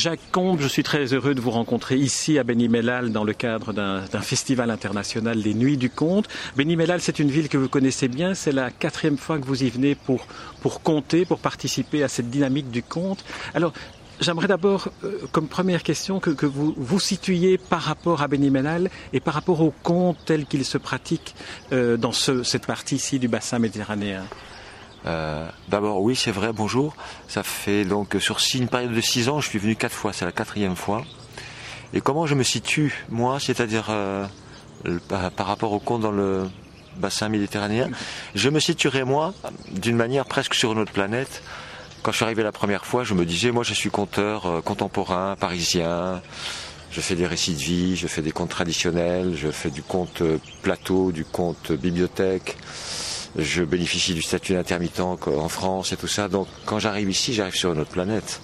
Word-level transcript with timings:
Jacques 0.00 0.32
Combe, 0.32 0.58
je 0.62 0.66
suis 0.66 0.82
très 0.82 1.12
heureux 1.12 1.34
de 1.34 1.42
vous 1.42 1.50
rencontrer 1.50 1.94
ici 1.94 2.38
à 2.38 2.42
Benimellal 2.42 3.12
dans 3.12 3.22
le 3.22 3.34
cadre 3.34 3.74
d'un 3.74 4.20
festival 4.22 4.70
international 4.70 5.42
des 5.42 5.52
Nuits 5.52 5.76
du 5.76 5.90
Conte. 5.90 6.26
Benimellal, 6.56 7.02
c'est 7.02 7.18
une 7.18 7.30
ville 7.30 7.50
que 7.50 7.58
vous 7.58 7.68
connaissez 7.68 8.08
bien. 8.08 8.32
C'est 8.32 8.50
la 8.50 8.70
quatrième 8.70 9.18
fois 9.18 9.38
que 9.38 9.44
vous 9.44 9.62
y 9.62 9.68
venez 9.68 9.94
pour, 9.94 10.26
pour 10.62 10.80
compter, 10.80 11.26
pour 11.26 11.38
participer 11.38 12.02
à 12.02 12.08
cette 12.08 12.30
dynamique 12.30 12.70
du 12.70 12.82
conte. 12.82 13.22
Alors, 13.54 13.74
J'aimerais 14.22 14.48
d'abord, 14.48 14.88
euh, 15.02 15.18
comme 15.32 15.48
première 15.48 15.82
question, 15.82 16.20
que, 16.20 16.44
vous 16.44 16.74
vous 16.76 17.00
situiez 17.00 17.56
par 17.56 17.80
rapport 17.80 18.20
à 18.20 18.28
Benimellal 18.28 18.90
et 19.14 19.20
par 19.20 19.32
rapport 19.32 19.62
au 19.62 19.72
conte 19.82 20.18
tel 20.26 20.44
qu'il 20.44 20.66
se 20.66 20.76
pratique 20.76 21.34
euh, 21.72 21.96
dans 21.96 22.12
cette 22.12 22.66
partie 22.66 22.96
ici 22.96 23.18
du 23.18 23.28
bassin 23.28 23.58
méditerranéen. 23.58 24.24
Euh, 25.06 25.48
d'abord, 25.68 26.02
oui, 26.02 26.16
c'est 26.16 26.30
vrai, 26.30 26.52
bonjour. 26.52 26.94
Ça 27.28 27.42
fait 27.42 27.84
donc 27.84 28.16
sur 28.20 28.38
une 28.54 28.68
période 28.68 28.92
de 28.92 29.00
six 29.00 29.28
ans, 29.28 29.40
je 29.40 29.48
suis 29.48 29.58
venu 29.58 29.76
quatre 29.76 29.94
fois, 29.94 30.12
c'est 30.12 30.24
la 30.24 30.32
quatrième 30.32 30.76
fois. 30.76 31.04
Et 31.92 32.00
comment 32.00 32.26
je 32.26 32.34
me 32.34 32.42
situe, 32.42 33.04
moi, 33.08 33.40
c'est-à-dire 33.40 33.90
par, 35.08 35.46
rapport 35.46 35.72
au 35.72 35.80
conte 35.80 36.02
dans 36.02 36.12
le 36.12 36.48
bassin 36.96 37.28
méditerranéen, 37.28 37.90
je 38.34 38.48
me 38.48 38.60
situerai, 38.60 39.04
moi, 39.04 39.34
d'une 39.70 39.96
manière 39.96 40.24
presque 40.26 40.54
sur 40.54 40.72
une 40.72 40.78
autre 40.78 40.92
planète, 40.92 41.42
quand 42.02 42.12
je 42.12 42.16
suis 42.16 42.24
arrivé 42.24 42.42
la 42.42 42.52
première 42.52 42.86
fois, 42.86 43.04
je 43.04 43.14
me 43.14 43.24
disais, 43.24 43.50
moi 43.50 43.62
je 43.62 43.74
suis 43.74 43.90
conteur 43.90 44.46
euh, 44.46 44.60
contemporain, 44.62 45.36
parisien, 45.38 46.22
je 46.90 47.00
fais 47.00 47.14
des 47.14 47.26
récits 47.26 47.52
de 47.52 47.58
vie, 47.58 47.96
je 47.96 48.06
fais 48.06 48.22
des 48.22 48.32
contes 48.32 48.50
traditionnels, 48.50 49.34
je 49.36 49.50
fais 49.50 49.70
du 49.70 49.82
conte 49.82 50.22
euh, 50.22 50.38
plateau, 50.62 51.12
du 51.12 51.24
conte 51.24 51.72
bibliothèque, 51.72 52.56
je 53.36 53.62
bénéficie 53.62 54.14
du 54.14 54.22
statut 54.22 54.54
d'intermittent 54.54 55.00
en 55.00 55.48
France 55.48 55.92
et 55.92 55.96
tout 55.96 56.08
ça. 56.08 56.28
Donc 56.28 56.48
quand 56.64 56.78
j'arrive 56.78 57.10
ici, 57.10 57.34
j'arrive 57.34 57.54
sur 57.54 57.72
une 57.72 57.80
autre 57.80 57.90
planète. 57.90 58.40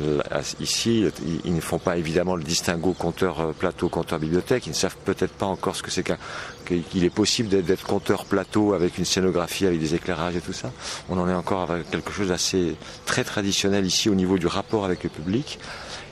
Euh, 0.00 0.20
ici, 0.60 1.04
ils 1.44 1.54
ne 1.54 1.60
font 1.60 1.78
pas 1.78 1.96
évidemment 1.96 2.34
le 2.36 2.42
distinguo 2.42 2.92
compteur 2.94 3.40
euh, 3.40 3.52
plateau, 3.52 3.88
compteur 3.88 4.18
bibliothèque. 4.18 4.66
Ils 4.66 4.70
ne 4.70 4.74
savent 4.74 4.96
peut-être 5.04 5.32
pas 5.32 5.46
encore 5.46 5.76
ce 5.76 5.82
que 5.82 5.90
c'est 5.90 6.04
qu'il 6.66 7.04
est 7.04 7.10
possible 7.10 7.48
d'être 7.62 7.84
compteur 7.84 8.24
plateau 8.24 8.74
avec 8.74 8.98
une 8.98 9.04
scénographie, 9.04 9.66
avec 9.66 9.78
des 9.78 9.94
éclairages 9.94 10.36
et 10.36 10.40
tout 10.40 10.52
ça. 10.52 10.72
On 11.08 11.18
en 11.18 11.28
est 11.28 11.34
encore 11.34 11.70
avec 11.70 11.90
quelque 11.90 12.12
chose 12.12 12.28
d'assez 12.28 12.74
très 13.04 13.24
traditionnel 13.24 13.86
ici 13.86 14.08
au 14.08 14.14
niveau 14.14 14.38
du 14.38 14.46
rapport 14.46 14.84
avec 14.84 15.04
le 15.04 15.10
public. 15.10 15.58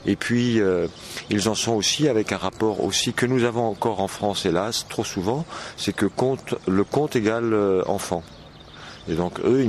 Et 0.05 0.15
puis, 0.15 0.59
euh, 0.59 0.87
ils 1.29 1.47
en 1.49 1.55
sont 1.55 1.73
aussi 1.73 2.07
avec 2.07 2.31
un 2.31 2.37
rapport 2.37 2.83
aussi 2.83 3.13
que 3.13 3.25
nous 3.25 3.43
avons 3.43 3.67
encore 3.69 4.01
en 4.01 4.07
France, 4.07 4.45
hélas, 4.45 4.85
trop 4.89 5.03
souvent, 5.03 5.45
c'est 5.77 5.95
que 5.95 6.05
compte, 6.05 6.55
le 6.67 6.83
compte 6.83 7.15
égale 7.15 7.83
enfant. 7.87 8.23
Et 9.09 9.15
donc 9.15 9.39
eux, 9.41 9.67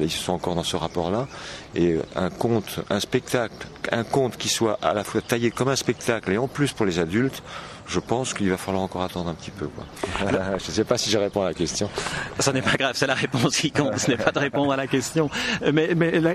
ils, 0.00 0.10
sont 0.10 0.32
encore 0.32 0.54
dans 0.54 0.62
ce 0.62 0.76
rapport-là. 0.76 1.28
Et 1.74 1.98
un 2.14 2.30
conte, 2.30 2.80
un 2.88 3.00
spectacle, 3.00 3.66
un 3.92 4.04
conte 4.04 4.36
qui 4.36 4.48
soit 4.48 4.78
à 4.80 4.94
la 4.94 5.04
fois 5.04 5.20
taillé 5.20 5.50
comme 5.50 5.68
un 5.68 5.76
spectacle 5.76 6.32
et 6.32 6.38
en 6.38 6.48
plus 6.48 6.72
pour 6.72 6.86
les 6.86 6.98
adultes, 6.98 7.42
je 7.86 8.00
pense 8.00 8.34
qu'il 8.34 8.50
va 8.50 8.56
falloir 8.56 8.82
encore 8.82 9.02
attendre 9.02 9.30
un 9.30 9.34
petit 9.34 9.50
peu. 9.50 9.68
je 10.20 10.54
ne 10.54 10.58
sais 10.58 10.84
pas 10.84 10.98
si 10.98 11.10
je 11.10 11.18
réponds 11.18 11.42
à 11.42 11.46
la 11.46 11.54
question. 11.54 11.88
Ça 12.38 12.52
n'est 12.52 12.62
pas 12.62 12.76
grave, 12.76 12.92
c'est 12.94 13.06
la 13.06 13.14
réponse 13.14 13.56
qui 13.56 13.70
compte, 13.70 13.98
ce 13.98 14.10
n'est 14.10 14.16
pas 14.16 14.32
de 14.32 14.38
répondre 14.38 14.72
à 14.72 14.76
la 14.76 14.86
question. 14.86 15.30
Mais, 15.72 15.90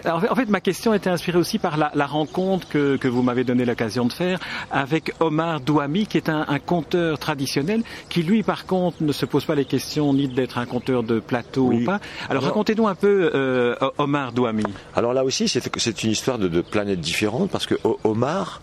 en 0.05 0.35
fait, 0.35 0.49
ma 0.49 0.62
question 0.62 0.94
était 0.94 1.09
inspirée 1.09 1.38
aussi 1.38 1.59
par 1.59 1.78
la, 1.78 2.06
rencontre 2.06 2.67
que, 2.67 3.07
vous 3.07 3.23
m'avez 3.23 3.44
donné 3.44 3.66
l'occasion 3.66 4.06
de 4.06 4.13
faire 4.13 4.39
avec 4.72 5.13
Omar 5.19 5.59
Douami, 5.59 6.07
qui 6.07 6.17
est 6.17 6.29
un, 6.29 6.59
conteur 6.59 7.19
traditionnel, 7.19 7.83
qui 8.09 8.23
lui, 8.23 8.44
par 8.44 8.66
contre, 8.66 8.97
ne 9.01 9.12
se 9.12 9.25
pose 9.25 9.45
pas 9.45 9.56
les 9.56 9.66
questions 9.66 10.13
ni 10.13 10.28
d'être 10.28 10.57
un 10.57 10.66
conteur 10.66 11.03
de 11.03 11.19
plateau 11.19 11.72
ou 11.72 11.83
pas. 11.83 12.00
Alors, 12.29 12.44
racontez-nous 12.44 12.88
un 12.88 12.95
peu 12.95 13.31
euh, 13.33 13.75
Omar 13.97 14.31
Douami. 14.31 14.63
Alors 14.95 15.13
là 15.13 15.23
aussi, 15.23 15.47
c'est 15.47 16.03
une 16.03 16.12
histoire 16.12 16.38
de, 16.38 16.47
de 16.47 16.62
planètes 16.62 17.01
différentes, 17.01 17.50
parce 17.51 17.66
que 17.66 17.75
Omar, 18.03 18.62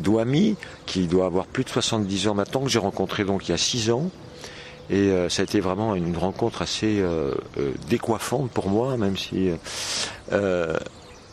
Douami, 0.00 0.56
qui 0.86 1.06
doit 1.06 1.26
avoir 1.26 1.46
plus 1.46 1.64
de 1.64 1.68
70 1.68 2.28
ans 2.28 2.34
maintenant, 2.34 2.62
que 2.62 2.68
j'ai 2.68 2.78
rencontré 2.78 3.24
donc 3.24 3.48
il 3.48 3.52
y 3.52 3.54
a 3.54 3.58
6 3.58 3.90
ans. 3.90 4.10
Et 4.90 5.10
euh, 5.10 5.28
ça 5.28 5.42
a 5.42 5.44
été 5.44 5.60
vraiment 5.60 5.94
une 5.94 6.16
rencontre 6.16 6.62
assez 6.62 7.00
euh, 7.00 7.32
euh, 7.58 7.72
décoiffante 7.88 8.50
pour 8.50 8.68
moi, 8.68 8.96
même 8.96 9.16
si 9.16 9.50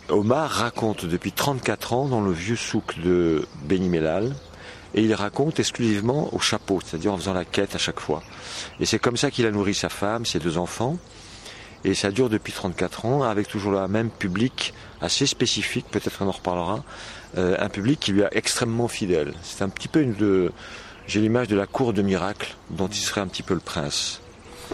Omar 0.09 0.49
raconte 0.49 1.05
depuis 1.05 1.31
34 1.33 1.93
ans 1.93 2.07
dans 2.07 2.21
le 2.21 2.31
vieux 2.31 2.55
souk 2.55 2.99
de 2.99 3.45
Benimellal. 3.63 4.35
Et 4.93 5.01
il 5.01 5.13
raconte 5.13 5.59
exclusivement 5.59 6.33
au 6.33 6.39
chapeau, 6.39 6.79
c'est-à-dire 6.83 7.13
en 7.13 7.17
faisant 7.17 7.33
la 7.33 7.43
quête 7.45 7.75
à 7.75 7.77
chaque 7.77 7.99
fois. 7.99 8.23
Et 8.79 8.85
c'est 8.85 8.99
comme 8.99 9.17
ça 9.17 9.31
qu'il 9.31 9.45
a 9.45 9.51
nourri 9.51 9.73
sa 9.73 9.89
femme, 9.89 10.25
ses 10.25 10.39
deux 10.39 10.57
enfants. 10.57 10.97
Et 11.83 11.93
ça 11.93 12.09
dure 12.09 12.29
depuis 12.29 12.53
34 12.53 13.05
ans, 13.05 13.23
avec 13.23 13.47
toujours 13.47 13.71
le 13.71 13.87
même 13.87 14.09
public 14.09 14.73
assez 15.01 15.25
spécifique, 15.25 15.85
peut-être 15.91 16.21
on 16.21 16.27
en 16.27 16.31
reparlera, 16.31 16.75
euh, 16.75 16.79
un 17.35 17.69
public 17.69 17.99
qui 17.99 18.11
lui 18.11 18.21
est 18.21 18.29
extrêmement 18.31 18.87
fidèle. 18.87 19.33
C'est 19.43 19.63
un 19.63 19.69
petit 19.69 19.87
peu 19.87 20.01
une 20.01 20.13
de... 20.13 20.51
J'ai 21.07 21.21
l'image 21.21 21.47
de 21.47 21.55
la 21.55 21.65
cour 21.65 21.93
de 21.93 22.01
miracle 22.01 22.55
dont 22.69 22.87
il 22.87 22.95
serait 22.95 23.21
un 23.21 23.27
petit 23.27 23.43
peu 23.43 23.53
le 23.53 23.61
prince. 23.61 24.21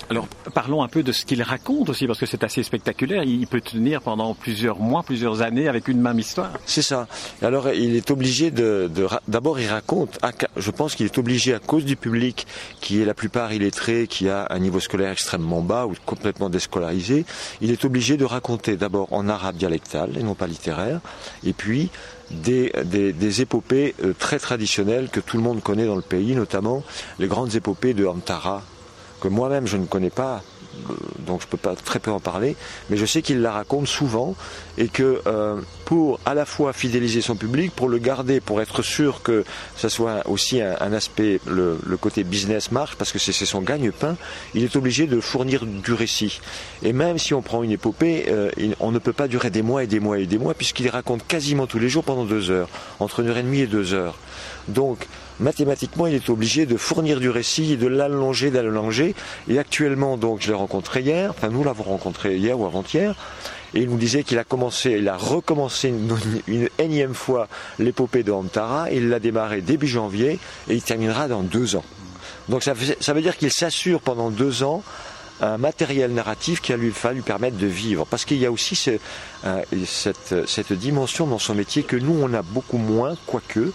Alors 0.10 0.28
parlons 0.54 0.82
un 0.82 0.88
peu 0.88 1.04
de 1.04 1.12
ce 1.12 1.24
qu'il 1.24 1.44
raconte 1.44 1.90
aussi, 1.90 2.08
parce 2.08 2.20
que 2.20 2.26
c'est 2.26 2.44
assez 2.44 2.64
spectaculaire. 2.64 3.22
Il 3.24 3.46
peut 3.46 3.62
tenir 3.62 4.02
pendant 4.02 4.34
plusieurs 4.34 4.80
mois, 4.80 5.04
plusieurs 5.04 5.44
années 5.44 5.68
avec 5.68 5.88
une 5.88 6.02
même 6.02 6.18
histoire. 6.18 6.52
C'est 6.66 6.82
ça. 6.82 7.08
Alors 7.44 7.70
il 7.70 7.96
est 7.96 8.10
obligé 8.10 8.50
de... 8.50 8.90
D'abord 9.28 9.60
il 9.60 9.68
raconte, 9.68 10.18
je 10.58 10.72
pense 10.72 10.96
qu'il 10.96 11.06
est 11.06 11.18
obligé 11.20 11.54
à 11.54 11.60
cause 11.60 11.86
du 11.86 11.96
public 11.96 12.48
qui 12.82 13.02
est 13.02 13.06
la 13.06 13.14
plupart 13.14 13.54
illettré, 13.54 14.08
qui 14.08 14.30
a 14.30 14.48
un 14.50 14.58
niveau 14.58 14.80
scolaire 14.80 15.12
extrêmement 15.12 15.62
bas 15.62 15.86
ou 15.86 15.94
complètement 16.06 16.50
déscolarisé, 16.50 17.26
il 17.62 17.70
est 17.70 17.86
obligé 17.86 18.18
de 18.18 18.26
raconter 18.26 18.76
d'abord 18.78 19.14
en 19.14 19.30
arabe 19.30 19.58
dialectal 19.58 20.18
et 20.18 20.24
non 20.24 20.34
pas 20.34 20.48
littéraire, 20.48 21.02
et 21.46 21.54
puis 21.54 21.92
des, 22.34 23.42
épopées 23.42 23.96
euh, 24.04 24.14
très 24.18 24.40
traditionnelles 24.40 25.10
que 25.10 25.20
tout 25.20 25.38
le 25.38 25.44
monde 25.44 25.62
connaît 25.62 25.86
dans 25.86 25.96
le 25.96 26.02
pays, 26.02 26.36
notamment 26.36 26.84
les 27.20 27.28
grandes 27.28 27.56
épopées 27.56 27.94
de 27.94 28.06
Antara, 28.06 28.64
que 29.24 29.30
moi-même 29.30 29.68
je 29.68 29.78
ne 29.78 29.86
connais 29.86 30.10
pas, 30.10 30.44
euh, 30.90 30.94
donc 31.20 31.42
je 31.42 31.48
peux 31.48 31.56
pas 31.56 31.76
très 31.78 32.00
peu 32.00 32.12
en 32.12 32.20
parler, 32.20 32.58
mais 32.90 32.98
je 32.98 33.06
sais 33.06 33.22
qu'il 33.22 33.42
la 33.42 33.54
raconte 33.54 33.88
souvent 33.88 34.36
et 34.78 34.90
que 34.90 35.22
euh, 35.28 35.62
pour 35.86 36.20
à 36.26 36.34
la 36.34 36.46
fois 36.46 36.74
fidéliser 36.74 37.22
son 37.22 37.38
public, 37.38 37.72
pour 37.74 37.88
le 37.88 38.00
garder, 38.00 38.42
pour 38.42 38.62
être 38.62 38.82
sûr 38.82 39.24
que 39.24 39.46
ça 39.78 39.88
soit 39.88 40.28
aussi 40.28 40.60
un, 40.60 40.92
aspect, 40.92 41.40
le, 41.48 41.78
côté 42.02 42.26
business 42.26 42.70
marche, 42.74 42.96
parce 42.98 43.14
que 43.14 43.20
c'est 43.20 43.32
son 43.32 43.62
gagne-pain, 43.62 44.18
il 44.56 44.64
est 44.64 44.76
obligé 44.76 45.08
de 45.08 45.22
fournir 45.22 45.66
du 45.66 45.94
récit. 45.94 46.42
Et 46.82 46.92
même 46.92 47.18
si 47.18 47.34
on 47.34 47.42
prend 47.42 47.64
une 47.64 47.72
épopée, 47.72 48.26
euh, 48.28 48.52
on 48.82 48.92
ne 48.92 49.00
peut 49.00 49.14
pas 49.14 49.30
durer 49.30 49.52
des 49.52 49.62
mois 49.62 49.86
et 49.86 49.88
des 49.88 50.02
mois 50.02 50.20
et 50.20 50.26
des 50.26 50.38
mois, 50.38 50.54
puisqu'il 50.54 50.90
raconte 50.90 51.26
quasiment 51.26 51.66
tous 51.66 51.80
les 51.80 51.88
jours 51.88 52.04
pendant 52.04 52.26
deux 52.26 52.52
heures, 52.52 52.68
entre 53.00 53.22
une 53.22 53.30
heure 53.30 53.38
et 53.38 53.44
demie 53.44 53.62
et 53.62 53.68
deux 53.68 53.94
heures. 53.94 54.18
Donc 54.68 55.08
mathématiquement, 55.40 56.08
il 56.08 56.16
est 56.16 56.30
obligé 56.30 56.66
de 56.66 56.78
fournir 56.78 57.20
du 57.20 57.30
récit 57.30 57.74
et 57.74 57.78
de 57.78 57.88
l'allonger, 57.88 58.52
d'allonger. 58.52 59.16
Et 59.48 59.60
actuellement, 59.60 60.18
donc, 60.18 60.42
je 60.42 60.50
l'ai 60.50 60.54
rencontré 60.54 61.02
hier, 61.02 61.32
enfin, 61.32 61.50
nous 61.50 61.64
l'avons 61.64 61.84
rencontré 61.84 62.38
hier 62.38 62.60
ou 62.60 62.66
avant-hier, 62.66 63.16
et 63.74 63.82
il 63.82 63.90
nous 63.90 63.98
disait 63.98 64.24
qu'il 64.24 64.38
a 64.38 64.44
commencé, 64.44 64.92
il 65.00 65.10
a 65.10 65.18
recommencé 65.18 65.90
une, 66.48 66.70
énième 66.78 67.14
fois 67.14 67.48
l'épopée 67.80 68.24
de 68.24 68.32
Antara, 68.32 68.92
il 68.92 69.10
l'a 69.10 69.20
démarré 69.20 69.62
début 69.62 69.88
janvier, 69.88 70.40
et 70.70 70.76
il 70.76 70.82
terminera 70.82 71.28
dans 71.28 71.42
deux 71.42 71.76
ans. 71.76 71.86
Donc 72.50 72.64
ça, 72.64 72.74
veut 72.74 73.22
dire 73.22 73.38
qu'il 73.38 73.52
s'assure 73.52 74.02
pendant 74.02 74.30
deux 74.30 74.64
ans 74.64 74.84
un 75.42 75.58
matériel 75.58 76.14
narratif 76.14 76.62
qui 76.62 76.72
va 76.72 76.78
lui, 76.78 76.94
lui 77.14 77.22
permettre 77.22 77.58
de 77.58 77.68
vivre. 77.68 78.06
Parce 78.06 78.26
qu'il 78.26 78.38
y 78.38 78.46
a 78.46 78.52
aussi 78.52 78.80
euh, 79.46 79.64
cette, 79.86 80.74
dimension 80.74 81.26
dans 81.26 81.40
son 81.40 81.56
métier 81.56 81.84
que 81.84 81.96
nous, 81.96 82.18
on 82.22 82.34
a 82.34 82.42
beaucoup 82.42 82.78
moins, 82.78 83.16
quoique, 83.26 83.72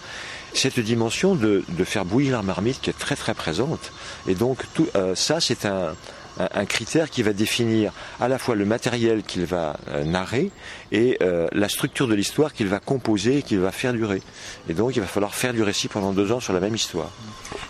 cette 0.54 0.80
dimension 0.80 1.34
de, 1.34 1.62
faire 1.84 2.04
bouillir 2.04 2.36
la 2.36 2.42
marmite 2.42 2.80
qui 2.80 2.90
est 2.90 2.98
très 2.98 3.16
très 3.16 3.34
présente. 3.34 3.92
Et 4.26 4.34
donc 4.34 4.64
tout, 4.74 4.88
euh, 4.96 5.14
ça, 5.14 5.40
c'est 5.40 5.66
un, 5.66 5.94
un, 6.38 6.64
critère 6.64 7.10
qui 7.10 7.22
va 7.22 7.32
définir 7.32 7.92
à 8.20 8.28
la 8.28 8.38
fois 8.38 8.54
le 8.54 8.64
matériel 8.64 9.22
qu'il 9.22 9.44
va 9.44 9.76
euh, 9.88 10.04
narrer 10.04 10.50
et 10.92 11.18
euh, 11.22 11.48
la 11.52 11.68
structure 11.68 12.08
de 12.08 12.14
l'histoire 12.14 12.52
qu'il 12.52 12.68
va 12.68 12.80
composer 12.80 13.38
et 13.38 13.42
qu'il 13.42 13.58
va 13.58 13.72
faire 13.72 13.92
durer. 13.92 14.22
Et 14.68 14.74
donc 14.74 14.96
il 14.96 15.00
va 15.00 15.06
falloir 15.06 15.34
faire 15.34 15.52
du 15.52 15.62
récit 15.62 15.88
pendant 15.88 16.12
deux 16.12 16.32
ans 16.32 16.40
sur 16.40 16.52
la 16.52 16.60
même 16.60 16.74
histoire. 16.74 17.10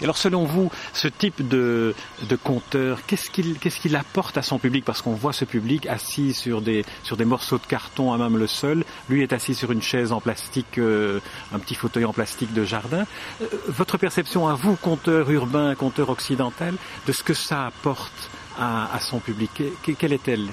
Et 0.00 0.04
alors 0.04 0.16
selon 0.16 0.44
vous, 0.44 0.70
ce 0.92 1.08
type 1.08 1.46
de, 1.46 1.94
conteur, 2.42 3.00
qu'est-ce 3.06 3.30
qu'il 3.30 3.96
apporte 3.96 4.38
à 4.38 4.42
son 4.42 4.58
public? 4.58 4.84
Parce 4.84 5.02
qu'on 5.02 5.14
voit 5.14 5.32
ce 5.32 5.44
public 5.44 5.86
assis 5.86 6.34
sur 6.34 6.60
des, 6.62 6.84
sur 7.02 7.16
des 7.16 7.24
morceaux 7.24 7.58
de 7.58 7.66
carton 7.66 8.12
à 8.12 8.18
même 8.18 8.36
le 8.36 8.46
sol, 8.46 8.84
lui 9.08 9.22
est 9.22 9.32
assis 9.32 9.54
sur 9.54 9.72
une 9.72 9.82
chaise 9.82 10.12
en 10.12 10.20
plastique, 10.20 10.78
euh, 10.78 11.20
un 11.52 11.58
petit 11.58 11.74
fauteuil 11.74 12.04
en 12.04 12.12
plastique 12.12 12.52
de 12.52 12.64
jardin. 12.64 13.06
votre 13.68 13.98
perception 13.98 14.48
à 14.48 14.54
vous, 14.54 14.76
conteur 14.76 15.30
urbain, 15.30 15.74
conteur 15.74 16.10
occidental, 16.10 16.74
de 17.06 17.12
ce 17.12 17.22
que 17.22 17.34
ça 17.34 17.66
apporte 17.66 18.30
à, 18.58 18.98
son 19.00 19.20
public 19.20 19.62
Quelle 19.98 20.12
est-elle? 20.12 20.46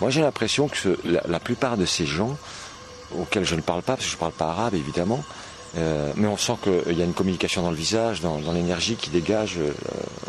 Moi 0.00 0.10
j'ai 0.10 0.20
l'impression 0.20 0.68
que 0.68 0.98
la, 1.04 1.40
plupart 1.40 1.76
de 1.76 1.86
ces 1.86 2.06
gens, 2.06 2.36
auxquels 3.18 3.44
je 3.44 3.54
ne 3.54 3.60
parle 3.60 3.82
pas, 3.82 3.94
parce 3.94 4.04
que 4.04 4.10
je 4.10 4.16
ne 4.16 4.20
parle 4.20 4.32
pas 4.32 4.50
arabe 4.50 4.74
évidemment, 4.74 5.24
euh, 5.76 6.12
mais 6.16 6.28
on 6.28 6.36
sent 6.36 6.54
qu'il 6.62 6.96
y 6.96 7.02
a 7.02 7.04
une 7.04 7.14
communication 7.14 7.62
dans 7.62 7.70
le 7.70 7.76
visage, 7.76 8.20
dans, 8.20 8.38
l'énergie 8.52 8.96
qui 8.96 9.10
dégage 9.10 9.56
euh, 9.58 9.72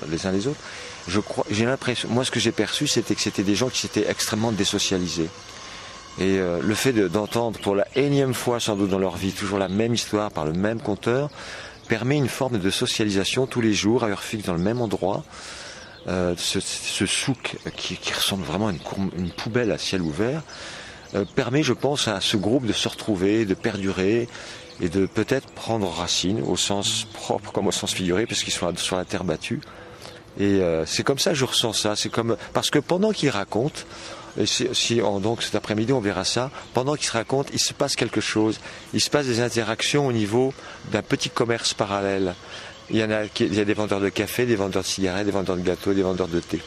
les 0.10 0.26
uns 0.26 0.32
les 0.32 0.48
autres. 0.48 0.60
Je 1.08 1.20
crois, 1.20 1.46
j'ai 1.50 1.68
moi 2.10 2.26
ce 2.26 2.32
que 2.32 2.40
j'ai 2.40 2.52
perçu, 2.52 2.88
c'était 2.88 3.16
que 3.16 3.22
c'était 3.22 3.44
des 3.44 3.56
gens 3.56 3.70
qui 3.70 3.80
s'étaient 3.80 4.10
extrêmement 4.10 4.52
désocialisés. 4.52 5.30
Et 6.20 6.38
euh, 6.38 6.60
le 6.62 6.76
fait 6.76 6.92
d'entendre 6.94 7.60
pour 7.60 7.76
la 7.76 7.88
énième 7.96 8.34
fois 8.34 8.60
sans 8.60 8.76
doute 8.76 8.90
dans 8.90 9.00
leur 9.00 9.16
vie 9.16 9.32
toujours 9.32 9.58
la 9.58 9.70
même 9.70 9.94
histoire 9.94 10.32
par 10.32 10.46
le 10.46 10.52
même 10.52 10.82
conteur 10.82 11.30
permet 11.88 12.18
une 12.18 12.28
forme 12.28 12.60
de 12.60 12.70
socialisation 12.70 13.48
tous 13.48 13.62
les 13.62 13.74
jours 13.74 14.04
à 14.04 14.08
heure 14.08 14.22
fixe 14.22 14.46
dans 14.46 14.54
le 14.54 14.60
même 14.60 14.82
endroit. 14.82 15.24
Euh, 16.08 16.34
ce, 16.38 17.06
souk 17.06 17.58
qui, 17.76 17.98
ressemble 18.14 18.44
vraiment 18.44 18.70
à 18.70 18.72
une, 18.72 19.32
poubelle 19.32 19.72
à 19.72 19.78
ciel 19.78 20.02
ouvert 20.02 20.42
euh, 21.14 21.26
permet, 21.36 21.62
je 21.62 21.74
pense, 21.74 22.08
à 22.08 22.22
ce 22.22 22.38
groupe 22.38 22.66
de 22.66 22.74
se 22.74 22.88
retrouver, 22.88 23.46
de 23.46 23.54
perdurer 23.54 24.30
et 24.82 24.88
de 24.88 25.06
peut-être 25.06 25.48
prendre 25.52 25.90
racine 25.90 26.42
au 26.42 26.56
sens 26.56 27.06
propre 27.14 27.52
comme 27.52 27.68
au 27.68 27.72
sens 27.72 27.94
figuré, 27.94 28.26
puisqu'ils 28.26 28.52
sont 28.52 28.74
sur 28.78 28.96
la 28.96 29.06
terre 29.06 29.26
battue. 29.26 29.60
Et 30.40 30.62
c'est 30.86 31.04
comme 31.04 31.20
ça 31.20 31.34
je 31.34 31.44
ressens 31.44 31.74
ça. 31.74 31.96
C'est 31.98 32.08
comme 32.08 32.38
parce 32.54 32.70
que 32.70 32.80
pendant 32.80 33.12
qu'ils 33.12 33.30
racontent, 33.30 33.82
et 34.40 34.46
si, 34.46 35.02
donc 35.22 35.44
cet 35.44 35.56
après-midi 35.56 35.92
on 35.92 36.00
verra 36.00 36.24
ça, 36.24 36.50
pendant 36.74 36.96
qu'il 36.96 37.08
se 37.08 37.12
raconte, 37.12 37.50
il 37.52 37.60
se 37.60 37.74
passe 37.74 37.98
quelque 37.98 38.22
chose. 38.22 38.62
Il 38.94 39.02
se 39.02 39.10
passe 39.10 39.26
des 39.26 39.42
interactions 39.42 40.08
au 40.08 40.14
niveau 40.14 40.54
d'un 40.94 41.02
petit 41.02 41.30
commerce 41.30 41.74
parallèle. 41.74 42.36
Il 42.92 42.98
y, 42.98 43.04
a, 43.04 43.66
des 43.66 43.74
vendeurs 43.74 44.00
de 44.00 44.10
café, 44.10 44.46
des 44.46 44.56
vendeurs 44.56 44.84
de 44.84 44.88
cigarettes, 44.88 45.26
des 45.26 45.32
vendeurs 45.32 45.58
de 45.58 45.62
gâteaux, 45.62 45.94
des 45.94 46.02
vendeurs 46.02 46.28
de 46.28 46.40
thé. 46.40 46.60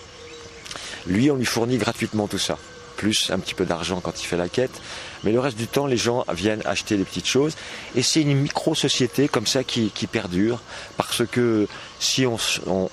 Lui, 1.07 1.31
on 1.31 1.37
lui 1.37 1.45
fournit 1.45 1.79
gratuitement 1.79 2.29
tout 2.29 2.39
ça 2.39 2.59
plus 3.03 3.31
un 3.33 3.41
petit 3.41 3.55
peu 3.55 3.65
d'argent 3.65 4.01
quand 4.01 4.23
il 4.23 4.27
fait 4.27 4.37
la 4.37 4.49
quête. 4.49 4.81
Mais 5.25 5.33
le 5.33 5.41
reste 5.41 5.59
du 5.59 5.67
temps, 5.67 5.87
les 5.87 5.97
gens 5.97 6.25
viennent 6.33 6.63
acheter 6.65 6.97
des 6.97 7.03
petites 7.03 7.27
choses. 7.27 7.57
Et 7.97 8.03
c'est 8.03 8.23
une 8.23 8.39
micro-société 8.39 9.27
comme 9.27 9.47
ça 9.47 9.65
qui, 9.65 9.91
perdure. 10.07 10.61
Parce 10.97 11.27
que 11.27 11.67
si 11.99 12.27
on, 12.27 12.39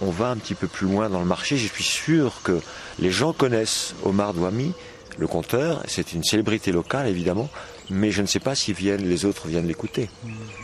va 0.01 0.29
un 0.29 0.37
petit 0.37 0.55
peu 0.55 0.67
plus 0.67 0.87
loin 0.87 1.09
dans 1.09 1.19
le 1.19 1.25
marché, 1.25 1.57
je 1.57 1.67
suis 1.67 1.83
sûr 1.83 2.41
que 2.43 2.59
les 2.97 3.11
gens 3.11 3.33
connaissent 3.33 3.93
Omar 4.03 4.33
Douami, 4.33 4.73
le 5.19 5.27
conteur. 5.27 5.83
C'est 5.87 6.13
une 6.13 6.23
célébrité 6.23 6.71
locale, 6.71 7.07
évidemment. 7.07 7.49
Mais 7.89 8.11
je 8.11 8.21
ne 8.21 8.27
sais 8.27 8.39
pas 8.39 8.55
si 8.55 8.73
viennent, 8.73 9.07
les 9.07 9.25
autres 9.25 9.47
viennent 9.47 9.67
l'écouter. 9.67 10.09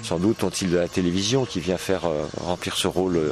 Sans 0.04 0.20
doute 0.20 0.44
ont-ils 0.44 0.70
de 0.70 0.78
la 0.78 0.88
télévision 0.88 1.46
qui 1.46 1.60
vient 1.60 1.78
faire 1.78 2.06
euh, 2.06 2.26
remplir 2.42 2.76
ce 2.78 2.88
rôle. 2.88 3.18
Euh, 3.18 3.32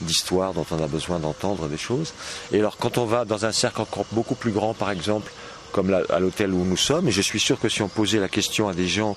d'histoire 0.00 0.54
dont 0.54 0.66
on 0.70 0.82
a 0.82 0.88
besoin 0.88 1.18
d'entendre 1.18 1.68
des 1.68 1.76
choses. 1.76 2.14
Et 2.52 2.58
alors 2.58 2.76
quand 2.76 2.98
on 2.98 3.06
va 3.06 3.24
dans 3.24 3.46
un 3.46 3.52
cercle 3.52 3.80
encore 3.80 4.04
beaucoup 4.12 4.34
plus 4.34 4.50
grand, 4.50 4.74
par 4.74 4.90
exemple, 4.90 5.30
comme 5.74 5.92
à 6.08 6.20
l'hôtel 6.20 6.54
où 6.54 6.64
nous 6.64 6.76
sommes. 6.76 7.08
Et 7.08 7.10
je 7.10 7.20
suis 7.20 7.40
sûr 7.40 7.58
que 7.58 7.68
si 7.68 7.82
on 7.82 7.88
posait 7.88 8.20
la 8.20 8.28
question 8.28 8.68
à 8.68 8.74
des 8.74 8.86
gens, 8.86 9.16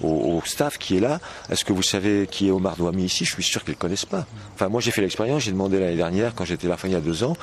au, 0.00 0.40
staff 0.46 0.78
qui 0.78 0.96
est 0.96 1.00
là, 1.00 1.20
est-ce 1.50 1.66
que 1.66 1.72
vous 1.74 1.82
savez 1.82 2.26
qui 2.30 2.48
est 2.48 2.50
Omar 2.50 2.76
Douami 2.76 3.04
ici? 3.04 3.26
Je 3.26 3.32
suis 3.32 3.42
sûr 3.42 3.62
qu'ils 3.62 3.74
ne 3.74 3.78
connaissent 3.78 4.06
pas. 4.06 4.24
Enfin, 4.54 4.70
moi 4.70 4.80
j'ai 4.80 4.90
fait 4.90 5.02
l'expérience, 5.02 5.42
j'ai 5.42 5.52
demandé 5.52 5.78
l'année 5.78 5.96
dernière, 5.96 6.34
quand 6.34 6.46
j'étais 6.46 6.66
là, 6.66 6.76
il 6.84 6.92
y 6.92 6.94
a 6.94 7.00
deux 7.00 7.24
ans, 7.24 7.36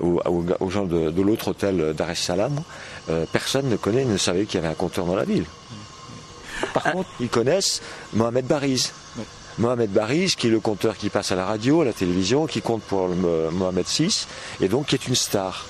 aux, 0.00 0.70
gens 0.70 0.84
de, 0.84 1.20
l'autre 1.20 1.48
hôtel 1.48 1.94
d'Ar 1.94 2.10
es 2.10 2.14
Salaam, 2.14 2.62
euh, 3.10 3.24
personne 3.32 3.68
ne 3.68 3.76
connaît, 3.76 4.04
ne 4.04 4.16
savait 4.16 4.44
qu'il 4.44 4.60
y 4.60 4.62
avait 4.62 4.72
un 4.72 4.76
compteur 4.76 5.04
dans 5.04 5.16
la 5.16 5.24
ville. 5.24 5.46
Par 6.74 6.84
ah. 6.86 6.92
contre, 6.92 7.08
ils 7.20 7.28
connaissent 7.28 7.82
Mohamed 8.12 8.46
Bariz. 8.46 8.92
Mohamed 9.58 9.90
Bariz, 9.90 10.34
qui 10.34 10.46
est 10.46 10.50
le 10.50 10.60
compteur 10.60 10.96
qui 10.96 11.10
passe 11.10 11.30
à 11.32 11.36
la 11.36 11.44
radio, 11.44 11.82
à 11.82 11.84
la 11.84 11.92
télévision, 11.92 12.46
qui 12.46 12.62
compte 12.62 12.82
pour 12.82 13.08
le 13.08 13.50
Mohamed 13.50 13.84
VI, 13.86 14.26
et 14.60 14.68
donc 14.68 14.86
qui 14.86 14.94
est 14.94 15.06
une 15.06 15.14
star. 15.14 15.66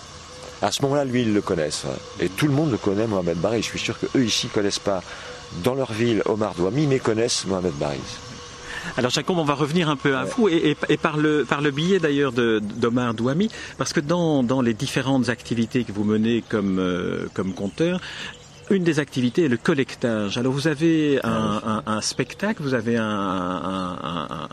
À 0.61 0.71
ce 0.71 0.83
moment-là, 0.83 1.05
lui, 1.05 1.23
ils 1.23 1.35
le 1.35 1.41
connaissent. 1.41 1.85
Et 2.21 2.29
tout 2.29 2.47
le 2.47 2.53
monde 2.53 2.71
le 2.71 2.77
connaît, 2.77 3.09
Mohamed 3.09 3.39
Bariz. 3.39 3.65
Je 3.65 3.71
suis 3.71 3.81
sûr 3.81 3.99
qu'eux 3.99 4.25
ici 4.25 4.47
ne 4.47 4.53
connaissent 4.53 4.79
pas 4.79 5.03
dans 5.65 5.75
leur 5.75 5.93
ville 5.93 6.23
Omar 6.27 6.55
Douami, 6.55 6.87
mais 6.87 7.01
connaissent 7.01 7.45
Mohamed 7.47 7.75
Bariz. 7.75 8.01
Alors 8.97 9.11
Jacob, 9.11 9.39
on 9.39 9.45
va 9.45 9.55
revenir 9.55 9.89
un 9.89 9.97
peu 9.97 10.17
à 10.17 10.25
vous 10.25 10.49
et, 10.49 10.77
par, 11.01 11.17
le, 11.17 11.45
par 11.45 11.61
le 11.61 11.71
biais 11.71 11.99
d'ailleurs 11.99 12.33
d'Omar 12.33 13.15
Douami, 13.15 13.49
parce 13.79 13.93
que 13.93 14.01
dans, 14.01 14.43
dans, 14.43 14.61
les 14.61 14.75
différentes 14.75 15.29
activités 15.29 15.85
que 15.85 15.93
vous 15.93 16.05
menez 16.05 16.43
comme, 16.49 16.79
euh, 16.79 17.27
comme 17.35 17.55
compteur, 17.55 18.01
une 18.71 18.85
des 18.85 18.99
activités 18.99 19.45
est 19.45 19.49
le 19.49 19.57
collectage. 19.57 20.39
Alors 20.39 20.53
vous 20.53 20.67
avez 20.67 21.21
un, 21.25 22.01
spectacle, 22.01 22.63
vous 22.63 22.75
avez 22.75 22.97
un, 22.97 24.49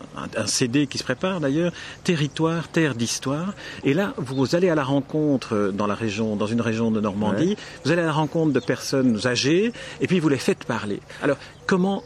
CD 0.46 0.86
qui 0.86 0.98
se 0.98 1.04
prépare 1.04 1.40
d'ailleurs, 1.40 1.72
Territoire, 2.04 2.68
Terre 2.68 2.94
d'Histoire. 2.94 3.54
Et 3.84 3.94
là, 3.94 4.14
vous 4.16 4.54
allez 4.54 4.68
à 4.68 4.74
la 4.74 4.84
rencontre 4.84 5.72
dans 5.74 5.86
la 5.86 5.94
région, 5.94 6.36
dans 6.36 6.46
une 6.46 6.60
région 6.60 6.90
de 6.90 7.00
Normandie, 7.00 7.56
vous 7.84 7.92
allez 7.92 8.02
à 8.02 8.06
la 8.06 8.12
rencontre 8.12 8.52
de 8.52 8.60
personnes 8.60 9.26
âgées, 9.26 9.72
et 10.00 10.06
puis 10.06 10.20
vous 10.20 10.28
les 10.28 10.38
faites 10.38 10.64
parler. 10.64 11.00
Alors 11.22 11.36
comment 11.66 12.02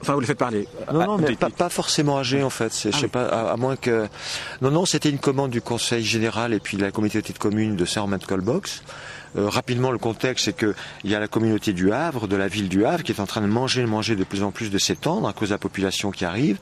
Enfin, 0.00 0.14
vous 0.14 0.20
les 0.20 0.26
faites 0.26 0.38
parler. 0.38 0.68
Non, 0.92 1.06
non, 1.06 1.18
mais 1.18 1.34
pas, 1.34 1.68
forcément 1.68 2.18
âgé 2.18 2.42
en 2.42 2.50
fait. 2.50 2.72
je 2.84 2.90
ah 2.92 2.96
sais 2.96 3.08
pas, 3.08 3.26
à, 3.26 3.56
moins 3.56 3.76
que. 3.76 4.06
Non, 4.62 4.70
non, 4.70 4.86
c'était 4.86 5.10
une 5.10 5.18
commande 5.18 5.50
du 5.50 5.60
Conseil 5.60 6.04
général 6.04 6.54
et 6.54 6.60
puis 6.60 6.76
de 6.76 6.82
la 6.82 6.92
communauté 6.92 7.32
de 7.32 7.38
communes 7.38 7.74
de 7.74 7.84
Saint-Romain-de-Colbox. 7.84 8.82
Euh, 9.36 9.48
rapidement, 9.48 9.90
le 9.90 9.98
contexte, 9.98 10.46
c'est 10.46 10.56
qu'il 10.56 10.74
y 11.04 11.14
a 11.14 11.20
la 11.20 11.28
communauté 11.28 11.72
du 11.72 11.92
Havre, 11.92 12.28
de 12.28 12.36
la 12.36 12.48
ville 12.48 12.68
du 12.68 12.84
Havre, 12.84 13.02
qui 13.02 13.12
est 13.12 13.20
en 13.20 13.26
train 13.26 13.40
de 13.40 13.46
manger, 13.46 13.84
manger 13.86 14.16
de 14.16 14.24
plus 14.24 14.42
en 14.42 14.50
plus 14.50 14.70
de 14.70 14.78
s'étendre 14.78 15.28
à 15.28 15.32
cause 15.32 15.48
de 15.48 15.54
la 15.54 15.58
population 15.58 16.10
qui 16.10 16.24
arrive. 16.24 16.58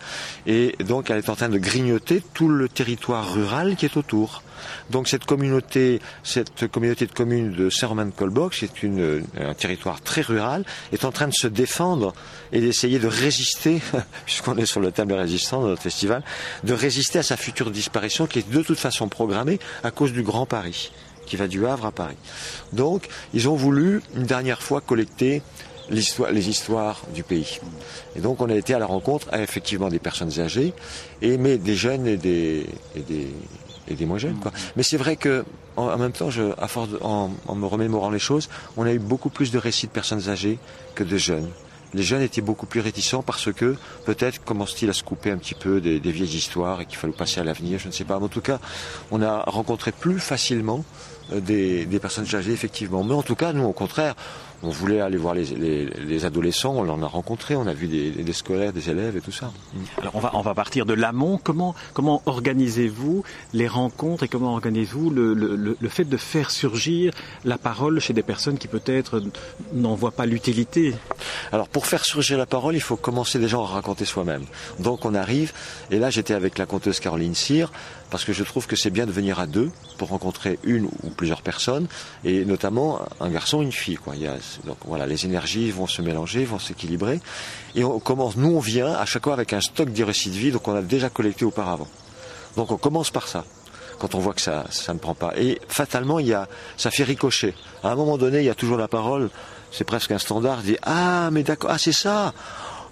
Et 0.47 0.75
donc, 0.85 1.11
elle 1.11 1.19
est 1.19 1.29
en 1.29 1.37
train 1.37 1.49
de 1.49 1.59
grignoter 1.59 2.23
tout 2.35 2.49
le 2.49 2.69
territoire 2.69 3.35
rural 3.35 3.77
qui 3.77 3.85
est 3.85 3.97
autour. 3.97 4.43
Donc 4.91 5.09
cette 5.09 5.25
communauté, 5.25 6.01
de 6.35 7.07
communes 7.13 7.53
de 7.53 7.71
Saint-Romain-de-Colbox, 7.71 8.65
qui 8.75 8.87
est 8.87 9.43
un 9.43 9.55
territoire 9.55 10.01
très 10.01 10.21
rural, 10.21 10.65
est 10.93 11.05
en 11.05 11.13
train 11.13 11.29
de 11.29 11.35
se 11.35 11.47
défendre 11.47 12.15
et 12.53 12.61
d'essayer 12.61 12.99
de 12.99 13.09
résister, 13.09 13.81
puisqu'on 14.27 14.57
est 14.57 14.67
sur 14.67 14.81
le 14.81 14.93
thème 14.93 15.09
de 15.09 15.15
résistance 15.15 15.65
de 15.65 15.71
notre 15.71 15.83
festival, 15.83 16.23
de 16.65 16.75
résister 16.75 17.19
à 17.19 17.23
sa 17.23 17.37
future 17.37 17.71
disparition 17.71 18.27
qui 18.27 18.41
est 18.41 18.51
de 18.51 18.63
toute 18.63 18.79
façon 18.79 19.09
programmée 19.09 19.59
à 19.83 19.91
cause 19.91 20.13
du 20.13 20.23
Grand 20.23 20.47
Paris 20.47 20.93
qui 21.27 21.37
va 21.37 21.49
du 21.49 21.67
Havre 21.67 21.87
à 21.87 21.93
Paris. 21.93 22.17
Donc, 22.73 23.09
ils 23.33 23.49
ont 23.49 23.55
voulu 23.55 24.03
une 24.17 24.25
dernière 24.25 24.63
fois 24.63 24.81
collecter 24.81 25.43
les 25.91 26.49
histoires 26.49 27.03
du 27.15 27.23
pays. 27.23 27.61
Et 28.17 28.21
donc, 28.21 28.41
on 28.41 28.49
a 28.49 28.55
été 28.55 28.75
à 28.75 28.79
la 28.79 28.87
rencontre 28.87 29.33
effectivement 29.35 29.89
des 29.89 29.99
personnes 29.99 30.41
âgées, 30.41 30.73
mais 31.23 31.59
des 31.59 31.75
jeunes 31.75 32.07
et 32.07 32.17
des, 32.17 32.67
moins 34.07 34.19
jeunes. 34.19 34.39
Mais 34.77 34.83
c'est 34.83 34.97
vrai 34.97 35.17
que 35.17 35.45
en, 35.77 35.97
même 35.99 36.13
temps, 36.13 36.31
en, 37.03 37.55
me 37.55 37.67
remémorant 37.67 38.11
les 38.11 38.19
choses, 38.19 38.49
on 38.77 38.85
a 38.87 38.93
eu 38.93 38.99
beaucoup 38.99 39.29
plus 39.29 39.51
de 39.51 39.59
récits 39.59 39.87
de 39.87 39.93
personnes 39.93 40.29
âgées 40.29 40.59
que 40.95 41.05
de 41.05 41.17
jeunes. 41.17 41.49
Les 41.95 42.03
jeunes 42.03 42.23
étaient 42.23 42.41
beaucoup 42.41 42.67
plus 42.67 42.81
réticents 42.81 43.23
parce 43.23 43.53
que 43.53 43.77
peut-être 44.05 44.45
commencent-ils 44.45 44.91
à 44.91 44.93
se 44.93 45.05
couper 45.05 45.31
un 45.31 45.39
petit 45.39 45.55
peu 45.55 45.81
des, 45.81 45.99
vieilles 46.01 46.37
histoires 46.37 46.81
et 46.81 46.87
qu'il 46.87 46.99
fallait 46.99 47.13
passer 47.13 47.41
à 47.41 47.45
l'avenir, 47.45 47.79
je 47.79 47.87
ne 47.87 47.93
sais 47.93 48.05
pas. 48.05 48.19
En 48.19 48.29
tout 48.29 48.41
cas, 48.41 48.59
on 49.13 49.23
a 49.23 49.43
rencontré 49.47 49.93
plus 49.93 50.19
facilement 50.19 50.85
euh, 51.33 51.41
des, 51.41 51.87
personnes 52.01 52.27
âgées, 52.35 52.53
effectivement. 52.53 53.05
Mais 53.05 53.15
en 53.15 53.23
tout 53.23 53.37
cas, 53.37 53.53
nous, 53.53 53.65
au 53.65 53.73
contraire, 53.73 54.17
on 54.65 54.71
voulait 54.71 55.01
aller 55.01 55.17
voir 55.17 55.35
les, 55.35 55.45
les, 55.45 55.85
les 55.87 56.25
adolescents, 56.25 56.75
on 56.77 56.89
en 56.89 57.03
a 57.03 57.07
rencontré, 57.07 57.57
on 57.57 57.67
a 57.67 57.73
vu 57.73 57.87
des, 57.87 58.11
des, 58.11 58.33
scolaires, 58.33 58.73
des 58.73 58.91
élèves 58.91 59.17
et 59.17 59.21
tout 59.21 59.33
ça. 59.33 59.53
Alors 60.01 60.15
on 60.17 60.21
va, 60.21 60.31
on 60.35 60.41
va 60.41 60.55
partir 60.55 60.87
de 60.87 60.95
l'amont. 60.95 61.39
Comment, 61.43 61.75
comment 61.93 62.23
organisez-vous 62.27 63.25
les 63.53 63.69
rencontres 63.69 64.25
et 64.25 64.29
comment 64.29 64.53
organisez-vous 64.53 65.11
le, 65.11 65.35
le, 65.35 65.77
le, 65.79 65.89
fait 65.89 66.05
de 66.05 66.17
faire 66.17 66.51
surgir 66.51 67.13
la 67.45 67.59
parole 67.59 68.01
chez 68.01 68.13
des 68.13 68.23
personnes 68.23 68.59
qui 68.59 68.69
peut-être 68.69 69.23
n'en 69.73 69.95
voient 69.95 70.11
pas 70.13 70.27
l'utilité? 70.27 70.95
Alors 71.53 71.69
pour 71.69 71.87
faire 71.87 72.05
surgir 72.05 72.39
la 72.39 72.47
parole, 72.47 72.75
il 72.75 72.81
faut 72.81 72.97
commencer 72.97 73.39
déjà 73.39 73.59
à 73.59 73.65
raconter 73.65 74.05
soi-même. 74.05 74.45
Donc 74.79 75.05
on 75.05 75.15
arrive, 75.15 75.53
et 75.91 75.99
là 75.99 76.11
j'étais 76.11 76.35
avec 76.35 76.59
la 76.59 76.67
conteuse 76.67 77.01
Caroline 77.01 77.35
Cyr, 77.35 77.73
parce 78.15 78.25
que 78.25 78.33
je 78.33 78.45
trouve 78.45 78.69
que 78.69 78.77
c'est 78.77 78.91
bien 78.91 79.07
de 79.07 79.11
venir 79.11 79.41
à 79.41 79.49
deux 79.49 79.73
pour 79.99 80.11
rencontrer 80.11 80.61
une 80.63 80.85
ou 80.85 81.11
plusieurs 81.17 81.43
personnes, 81.43 81.89
et 82.23 82.45
notamment 82.45 83.01
un 83.19 83.29
garçon 83.29 83.61
une 83.61 83.73
fille. 83.73 83.99
Donc 84.65 84.77
voilà, 84.85 85.05
les 85.05 85.25
énergies 85.25 85.73
vont 85.73 85.89
se 85.89 86.01
mélanger, 86.01 86.45
vont 86.45 86.61
s'équilibrer, 86.61 87.21
et 87.75 87.83
on 87.83 87.99
commence. 87.99 88.37
Nous, 88.37 88.55
on 88.55 88.61
vient 88.61 88.93
à 88.93 89.05
chaque 89.05 89.25
fois 89.25 89.33
avec 89.33 89.53
un 89.53 89.61
stock 89.61 89.93
de 89.93 90.05
vie, 90.31 90.53
donc 90.53 90.69
on 90.69 90.77
a 90.77 90.83
déjà 90.83 91.11
collecté 91.11 91.45
auparavant. 91.45 91.89
Donc 92.57 92.71
on 92.71 92.77
commence 92.77 93.11
par 93.11 93.27
ça 93.27 93.45
quand 93.99 94.15
on 94.15 94.21
voit 94.21 94.35
que 94.35 94.43
ça, 94.43 94.65
ça 94.71 94.95
ne 94.95 95.01
prend 95.01 95.17
pas. 95.17 95.33
Et 95.37 95.61
fatalement, 95.67 96.21
il 96.21 96.29
y 96.29 96.35
a, 96.35 96.47
ça 96.77 96.93
fait 96.93 97.03
ricocher. 97.03 97.53
À 97.83 97.91
un 97.91 97.97
moment 97.97 98.17
donné, 98.17 98.39
il 98.39 98.45
y 98.45 98.51
a 98.51 98.55
toujours 98.55 98.77
la 98.77 98.87
parole, 98.87 99.29
c'est 99.73 99.83
presque 99.83 100.13
un 100.13 100.19
standard, 100.19 100.63
dit 100.63 100.77
Ah, 100.83 101.31
mais 101.33 101.43
d'accord, 101.43 101.71
ah, 101.73 101.79
c'est 101.79 101.93
ça 101.93 102.33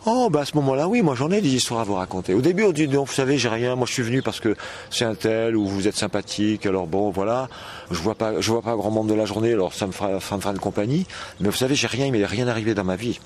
Oh, 0.05 0.29
bah 0.31 0.41
à 0.41 0.45
ce 0.45 0.57
moment-là, 0.57 0.89
oui, 0.89 1.01
moi 1.01 1.15
j'en 1.15 1.31
ai 1.31 1.41
des 1.41 1.55
histoires 1.55 1.83
à 1.83 1.85
vous 1.85 1.95
raconter. 1.95 2.35
Au 2.35 2.41
début, 2.41 2.65
on 2.65 2.73
dit, 2.73 2.89
non, 2.89 3.05
vous 3.05 3.13
savez, 3.13 3.39
j'ai 3.39 3.49
rien, 3.49 3.77
moi 3.77 3.87
je 3.87 3.93
suis 3.93 4.03
venu 4.03 4.21
parce 4.21 4.41
que 4.41 4.57
c'est 4.91 5.05
un 5.05 5.15
tel, 5.15 5.57
ou 5.57 5.65
vous 5.65 5.87
êtes 5.87 5.97
sympathique, 5.97 6.67
alors 6.67 6.89
bon, 6.89 7.11
voilà, 7.11 7.49
je 7.89 7.99
vois 8.01 8.17
pas, 8.17 8.41
je 8.41 8.51
vois 8.51 8.63
pas 8.63 8.75
grand 8.75 8.91
monde 8.91 9.07
de 9.07 9.15
la 9.15 9.27
journée, 9.27 9.53
alors 9.53 9.73
ça 9.73 9.87
me 9.87 9.93
fera, 9.93 10.19
ça 10.19 10.35
me 10.35 10.41
fera 10.41 10.53
une 10.53 10.59
compagnie, 10.59 11.07
mais 11.39 11.49
vous 11.51 11.57
savez, 11.57 11.77
j'ai 11.77 11.87
rien, 11.87 12.07
il 12.07 12.13
m'est 12.13 12.27
rien 12.27 12.49
arrivé 12.49 12.75
dans 12.75 12.83
ma 12.83 12.97
vie. 12.97 13.21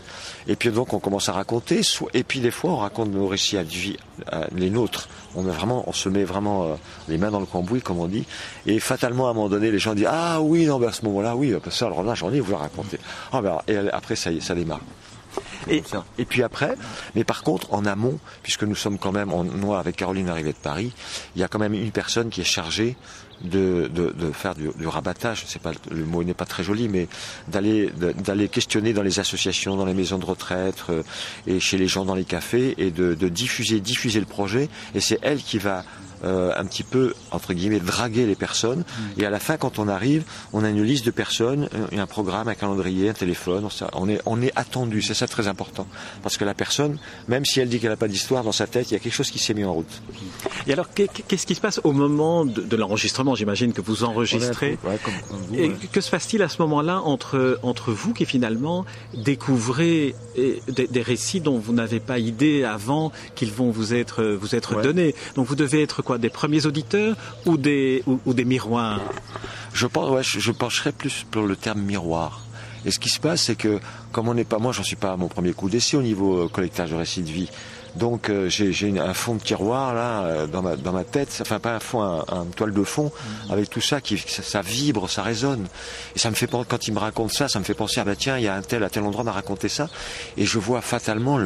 Et 0.48 0.56
puis 0.56 0.68
donc, 0.68 0.92
on 0.92 0.98
commence 0.98 1.30
à 1.30 1.32
raconter, 1.32 1.80
et 2.12 2.22
puis 2.24 2.40
des 2.40 2.50
fois, 2.50 2.72
on 2.72 2.76
raconte 2.76 3.10
nos 3.10 3.26
récits 3.26 3.56
à, 3.56 3.62
vie, 3.62 3.96
les 4.54 4.68
nôtres. 4.68 5.08
On 5.34 5.48
est 5.48 5.52
vraiment, 5.52 5.82
on 5.86 5.92
se 5.92 6.10
met 6.10 6.24
vraiment 6.24 6.64
euh, 6.64 6.74
les 7.08 7.16
mains 7.16 7.30
dans 7.30 7.40
le 7.40 7.46
cambouis, 7.46 7.80
comme 7.80 8.00
on 8.00 8.06
dit, 8.06 8.26
et 8.66 8.80
fatalement, 8.80 9.28
à 9.28 9.30
un 9.30 9.34
moment 9.34 9.48
donné, 9.48 9.70
les 9.70 9.78
gens 9.78 9.94
disent, 9.94 10.08
ah 10.10 10.42
oui, 10.42 10.66
non, 10.66 10.78
ben 10.78 10.88
à 10.88 10.92
ce 10.92 11.06
moment-là, 11.06 11.36
oui, 11.36 11.54
ça, 11.70 11.86
alors 11.86 12.02
là, 12.02 12.14
j'en 12.14 12.30
ai, 12.34 12.40
vous 12.40 12.50
le 12.50 12.58
raconter. 12.58 12.98
Ah 13.32 13.40
ben, 13.40 13.62
et 13.66 13.76
après, 13.94 14.14
ça, 14.14 14.30
ça 14.42 14.54
démarre. 14.54 14.80
Et, 15.68 15.82
et 16.18 16.24
puis 16.24 16.42
après, 16.42 16.76
mais 17.14 17.24
par 17.24 17.42
contre, 17.42 17.72
en 17.72 17.84
amont, 17.84 18.18
puisque 18.42 18.62
nous 18.62 18.74
sommes 18.76 18.98
quand 18.98 19.12
même, 19.12 19.32
en 19.32 19.44
noir 19.44 19.80
avec 19.80 19.96
Caroline 19.96 20.28
arrivée 20.28 20.52
de 20.52 20.58
Paris, 20.58 20.92
il 21.34 21.40
y 21.40 21.44
a 21.44 21.48
quand 21.48 21.58
même 21.58 21.74
une 21.74 21.90
personne 21.90 22.28
qui 22.30 22.40
est 22.40 22.44
chargée 22.44 22.96
de, 23.42 23.90
de, 23.92 24.12
de 24.12 24.32
faire 24.32 24.54
du, 24.54 24.68
du 24.78 24.86
rabattage. 24.86 25.44
C'est 25.46 25.60
pas 25.60 25.72
le 25.90 26.04
mot 26.04 26.24
n'est 26.24 26.34
pas 26.34 26.46
très 26.46 26.62
joli, 26.62 26.88
mais 26.88 27.08
d'aller 27.48 27.90
d'aller 27.90 28.48
questionner 28.48 28.92
dans 28.92 29.02
les 29.02 29.20
associations, 29.20 29.76
dans 29.76 29.84
les 29.84 29.94
maisons 29.94 30.18
de 30.18 30.24
retraite 30.24 30.84
euh, 30.88 31.02
et 31.46 31.60
chez 31.60 31.76
les 31.76 31.86
gens 31.88 32.04
dans 32.04 32.14
les 32.14 32.24
cafés 32.24 32.74
et 32.78 32.90
de, 32.90 33.14
de 33.14 33.28
diffuser 33.28 33.80
diffuser 33.80 34.20
le 34.20 34.26
projet. 34.26 34.68
Et 34.94 35.00
c'est 35.00 35.18
elle 35.22 35.42
qui 35.42 35.58
va 35.58 35.84
euh, 36.26 36.52
un 36.56 36.64
petit 36.64 36.82
peu, 36.82 37.14
entre 37.30 37.54
guillemets, 37.54 37.80
draguer 37.80 38.26
les 38.26 38.34
personnes. 38.34 38.84
Et 39.16 39.24
à 39.24 39.30
la 39.30 39.38
fin, 39.38 39.56
quand 39.56 39.78
on 39.78 39.88
arrive, 39.88 40.24
on 40.52 40.64
a 40.64 40.68
une 40.68 40.82
liste 40.82 41.06
de 41.06 41.10
personnes, 41.10 41.68
un, 41.92 41.98
un 41.98 42.06
programme, 42.06 42.48
un 42.48 42.54
calendrier, 42.54 43.08
un 43.10 43.14
téléphone. 43.14 43.66
On 43.94 44.08
est, 44.08 44.20
on 44.26 44.42
est 44.42 44.52
attendu. 44.56 45.02
C'est 45.02 45.14
ça 45.14 45.26
très 45.26 45.46
important. 45.48 45.86
Parce 46.22 46.36
que 46.36 46.44
la 46.44 46.54
personne, 46.54 46.98
même 47.28 47.44
si 47.44 47.60
elle 47.60 47.68
dit 47.68 47.78
qu'elle 47.78 47.90
n'a 47.90 47.96
pas 47.96 48.08
d'histoire 48.08 48.42
dans 48.44 48.52
sa 48.52 48.66
tête, 48.66 48.90
il 48.90 48.94
y 48.94 48.96
a 48.96 49.00
quelque 49.00 49.14
chose 49.14 49.30
qui 49.30 49.38
s'est 49.38 49.54
mis 49.54 49.64
en 49.64 49.72
route. 49.72 50.02
Et 50.66 50.72
alors, 50.72 50.88
qu'est-ce 50.92 51.46
qui 51.46 51.54
se 51.54 51.60
passe 51.60 51.80
au 51.84 51.92
moment 51.92 52.44
de, 52.44 52.60
de 52.60 52.76
l'enregistrement 52.76 53.34
J'imagine 53.34 53.72
que 53.72 53.80
vous 53.80 54.04
enregistrez. 54.04 54.78
Ouais, 54.84 54.98
comme, 55.02 55.14
comme 55.28 55.40
vous, 55.48 55.54
et 55.54 55.70
que 55.92 56.00
se 56.00 56.10
passe-t-il 56.10 56.42
à 56.42 56.48
ce 56.48 56.60
moment-là 56.62 57.00
entre, 57.02 57.58
entre 57.62 57.92
vous 57.92 58.12
qui 58.12 58.26
finalement 58.26 58.84
découvrez 59.14 60.14
des, 60.36 60.86
des 60.86 61.02
récits 61.02 61.40
dont 61.40 61.58
vous 61.58 61.72
n'avez 61.72 62.00
pas 62.00 62.18
idée 62.18 62.64
avant 62.64 63.12
qu'ils 63.34 63.52
vont 63.52 63.70
vous 63.70 63.94
être, 63.94 64.24
vous 64.24 64.54
être 64.54 64.76
ouais. 64.76 64.82
donnés? 64.82 65.14
Donc 65.34 65.46
vous 65.46 65.54
devez 65.56 65.82
être 65.82 66.02
quoi? 66.02 66.15
Des 66.18 66.30
premiers 66.30 66.66
auditeurs 66.66 67.16
ou 67.44 67.56
des, 67.56 68.02
ou, 68.06 68.20
ou 68.26 68.34
des 68.34 68.44
miroirs 68.44 69.00
je, 69.72 69.86
pense, 69.86 70.10
ouais, 70.10 70.22
je, 70.22 70.40
je 70.40 70.52
pencherais 70.52 70.92
plus 70.92 71.24
pour 71.30 71.42
le 71.42 71.56
terme 71.56 71.82
miroir. 71.82 72.40
Et 72.84 72.90
ce 72.90 72.98
qui 72.98 73.08
se 73.08 73.20
passe, 73.20 73.42
c'est 73.42 73.56
que 73.56 73.80
comme 74.12 74.28
on 74.28 74.34
n'est 74.34 74.44
pas, 74.44 74.58
moi, 74.58 74.72
j'en 74.72 74.84
suis 74.84 74.96
pas 74.96 75.12
à 75.12 75.16
mon 75.16 75.28
premier 75.28 75.52
coup 75.52 75.68
d'essai 75.68 75.96
au 75.96 76.02
niveau 76.02 76.44
euh, 76.44 76.48
collectage 76.48 76.90
de 76.90 76.96
récits 76.96 77.22
de 77.22 77.30
vie. 77.30 77.50
Donc 77.96 78.28
euh, 78.28 78.48
j'ai 78.50 78.98
un 78.98 79.14
fond 79.14 79.36
de 79.36 79.40
tiroir 79.40 79.94
là 79.94 80.24
euh, 80.24 80.46
dans 80.46 80.60
ma 80.60 80.76
dans 80.76 80.92
ma 80.92 81.04
tête, 81.04 81.36
enfin 81.40 81.58
pas 81.58 81.76
un 81.76 81.80
fond, 81.80 82.02
un, 82.02 82.24
un 82.28 82.44
toile 82.44 82.74
de 82.74 82.84
fond 82.84 83.06
mmh. 83.06 83.52
avec 83.52 83.70
tout 83.70 83.80
ça 83.80 84.02
qui 84.02 84.18
ça, 84.18 84.42
ça, 84.42 84.60
vibre, 84.60 85.08
ça 85.08 85.22
résonne. 85.22 85.66
Et 86.14 86.18
ça 86.18 86.28
me 86.28 86.34
fait 86.34 86.46
quand 86.46 86.86
il 86.86 86.92
me 86.92 86.98
raconte 86.98 87.32
ça, 87.32 87.48
ça 87.48 87.58
me 87.58 87.64
fait 87.64 87.74
penser 87.74 88.00
ah 88.00 88.04
bah 88.04 88.14
tiens 88.14 88.36
il 88.36 88.44
y 88.44 88.48
a 88.48 88.54
un 88.54 88.60
tel 88.60 88.84
à 88.84 88.90
tel 88.90 89.02
endroit 89.02 89.24
m'a 89.24 89.32
raconté 89.32 89.70
ça 89.70 89.88
et 90.36 90.44
je 90.44 90.58
vois 90.58 90.82
fatalement 90.82 91.38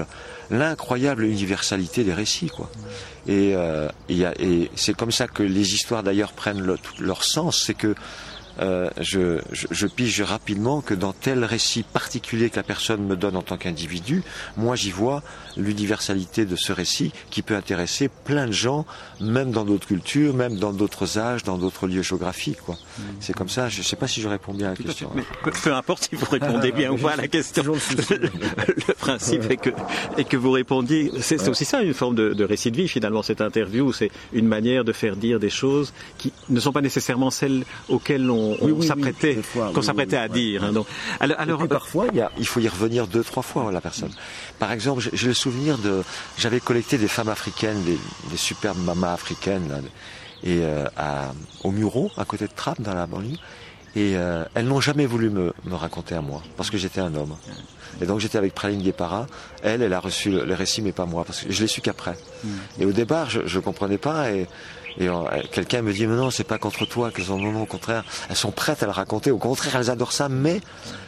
l'incroyable 0.51 1.25
universalité 1.25 2.05
des 2.05 2.13
récits 2.13 2.51
quoi. 2.51 2.71
Et, 3.27 3.55
euh, 3.55 3.89
c'est 4.75 4.95
comme 4.95 5.13
ça 5.13 5.29
que 5.29 5.43
les 5.43 5.75
histoires 5.75 6.03
d'ailleurs 6.03 6.33
prennent 6.33 6.63
le, 6.63 6.77
leur 6.99 7.25
sens, 7.25 7.63
c'est 7.65 7.75
que 7.75 7.95
euh, 8.59 8.91
je, 9.01 9.41
je, 9.53 9.67
je, 9.71 9.87
pige 9.87 10.21
rapidement 10.21 10.81
que 10.81 10.93
dans 10.93 11.13
tel 11.13 11.45
récit 11.45 11.83
particulier 11.83 12.51
que 12.51 12.57
la 12.57 12.63
personne 12.63 13.07
me 13.07 13.17
donne 13.17 13.37
en 13.37 13.43
tant 13.43 13.57
qu'individu, 13.57 14.23
moi 14.57 14.77
j'y 14.77 14.91
vois 14.91 15.23
l'universalité 15.57 16.45
de 16.45 16.57
ce 16.57 16.73
récit 16.73 17.13
qui 17.31 17.43
peut 17.43 17.57
intéresser 17.57 18.09
plein 18.09 18.47
de 18.47 18.53
gens, 18.53 18.87
même 19.21 19.51
dans 19.51 19.65
d'autres 19.65 19.87
cultures, 19.87 20.35
même 20.35 20.57
dans 20.57 20.73
d'autres 20.73 21.19
âges, 21.19 21.43
dans 21.43 21.59
d'autres 21.59 21.87
lieux 21.87 22.03
géographiques. 22.03 22.61
Quoi. 22.61 22.75
Mmh. 22.75 23.03
C'est 23.21 23.33
comme 23.33 23.49
ça, 23.49 23.69
je 23.69 23.79
ne 23.79 23.85
sais 23.85 23.97
pas 23.97 24.07
si 24.07 24.21
je 24.21 24.29
réponds 24.29 24.55
bien 24.55 24.69
à 24.69 24.71
la 24.71 24.77
Tout 24.77 24.85
question. 24.85 25.11
Mais 25.15 25.25
peu 25.63 25.75
importe 25.75 26.09
si 26.11 26.17
vous 26.17 26.27
répondez 26.31 26.73
bien 26.77 26.93
ou 26.93 26.99
pas 26.99 27.13
à 27.13 27.17
la 27.17 27.29
question. 27.29 27.63
Le, 27.65 28.17
le, 28.19 28.95
principe 28.95 29.51
est 29.51 29.57
que, 29.57 29.71
est 30.17 30.25
que 30.25 30.37
vous 30.37 30.51
répondiez. 30.51 31.11
C'est 31.21 31.41
ouais. 31.43 31.49
aussi 31.49 31.65
ça, 31.65 31.83
une 31.83 31.95
forme 31.95 32.15
de, 32.15 32.33
de 32.33 32.45
récit 32.45 32.71
de 32.71 32.77
vie 32.77 32.89
finalement, 32.89 33.23
cette 33.23 33.41
interview. 33.41 33.93
C'est 33.93 34.11
une 34.33 34.47
manière 34.47 34.85
de 34.85 34.93
faire 34.93 35.17
dire 35.17 35.41
des 35.41 35.51
choses 35.51 35.93
qui 36.19 36.33
ne 36.49 36.61
sont 36.61 36.73
pas 36.73 36.83
nécessairement 36.83 37.31
celles 37.31 37.65
auxquelles 37.89 38.31
on, 38.31 38.57
on 38.61 38.67
oui, 38.67 38.73
oui, 38.73 38.87
s'apprêtait, 38.87 39.39
oui, 39.55 39.73
qu'on 39.73 39.83
s'apprêtait 39.83 40.17
à 40.17 40.29
dire. 40.29 40.65
Hein, 40.65 40.73
donc, 40.73 40.87
alors, 41.19 41.41
alors 41.41 41.69
parfois, 41.69 42.07
il, 42.13 42.19
y 42.19 42.21
a, 42.21 42.31
il 42.39 42.47
faut 42.47 42.61
y 42.61 42.69
revenir 42.69 43.07
deux, 43.07 43.25
trois 43.25 43.43
fois 43.43 43.71
la 43.71 43.81
personne. 43.81 44.11
Par 44.61 44.73
exemple, 44.73 45.03
j'ai 45.13 45.27
le 45.27 45.35
souvenir 45.35 45.79
de, 45.79 46.05
j'avais 46.37 46.61
collecté 46.61 46.99
des 46.99 47.09
femmes 47.09 47.31
africaines, 47.31 47.83
des, 47.83 47.99
des 48.31 48.37
superbes 48.37 48.79
mamas 48.79 49.15
africaines, 49.15 49.69
là, 49.69 49.79
et 50.45 50.59
euh, 50.61 50.87
à, 50.97 51.33
au 51.65 51.71
Muro, 51.71 52.11
à 52.17 52.27
côté 52.27 52.47
de 52.47 52.53
Trappes, 52.55 52.81
dans 52.81 52.95
la 52.95 53.07
banlieue. 53.07 53.37
Et 53.97 54.17
euh, 54.17 54.45
elles 54.55 54.67
n'ont 54.67 54.81
jamais 54.81 55.07
voulu 55.07 55.31
me, 55.31 55.53
me, 55.65 55.75
raconter 55.75 56.15
à 56.15 56.21
moi, 56.21 56.43
parce 56.59 56.71
que 56.71 56.77
j'étais 56.77 57.01
un 57.01 57.15
homme. 57.15 57.37
Et 58.01 58.07
donc 58.07 58.21
j'étais 58.21 58.39
avec 58.39 58.55
Praline 58.55 58.83
Guépara. 58.83 59.27
Elle, 59.63 59.83
elle 59.83 59.95
a 59.95 59.99
reçu 59.99 60.31
le, 60.31 60.45
le, 60.45 60.55
récit, 60.55 60.83
mais 60.83 60.93
pas 60.93 61.07
moi, 61.07 61.25
parce 61.25 61.41
que 61.41 61.51
je 61.51 61.61
l'ai 61.63 61.67
su 61.67 61.81
qu'après. 61.81 62.17
Mm. 62.45 62.49
Et 62.81 62.85
au 62.85 62.93
départ, 62.93 63.31
je, 63.31 63.47
je 63.47 63.59
comprenais 63.59 63.99
pas. 63.99 64.31
Et 64.31 64.47
et 64.99 65.09
euh, 65.09 65.15
quelqu'un 65.53 65.83
me 65.83 65.93
dit, 65.93 66.07
mais 66.07 66.17
non, 66.17 66.31
c'est 66.31 66.45
pas 66.45 66.59
contre 66.59 66.87
toi 66.87 67.11
qu'elles 67.11 67.33
ont, 67.33 67.39
non, 67.39 67.63
au 67.63 67.67
contraire, 67.67 68.05
elles 68.29 68.37
sont 68.37 68.51
prêtes 68.51 68.83
à 68.83 68.87
le 68.87 68.93
raconter. 68.93 69.31
Au 69.31 69.39
contraire, 69.39 69.77
elles 69.77 69.91
adorent 69.91 70.13
ça, 70.13 70.29
mais 70.29 70.61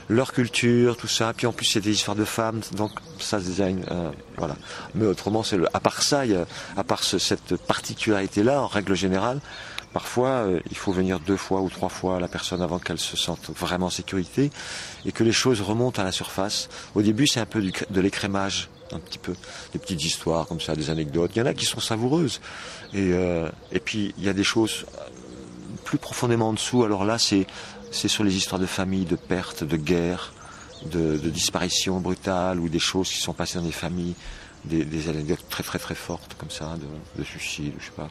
leur 0.09 0.33
culture, 0.33 0.97
tout 0.97 1.09
ça. 1.09 1.33
Puis 1.37 1.47
en 1.47 1.53
plus, 1.53 1.67
c'est 1.67 1.81
des 1.81 1.93
histoires 1.93 2.17
de 2.17 2.25
femmes, 2.25 2.61
donc 2.77 2.93
ça 3.19 3.41
se 3.41 3.45
design, 3.45 3.85
euh, 3.91 4.11
voilà. 4.37 4.57
Mais 4.95 5.07
autrement, 5.07 5.43
c'est 5.43 5.57
le, 5.57 5.67
à 5.75 5.81
part 5.81 6.03
ça, 6.03 6.27
y 6.27 6.35
a, 6.35 6.47
à 6.77 6.85
part 6.85 7.03
ce, 7.03 7.19
cette 7.19 7.57
particularité-là, 7.57 8.63
en 8.63 8.67
règle 8.67 8.95
générale, 8.95 9.41
Parfois, 9.93 10.29
euh, 10.29 10.61
il 10.71 10.77
faut 10.77 10.93
venir 10.93 11.21
deux 11.21 11.37
fois 11.37 11.61
ou 11.61 11.69
trois 11.69 11.91
fois 11.91 12.17
à 12.17 12.21
la 12.21 12.29
personne 12.29 12.63
avant 12.63 12.79
qu'elle 12.79 12.99
se 12.99 13.17
sente 13.17 13.51
vraiment 13.51 13.87
en 13.87 13.91
sécurité 13.91 14.51
et 15.05 15.13
que 15.13 15.23
les 15.23 15.33
choses 15.33 15.61
remontent 15.61 16.01
à 16.01 16.05
la 16.05 16.13
surface. 16.13 16.69
Au 16.95 17.03
début, 17.03 17.27
c'est 17.27 17.41
un 17.41 17.47
peu 17.47 17.61
du, 17.61 17.73
de 17.91 18.01
l'écrémage, 18.01 18.71
un 18.93 18.99
petit 18.99 19.19
peu, 19.19 19.35
des 19.73 19.79
petites 19.79 20.05
histoires 20.05 20.47
comme 20.47 20.61
ça, 20.61 20.75
des 20.75 20.91
anecdotes. 20.91 21.33
Il 21.35 21.39
y 21.39 21.43
en 21.43 21.47
a 21.47 21.55
qui 21.55 21.65
sont 21.65 21.81
savoureuses. 21.81 22.41
Et, 22.93 23.13
euh, 23.13 23.49
et 23.71 23.81
puis, 23.81 24.15
il 24.19 24.25
y 24.25 24.29
a 24.29 24.33
des 24.33 24.45
choses 24.45 24.85
plus 25.85 25.99
profondément 25.99 26.49
en 26.51 26.53
dessous. 26.53 26.85
Alors 26.85 27.05
là, 27.05 27.19
c'est, 27.19 27.47
c'est 27.91 28.09
sur 28.09 28.25
les 28.25 28.37
histoires 28.37 28.61
de 28.61 28.67
famille, 28.67 29.05
de 29.05 29.17
pertes, 29.17 29.65
de 29.65 29.77
guerres, 29.77 30.33
de, 30.87 31.17
de 31.17 31.31
disparitions 31.31 32.01
brutales 32.01 32.59
ou 32.59 32.69
des 32.69 32.79
choses 32.79 33.09
qui 33.09 33.21
sont 33.21 33.33
passées 33.33 33.59
dans 33.59 33.65
des 33.65 33.73
familles, 33.73 34.15
des, 34.65 34.85
des 34.85 35.09
anecdotes 35.09 35.45
très 35.49 35.63
très 35.63 35.79
très 35.79 35.95
fortes 35.95 36.35
comme 36.39 36.51
ça, 36.51 36.77
de, 36.77 37.21
de 37.21 37.25
suicide, 37.25 37.75
je 37.79 37.87
sais 37.87 37.93
pas. 37.93 38.09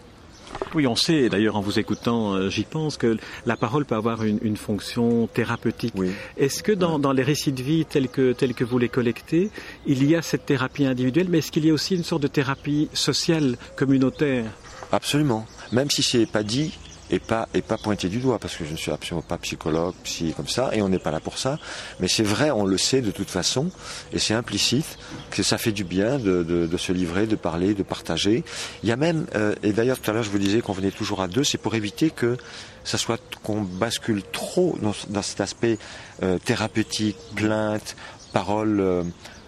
Oui, 0.73 0.87
on 0.87 0.95
sait, 0.95 1.27
d'ailleurs 1.29 1.57
en 1.57 1.61
vous 1.61 1.79
écoutant, 1.79 2.33
euh, 2.33 2.49
j'y 2.49 2.63
pense, 2.63 2.97
que 2.97 3.17
la 3.45 3.57
parole 3.57 3.85
peut 3.85 3.95
avoir 3.95 4.23
une, 4.23 4.39
une 4.41 4.55
fonction 4.55 5.27
thérapeutique. 5.27 5.93
Oui. 5.97 6.11
Est-ce 6.37 6.63
que 6.63 6.71
dans, 6.71 6.97
dans, 6.97 7.11
les 7.11 7.23
récits 7.23 7.51
de 7.51 7.61
vie 7.61 7.85
tels 7.85 8.07
que, 8.07 8.31
tels 8.31 8.53
que 8.53 8.63
vous 8.63 8.77
les 8.77 8.89
collectez, 8.89 9.49
il 9.85 10.05
y 10.09 10.15
a 10.15 10.21
cette 10.21 10.45
thérapie 10.45 10.85
individuelle, 10.85 11.27
mais 11.29 11.39
est-ce 11.39 11.51
qu'il 11.51 11.65
y 11.65 11.69
a 11.69 11.73
aussi 11.73 11.95
une 11.95 12.03
sorte 12.03 12.21
de 12.21 12.27
thérapie 12.27 12.89
sociale, 12.93 13.57
communautaire? 13.75 14.45
Absolument. 14.91 15.45
Même 15.71 15.89
si 15.89 16.03
c'est 16.03 16.25
pas 16.25 16.43
dit, 16.43 16.77
et 17.11 17.19
pas 17.19 17.47
et 17.53 17.61
pas 17.61 17.77
pointé 17.77 18.07
du 18.07 18.19
doigt 18.19 18.39
parce 18.39 18.55
que 18.55 18.65
je 18.65 18.71
ne 18.71 18.77
suis 18.77 18.91
absolument 18.91 19.21
pas 19.21 19.37
psychologue, 19.37 19.93
psy 20.03 20.33
comme 20.35 20.47
ça 20.47 20.69
et 20.73 20.81
on 20.81 20.89
n'est 20.89 20.99
pas 20.99 21.11
là 21.11 21.19
pour 21.19 21.37
ça. 21.37 21.59
Mais 21.99 22.07
c'est 22.07 22.23
vrai, 22.23 22.51
on 22.51 22.65
le 22.65 22.77
sait 22.77 23.01
de 23.01 23.11
toute 23.11 23.29
façon 23.29 23.69
et 24.13 24.19
c'est 24.19 24.33
implicite 24.33 24.97
que 25.29 25.43
ça 25.43 25.57
fait 25.57 25.71
du 25.71 25.83
bien 25.83 26.17
de, 26.17 26.43
de, 26.43 26.65
de, 26.65 26.77
se 26.77 26.91
livrer, 26.91 27.27
de 27.27 27.35
parler, 27.35 27.73
de 27.73 27.83
partager. 27.83 28.43
Il 28.83 28.89
y 28.89 28.91
a 28.91 28.95
même 28.95 29.25
euh, 29.35 29.53
et 29.61 29.73
d'ailleurs 29.73 29.99
tout 29.99 30.09
à 30.09 30.13
l'heure 30.13 30.23
je 30.23 30.29
vous 30.29 30.39
disais 30.39 30.61
qu'on 30.61 30.73
venait 30.73 30.91
toujours 30.91 31.21
à 31.21 31.27
deux, 31.27 31.43
c'est 31.43 31.57
pour 31.57 31.75
éviter 31.75 32.09
que 32.09 32.37
ça 32.83 32.97
soit 32.97 33.21
qu'on 33.43 33.61
bascule 33.61 34.23
trop 34.23 34.77
dans, 34.81 34.93
dans 35.09 35.21
cet 35.21 35.41
aspect 35.41 35.77
euh, 36.23 36.39
thérapeutique, 36.39 37.17
plainte, 37.35 37.95
parole. 38.33 38.79
Euh, 38.79 39.03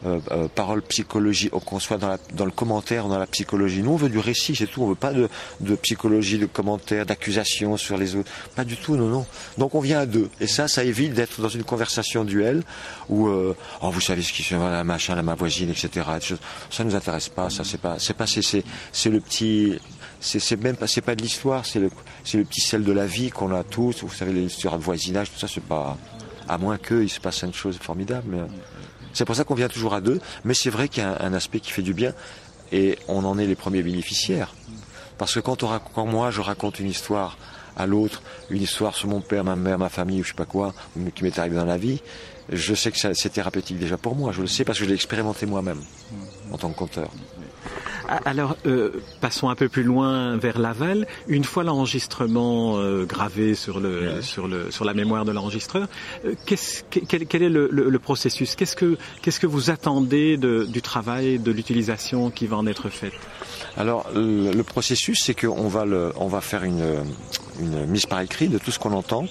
euh, 0.05 0.19
euh, 0.31 0.47
parole 0.53 0.81
psychologie, 0.81 1.49
qu'on 1.49 1.79
soit 1.79 1.97
dans, 1.97 2.45
le 2.45 2.51
commentaire, 2.51 3.07
dans 3.07 3.17
la 3.17 3.27
psychologie. 3.27 3.81
Nous, 3.81 3.91
on 3.91 3.95
veut 3.95 4.09
du 4.09 4.19
récit, 4.19 4.53
c'est 4.53 4.67
tout. 4.67 4.83
On 4.83 4.87
veut 4.87 4.95
pas 4.95 5.13
de, 5.13 5.75
psychologie, 5.75 6.37
de 6.37 6.45
commentaires, 6.45 7.05
d'accusation 7.05 7.77
sur 7.77 7.97
les 7.97 8.15
autres. 8.15 8.29
Pas 8.55 8.65
du 8.65 8.75
tout, 8.75 8.97
non, 8.97 9.07
non. 9.07 9.25
Donc 9.57 9.75
on 9.75 9.79
vient 9.79 9.99
à 9.99 10.05
deux. 10.05 10.29
Et 10.41 10.47
ça, 10.47 10.67
ça 10.67 10.83
évite 10.83 11.13
d'être 11.13 11.39
dans 11.41 11.47
une 11.47 11.63
conversation 11.63 12.25
duel 12.25 12.63
où, 13.07 13.27
euh, 13.27 13.55
oh, 13.81 13.91
vous 13.91 14.01
savez 14.01 14.21
ce 14.21 14.33
qui 14.33 14.43
se 14.43 14.55
passe, 14.55 14.85
machin, 14.85 15.15
la 15.15 15.23
ma 15.23 15.35
voisine, 15.35 15.69
etc. 15.69 16.05
Ça 16.69 16.83
nous 16.83 16.95
intéresse 16.95 17.29
pas. 17.29 17.49
Ça, 17.49 17.63
c'est 17.63 17.79
pas, 17.79 17.95
c'est 17.97 18.13
pas, 18.13 18.27
c'est, 18.27 19.09
le 19.09 19.19
petit, 19.21 19.79
c'est 20.19 20.61
même 20.61 20.75
pas, 20.75 20.87
c'est 20.87 21.01
pas 21.01 21.15
de 21.15 21.21
l'histoire, 21.21 21.65
c'est 21.65 21.79
le, 21.79 21.89
le 22.33 22.43
petit 22.43 22.61
sel 22.61 22.83
de 22.83 22.91
la 22.91 23.05
vie 23.05 23.29
qu'on 23.29 23.53
a 23.55 23.63
tous. 23.63 24.03
Vous 24.03 24.13
savez, 24.13 24.33
l'histoire 24.33 24.77
de 24.77 24.83
voisinage, 24.83 25.31
tout 25.31 25.39
ça, 25.39 25.47
c'est 25.47 25.63
pas, 25.63 25.97
à 26.49 26.57
moins 26.57 26.77
qu'il 26.77 27.09
se 27.09 27.21
passe 27.21 27.43
une 27.43 27.53
chose 27.53 27.77
formidable. 27.77 28.27
Mais, 28.27 28.39
c'est 29.13 29.25
pour 29.25 29.35
ça 29.35 29.43
qu'on 29.43 29.55
vient 29.55 29.69
toujours 29.69 29.93
à 29.93 30.01
deux, 30.01 30.19
mais 30.43 30.53
c'est 30.53 30.69
vrai 30.69 30.89
qu'il 30.89 31.03
y 31.03 31.05
a 31.05 31.21
un, 31.21 31.33
aspect 31.33 31.59
qui 31.59 31.71
fait 31.71 31.81
du 31.81 31.93
bien 31.93 32.13
et 32.71 32.97
on 33.07 33.23
en 33.25 33.37
est 33.37 33.45
les 33.45 33.55
premiers 33.55 33.83
bénéficiaires. 33.83 34.53
Parce 35.17 35.35
que 35.35 35.39
quand, 35.39 35.63
on, 35.63 35.79
quand 35.93 36.05
moi 36.05 36.31
je 36.31 36.41
raconte 36.41 36.79
une 36.79 36.89
histoire 36.89 37.37
à 37.77 37.85
l'autre, 37.85 38.21
une 38.49 38.61
histoire 38.61 38.95
sur 38.95 39.07
mon 39.07 39.21
père, 39.21 39.43
ma 39.43 39.55
mère, 39.55 39.77
ma 39.77 39.89
famille 39.89 40.21
ou 40.21 40.23
je 40.23 40.29
sais 40.29 40.35
pas 40.35 40.45
quoi, 40.45 40.73
qui 41.15 41.23
m'est 41.23 41.37
arrivé 41.39 41.55
dans 41.55 41.65
la 41.65 41.77
vie, 41.77 42.01
je 42.51 42.75
sais 42.75 42.91
que 42.91 42.97
c'est 42.97 43.29
thérapeutique 43.29 43.79
déjà 43.79 43.97
pour 43.97 44.15
moi, 44.15 44.31
je 44.31 44.41
le 44.41 44.47
sais 44.47 44.65
parce 44.65 44.77
que 44.77 44.85
je 44.85 44.89
l'ai 44.89 44.95
expérimenté 44.95 45.45
moi-même 45.45 45.81
en 46.51 46.57
tant 46.57 46.69
que 46.69 46.77
conteur. 46.77 47.09
Ah, 48.07 48.19
alors, 48.25 48.57
euh, 48.65 48.91
passons 49.21 49.49
un 49.49 49.55
peu 49.55 49.69
plus 49.69 49.83
loin 49.83 50.37
vers 50.37 50.59
l'aval. 50.59 51.07
Une 51.27 51.43
fois 51.43 51.63
l'enregistrement 51.63 52.77
euh, 52.77 53.05
gravé 53.05 53.55
sur, 53.55 53.79
le, 53.79 54.15
ouais. 54.15 54.21
sur, 54.21 54.47
le, 54.47 54.71
sur 54.71 54.85
la 54.85 54.93
mémoire 54.93 55.25
de 55.25 55.31
l'enregistreur, 55.31 55.87
euh, 56.25 56.35
quel, 56.45 57.27
quel, 57.27 57.43
est 57.43 57.49
le, 57.49 57.69
le, 57.71 57.89
le 57.89 57.99
processus? 57.99 58.55
Qu'est-ce 58.55 58.75
que, 58.75 58.97
qu'est-ce 59.21 59.39
que 59.39 59.47
vous 59.47 59.69
attendez 59.69 60.37
de, 60.37 60.65
du 60.65 60.81
travail, 60.81 61.39
de 61.39 61.51
l'utilisation 61.51 62.29
qui 62.29 62.47
va 62.47 62.57
en 62.57 62.67
être 62.67 62.89
faite? 62.89 63.13
Alors, 63.77 64.05
le, 64.13 64.51
le 64.51 64.63
processus, 64.63 65.23
c'est 65.23 65.33
qu'on 65.33 65.67
va, 65.67 65.85
le, 65.85 66.13
on 66.15 66.27
va 66.27 66.41
faire 66.41 66.63
une 66.63 67.03
une 67.59 67.85
mise 67.85 68.05
par 68.05 68.21
écrit 68.21 68.47
de 68.47 68.57
tout 68.57 68.71
ce 68.71 68.79
qu'on 68.79 68.93
entend, 68.93 69.25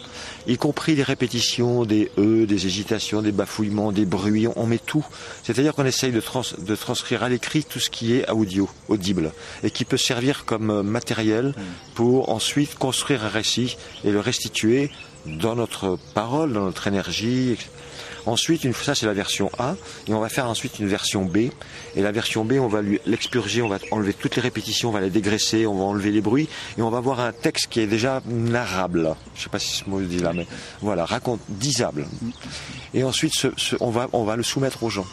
y 0.47 0.57
compris 0.57 0.95
des 0.95 1.03
répétitions, 1.03 1.85
des 1.85 2.11
e, 2.19 2.47
des 2.47 2.67
hésitations, 2.67 3.23
des 3.23 3.33
bafouillements, 3.33 3.93
des 3.93 4.05
bruits, 4.05 4.47
on 4.57 4.67
met 4.67 4.79
tout. 4.79 5.05
C'est-à-dire 5.43 5.75
qu'on 5.75 5.85
essaye 5.85 6.13
de, 6.13 6.23
de 6.59 6.77
transcrire 6.77 7.23
à 7.23 7.29
l'écrit 7.29 7.65
tout 7.65 7.81
ce 7.81 7.91
qui 7.91 8.15
est 8.15 8.31
audio, 8.31 8.69
audible, 8.89 9.33
et 9.63 9.71
qui 9.71 9.85
peut 9.85 9.97
servir 9.97 10.45
comme 10.45 10.71
euh, 10.71 10.83
matériel 10.83 11.49
mm. 11.57 11.63
pour 11.95 12.31
ensuite 12.31 12.77
construire 12.77 13.25
un 13.25 13.29
récit 13.29 13.77
et 14.05 14.11
le 14.11 14.21
restituer 14.21 14.91
dans 15.27 15.55
notre 15.55 15.99
parole, 16.15 16.53
dans 16.53 16.65
notre 16.65 16.87
énergie, 16.87 17.53
etc. 17.53 17.69
Ensuite, 18.27 18.65
une, 18.65 18.73
ça 18.73 18.95
c'est 18.95 19.07
la 19.07 19.13
version 19.13 19.51
A, 19.59 19.75
et 20.07 20.15
on 20.15 20.21
va 20.21 20.29
faire 20.29 20.47
ensuite 20.47 20.79
une 20.79 20.87
version 20.87 21.25
B. 21.25 21.51
Et 21.97 22.03
la 22.03 22.13
version 22.13 22.45
B, 22.45 22.55
on 22.61 22.69
va 22.69 22.81
l'expurger, 23.07 23.63
on 23.63 23.69
va 23.69 23.79
enlever 23.91 24.15
toutes 24.15 24.37
les 24.37 24.43
répétitions, 24.43 24.91
on 24.91 24.93
va 24.93 25.01
les 25.01 25.11
dégraisser, 25.11 25.67
on 25.67 25.75
va 25.75 25.85
enlever 25.85 26.11
les 26.11 26.21
bruits, 26.21 26.49
et 26.79 26.83
on 26.83 26.91
va 26.91 26.99
avoir 26.99 27.21
un 27.21 27.33
texte 27.33 27.67
qui 27.69 27.81
est 27.81 27.87
déjà 27.87 28.23
narrable. 28.27 29.15
Je 29.35 29.43
sais 29.43 29.49
pas 29.49 29.59
si 29.59 29.77
ce 29.77 29.89
mot 29.89 30.01
dit 30.01 30.19
là, 30.19 30.33
mais 30.33 30.47
voilà, 30.81 31.05
raconte, 31.05 31.41
disable. 31.49 32.07
Et 32.95 33.03
ensuite, 33.05 33.33
on, 33.81 33.91
va, 33.91 34.09
on 34.13 34.25
va 34.25 34.37
le 34.37 34.43
soumettre 34.43 34.83
aux 34.83 34.91
gens, 34.91 35.07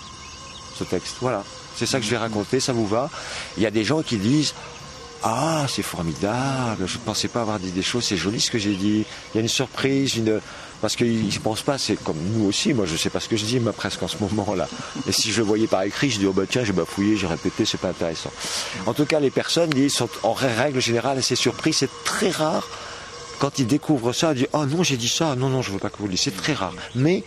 ce 0.78 0.84
texte. 0.84 1.18
Voilà. 1.22 1.44
C'est 1.75 1.86
ça 1.86 2.00
que 2.00 2.06
je 2.06 2.10
vais 2.10 2.18
raconter, 2.18 2.60
ça 2.60 2.74
vous 2.74 2.86
va. 2.86 3.10
Il 3.56 3.63
y 3.63 3.66
a 3.66 3.72
des 3.72 3.86
gens 3.86 4.01
qui 4.01 4.18
disent 4.18 4.54
ah, 5.24 5.66
c'est 5.68 5.82
formidable, 5.82 6.86
je 6.86 6.98
ne 6.98 7.04
pensais 7.04 7.28
pas 7.28 7.42
avoir 7.42 7.60
dit 7.60 7.72
des 7.72 7.82
choses, 7.82 8.06
c'est 8.06 8.18
joli 8.18 8.39
ce 8.39 8.51
que 8.51 8.58
j'ai 8.58 8.75
dit. 8.75 9.06
Il 9.34 9.36
y 9.36 9.38
a 9.38 9.42
une 9.42 9.50
surprise, 9.50 10.16
une, 10.16 10.39
parce 10.82 10.96
qu'ils 10.96 11.26
ne 11.26 11.40
pensent 11.40 11.62
pas, 11.62 11.78
c'est 11.78 11.96
comme 11.96 12.18
nous 12.34 12.46
aussi, 12.46 12.74
moi 12.74 12.86
je 12.86 12.96
sais 12.96 13.10
pas 13.10 13.20
ce 13.20 13.30
que 13.30 13.38
je 13.38 13.46
dis, 13.46 13.60
mais 13.60 13.72
presque 13.72 14.02
en 14.04 14.08
ce 14.08 14.18
moment-là. 14.22 14.68
Et 15.08 15.12
si 15.12 15.32
je 15.32 15.40
le 15.40 15.48
voyais 15.48 15.68
par 15.68 15.84
écrit, 15.84 16.10
je 16.10 16.20
dis, 16.20 16.26
oh 16.26 16.34
bah 16.34 16.44
tiens, 16.50 16.64
j'ai 16.64 16.74
bafouillé, 16.74 17.18
j'ai 17.18 17.28
répété, 17.28 17.66
c'est 17.66 17.80
pas 17.80 17.90
intéressant. 17.90 18.32
En 18.86 18.94
tout 18.94 19.06
cas, 19.06 19.20
les 19.20 19.32
personnes 19.32 19.72
ils 19.76 19.90
sont 19.90 20.10
en 20.24 20.34
règle 20.34 20.82
générale 20.82 21.18
assez 21.18 21.36
surpris, 21.36 21.74
c'est 21.74 21.90
très 22.04 22.30
rare 22.30 22.68
quand 23.40 23.58
ils 23.58 23.68
découvrent 23.68 24.14
ça, 24.14 24.34
ils 24.34 24.40
disent, 24.40 24.48
oh 24.54 24.66
non, 24.66 24.84
j'ai 24.84 24.98
dit 24.98 25.08
ça, 25.08 25.36
non, 25.36 25.50
non, 25.50 25.62
je 25.62 25.72
veux 25.72 25.80
pas 25.80 25.90
que 25.90 25.98
vous 26.00 26.08
le 26.08 26.18
c'est 26.18 26.36
très 26.36 26.54
rare. 26.54 26.74
Mais 26.96 27.24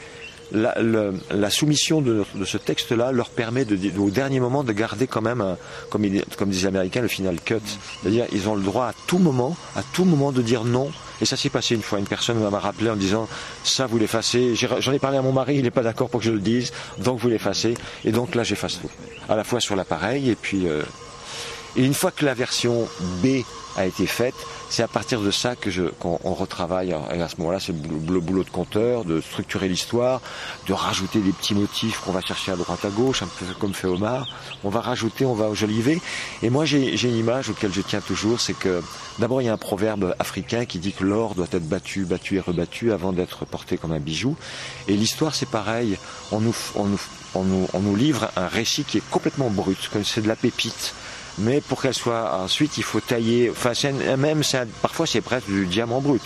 la, 0.53 1.51
soumission 1.51 2.01
de, 2.01 2.25
ce 2.45 2.59
texte-là 2.59 3.13
leur 3.13 3.31
permet 3.31 3.67
au 3.99 4.11
dernier 4.11 4.41
moment 4.41 4.65
de 4.65 4.73
garder 4.73 5.07
quand 5.07 5.23
même, 5.23 5.57
comme, 5.91 6.05
comme 6.37 6.51
disent 6.51 6.63
les 6.63 6.69
Américains, 6.69 7.01
le 7.01 7.09
final 7.09 7.41
cut. 7.41 7.57
C'est-à-dire 8.03 8.27
ils 8.33 8.49
ont 8.49 8.55
le 8.55 8.63
droit 8.63 8.87
à 8.87 8.95
tout 9.07 9.19
moment, 9.19 9.57
à 9.77 9.83
tout 9.83 10.05
moment 10.05 10.33
de 10.33 10.43
dire 10.43 10.65
non 10.65 10.91
et 11.23 11.25
ça 11.25 11.37
s'est 11.37 11.51
passé 11.51 11.77
une 11.77 11.83
fois. 11.83 12.01
Une 12.01 12.07
personne 12.07 12.39
m'a 12.39 12.59
rappelé 12.59 12.91
en 12.91 12.97
disant 12.97 13.29
ça 13.63 13.87
vous 13.87 13.97
l'effacez. 13.97 14.55
J'en 14.57 14.93
ai 14.93 14.99
parlé 14.99 15.19
à 15.19 15.23
mon 15.23 15.33
mari, 15.33 15.57
il 15.57 15.63
n'est 15.63 15.71
pas 15.71 15.83
d'accord 15.83 16.11
pour 16.11 16.21
que 16.21 16.27
je 16.27 16.33
le 16.33 16.41
dise, 16.41 16.73
donc 16.99 17.21
vous 17.21 17.29
l'effacez. 17.29 17.75
Et 18.05 18.11
donc 18.11 18.35
là 18.35 18.43
j'efface 18.43 18.81
tout. 18.81 18.91
À 19.29 19.37
la 19.37 19.45
fois 19.45 19.61
sur 19.61 19.77
l'appareil 19.77 20.31
et 20.31 20.35
puis 20.35 20.67
euh, 20.67 20.83
et 21.76 21.85
une 21.85 21.95
fois 21.95 22.11
que 22.11 22.25
la 22.25 22.35
version 22.35 22.88
B 23.23 23.45
a 23.76 23.87
été 23.87 24.07
faite, 24.07 24.35
c'est 24.69 24.83
à 24.83 24.88
partir 24.88 25.21
de 25.21 25.31
ça 25.31 25.57
que 25.57 25.71
qu'on 25.99 26.35
retravaille. 26.35 26.95
Et 27.14 27.21
à 27.21 27.29
ce 27.29 27.37
moment-là, 27.38 27.61
c'est 27.61 27.73
le 27.73 28.21
boulot 28.21 28.45
de 28.45 28.50
compteur, 28.50 29.05
de 29.05 29.21
structurer 29.21 29.69
l'histoire, 29.69 30.21
de 30.67 30.73
rajouter 30.73 31.21
des 31.21 31.33
petits 31.33 31.55
motifs 31.55 32.00
qu'on 32.00 32.12
va 32.12 32.21
chercher 32.21 32.52
à 32.52 32.57
droite 32.57 32.85
à 32.85 32.88
gauche, 32.88 33.23
un 33.23 33.26
peu 33.26 33.47
comme 33.59 33.75
fait 33.75 33.87
Omar. 33.87 34.26
On 34.64 34.71
va 34.71 34.81
rajouter, 34.81 35.25
on 35.25 35.35
va 35.35 35.49
ojoliver. 35.49 36.00
Et 36.43 36.50
moi, 36.50 36.64
j'ai 36.64 37.09
une 37.09 37.17
image 37.17 37.50
auquel 37.50 37.73
je 37.73 37.81
tiens 37.81 38.00
toujours, 38.00 38.41
c'est 38.41 38.55
que 38.55 38.83
d'abord 39.19 39.43
il 39.43 39.47
y 39.47 39.49
a 39.49 39.52
un 39.52 39.59
proverbe 39.59 40.14
africain 40.19 40.64
qui 40.64 40.79
dit 40.79 40.93
que 40.93 41.05
l'or 41.05 41.35
doit 41.35 41.49
être 41.52 41.69
battu, 41.69 42.05
battu 42.05 42.37
et 42.37 42.41
rebattu 42.41 42.93
avant 42.93 43.12
d'être 43.12 43.45
porté 43.45 43.79
comme 43.79 43.93
un 43.93 44.00
bijou. 44.00 44.37
Et 44.88 44.95
l'histoire, 44.95 45.35
c'est 45.35 45.49
pareil. 45.49 45.99
On 46.31 46.41
nous, 46.41 46.57
on 46.75 46.85
nous, 46.85 47.00
on 47.35 47.45
nous, 47.45 47.69
on 47.73 47.81
nous 47.81 47.97
livre 47.97 48.31
un 48.37 48.49
récit 48.49 48.85
qui 48.85 48.99
est 48.99 49.11
complètement 49.11 49.50
brut, 49.50 49.88
comme 49.93 50.05
c'est 50.05 50.23
de 50.23 50.29
la 50.29 50.37
pépite 50.37 50.95
mais 51.39 51.61
pour 51.61 51.81
qu'elle 51.81 51.95
soit 51.95 52.39
ensuite, 52.43 52.77
il 52.77 52.85
faut 52.85 53.01
tailler. 53.01 53.51
Enfin, 53.51 53.73
même 54.19 54.43
parfois 54.83 55.07
c'est 55.07 55.21
presque 55.21 55.47
du 55.47 55.67
diamant 55.67 56.01
brut. 56.01 56.23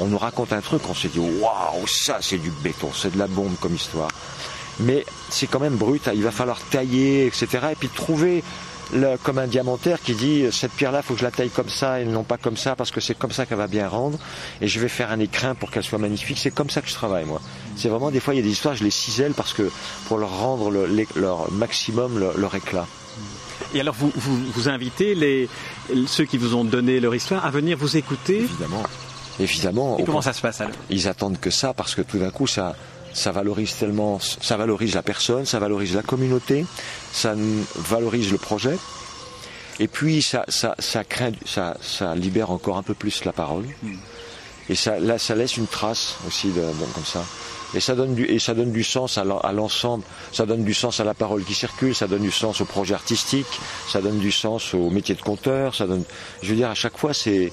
On 0.00 0.06
nous 0.06 0.18
raconte 0.18 0.52
un 0.52 0.60
truc, 0.60 0.82
on 0.88 0.94
se 0.94 1.08
dit 1.08 1.18
waouh, 1.18 1.86
ça 1.86 2.18
c'est 2.20 2.38
du 2.38 2.50
béton, 2.50 2.90
c'est 2.94 3.12
de 3.12 3.18
la 3.18 3.26
bombe 3.26 3.54
comme 3.60 3.74
histoire. 3.74 4.10
Mais 4.80 5.04
c'est 5.30 5.46
quand 5.46 5.60
même 5.60 5.76
brut. 5.76 6.08
Il 6.14 6.22
va 6.22 6.30
falloir 6.30 6.60
tailler, 6.70 7.26
etc. 7.26 7.46
Et 7.72 7.74
puis 7.74 7.88
trouver 7.88 8.42
le, 8.92 9.16
comme 9.22 9.38
un 9.38 9.46
diamantaire 9.46 10.00
qui 10.02 10.14
dit 10.14 10.46
cette 10.50 10.72
pierre-là, 10.72 11.02
faut 11.02 11.14
que 11.14 11.20
je 11.20 11.24
la 11.24 11.30
taille 11.30 11.50
comme 11.50 11.68
ça 11.68 12.00
et 12.00 12.04
non 12.04 12.24
pas 12.24 12.36
comme 12.36 12.56
ça 12.56 12.76
parce 12.76 12.90
que 12.90 13.00
c'est 13.00 13.16
comme 13.16 13.32
ça 13.32 13.46
qu'elle 13.46 13.58
va 13.58 13.68
bien 13.68 13.88
rendre. 13.88 14.18
Et 14.60 14.68
je 14.68 14.80
vais 14.80 14.88
faire 14.88 15.10
un 15.10 15.20
écrin 15.20 15.54
pour 15.54 15.70
qu'elle 15.70 15.84
soit 15.84 15.98
magnifique. 15.98 16.38
C'est 16.38 16.50
comme 16.50 16.70
ça 16.70 16.82
que 16.82 16.88
je 16.88 16.94
travaille 16.94 17.24
moi. 17.24 17.40
C'est 17.76 17.88
vraiment 17.88 18.10
des 18.10 18.20
fois 18.20 18.34
il 18.34 18.38
y 18.38 18.40
a 18.40 18.44
des 18.44 18.50
histoires, 18.50 18.74
je 18.74 18.84
les 18.84 18.90
cisèle 18.90 19.32
parce 19.32 19.52
que 19.54 19.70
pour 20.08 20.18
leur 20.18 20.38
rendre 20.38 20.70
leur 21.16 21.50
maximum 21.52 22.32
leur 22.36 22.54
éclat. 22.54 22.86
Et 23.74 23.80
alors, 23.80 23.94
vous, 23.94 24.12
vous, 24.14 24.68
invitez 24.68 25.14
les, 25.14 25.48
ceux 26.06 26.24
qui 26.24 26.36
vous 26.36 26.54
ont 26.54 26.64
donné 26.64 27.00
leur 27.00 27.14
histoire 27.14 27.44
à 27.44 27.50
venir 27.50 27.76
vous 27.78 27.96
écouter 27.96 28.38
Évidemment. 28.38 28.82
Évidemment. 29.40 29.98
Et 29.98 30.04
comment 30.04 30.22
ça 30.22 30.32
se 30.32 30.40
passe 30.40 30.60
alors? 30.60 30.74
Ils 30.90 31.08
attendent 31.08 31.40
que 31.40 31.50
ça 31.50 31.72
parce 31.72 31.94
que 31.94 32.02
tout 32.02 32.18
d'un 32.18 32.30
coup, 32.30 32.46
ça, 32.46 32.76
ça 33.12 33.32
valorise 33.32 33.76
tellement, 33.76 34.18
ça 34.20 34.56
valorise 34.56 34.94
la 34.94 35.02
personne, 35.02 35.46
ça 35.46 35.58
valorise 35.58 35.94
la 35.94 36.02
communauté, 36.02 36.66
ça 37.12 37.34
valorise 37.76 38.30
le 38.30 38.38
projet. 38.38 38.76
Et 39.80 39.88
puis 39.88 40.22
ça, 40.22 40.44
ça, 40.48 40.74
ça, 40.78 41.02
craint, 41.02 41.32
ça, 41.46 41.76
ça 41.80 42.14
libère 42.14 42.50
encore 42.50 42.76
un 42.76 42.82
peu 42.82 42.94
plus 42.94 43.24
la 43.24 43.32
parole. 43.32 43.64
Hmm. 43.82 43.96
Et 44.68 44.74
ça, 44.74 45.00
là, 45.00 45.18
ça 45.18 45.34
laisse 45.34 45.56
une 45.56 45.66
trace 45.66 46.16
aussi 46.26 46.48
de, 46.48 46.62
comme 46.94 47.04
ça. 47.04 47.24
Et 47.74 47.80
ça 47.80 47.94
donne 47.94 48.14
du, 48.14 48.24
et 48.24 48.38
ça 48.38 48.54
donne 48.54 48.72
du 48.72 48.84
sens 48.84 49.18
à 49.18 49.52
l'ensemble. 49.52 50.04
Ça 50.32 50.46
donne 50.46 50.64
du 50.64 50.74
sens 50.74 51.00
à 51.00 51.04
la 51.04 51.14
parole 51.14 51.44
qui 51.44 51.54
circule, 51.54 51.94
ça 51.94 52.06
donne 52.06 52.22
du 52.22 52.30
sens 52.30 52.60
au 52.60 52.64
projet 52.64 52.94
artistique, 52.94 53.60
ça 53.88 54.00
donne 54.00 54.18
du 54.18 54.32
sens 54.32 54.74
au 54.74 54.90
métier 54.90 55.14
de 55.14 55.22
conteur, 55.22 55.74
ça 55.74 55.86
donne, 55.86 56.04
je 56.42 56.50
veux 56.50 56.56
dire, 56.56 56.70
à 56.70 56.74
chaque 56.74 56.98
fois, 56.98 57.14
c'est, 57.14 57.52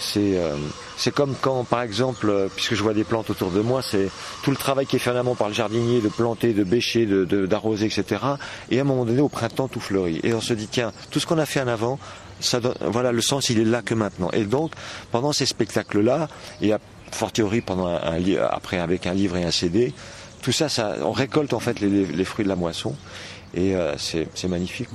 c'est, 0.00 0.36
euh, 0.36 0.56
c'est 0.96 1.12
comme 1.12 1.34
quand, 1.40 1.64
par 1.64 1.82
exemple, 1.82 2.28
euh, 2.28 2.48
puisque 2.54 2.74
je 2.74 2.82
vois 2.82 2.94
des 2.94 3.04
plantes 3.04 3.30
autour 3.30 3.50
de 3.50 3.60
moi, 3.60 3.82
c'est 3.82 4.10
tout 4.42 4.50
le 4.50 4.56
travail 4.56 4.86
qui 4.86 4.96
est 4.96 4.98
fait 4.98 5.10
en 5.10 5.16
amont 5.16 5.34
par 5.34 5.48
le 5.48 5.54
jardinier 5.54 6.00
de 6.00 6.08
planter, 6.08 6.52
de 6.52 6.64
bêcher, 6.64 7.06
de, 7.06 7.46
d'arroser, 7.46 7.86
etc. 7.86 8.22
Et 8.70 8.78
à 8.78 8.82
un 8.82 8.84
moment 8.84 9.04
donné, 9.04 9.20
au 9.20 9.28
printemps, 9.28 9.68
tout 9.68 9.80
fleurit. 9.80 10.20
Et 10.22 10.34
on 10.34 10.40
se 10.40 10.54
dit, 10.54 10.68
tiens, 10.68 10.92
tout 11.10 11.20
ce 11.20 11.26
qu'on 11.26 11.38
a 11.38 11.46
fait 11.46 11.60
en 11.60 11.68
avant, 11.68 11.98
ça 12.40 12.60
donne, 12.60 12.74
voilà, 12.80 13.12
le 13.12 13.20
sens, 13.20 13.50
il 13.50 13.58
est 13.60 13.64
là 13.64 13.82
que 13.82 13.94
maintenant. 13.94 14.30
Et 14.32 14.44
donc, 14.44 14.72
pendant 15.10 15.32
ces 15.32 15.46
spectacles-là, 15.46 16.28
et 16.60 16.72
à 16.72 16.78
fort 17.14 17.32
théorie 17.32 17.60
pendant 17.60 17.86
un, 17.86 18.18
après 18.50 18.78
avec 18.78 19.06
un 19.06 19.14
livre 19.14 19.36
et 19.36 19.44
un 19.44 19.50
CD. 19.50 19.92
Tout 20.42 20.52
ça, 20.52 20.68
ça 20.68 20.96
on 21.02 21.12
récolte 21.12 21.52
en 21.52 21.60
fait 21.60 21.80
les, 21.80 22.24
fruits 22.24 22.44
de 22.44 22.48
la 22.48 22.56
moisson 22.56 22.94
et 23.54 23.74
euh, 23.74 23.94
c'est 23.96 24.48
magnifique. 24.48 24.88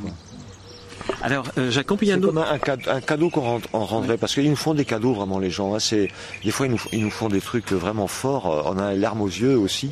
Alors, 1.22 1.46
euh, 1.58 1.70
Jacques 1.70 1.88
C'est 2.00 2.20
comme 2.22 2.38
un, 2.38 2.60
un, 2.88 3.02
cadeau 3.02 3.30
qu'on 3.30 3.60
rendrait, 3.74 4.18
parce 4.18 4.34
qu'ils 4.34 4.50
nous 4.50 4.56
font 4.56 4.74
des 4.74 4.86
cadeaux 4.86 5.14
vraiment 5.14 5.40
les 5.40 5.50
gens. 5.50 5.76
Hein. 5.76 5.80
c'est 5.80 6.08
des 6.46 6.52
fois 6.52 6.68
ils 6.68 6.72
nous, 6.72 6.82
ils 6.94 7.04
nous, 7.04 7.10
font 7.10 7.28
des 7.28 7.42
trucs 7.42 7.72
vraiment 7.72 8.08
forts. 8.08 8.66
On 8.68 8.78
a 8.78 8.94
les 8.94 9.00
larmes 9.00 9.22
aux 9.22 9.28
yeux 9.28 9.58
aussi. 9.58 9.92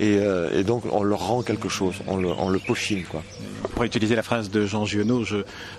Euh, 0.00 0.58
et, 0.58 0.64
donc 0.64 0.84
on 0.92 1.02
leur 1.02 1.26
rend 1.26 1.42
quelque 1.42 1.68
chose, 1.68 1.96
on 2.06 2.16
le, 2.16 2.28
on 2.28 2.48
le 2.48 2.58
peaufine. 2.58 3.04
Quoi. 3.04 3.22
Pour 3.74 3.84
utiliser 3.84 4.14
la 4.14 4.22
phrase 4.22 4.50
de 4.50 4.64
Jean 4.64 4.84
Giono, 4.84 5.24
je, 5.24 5.38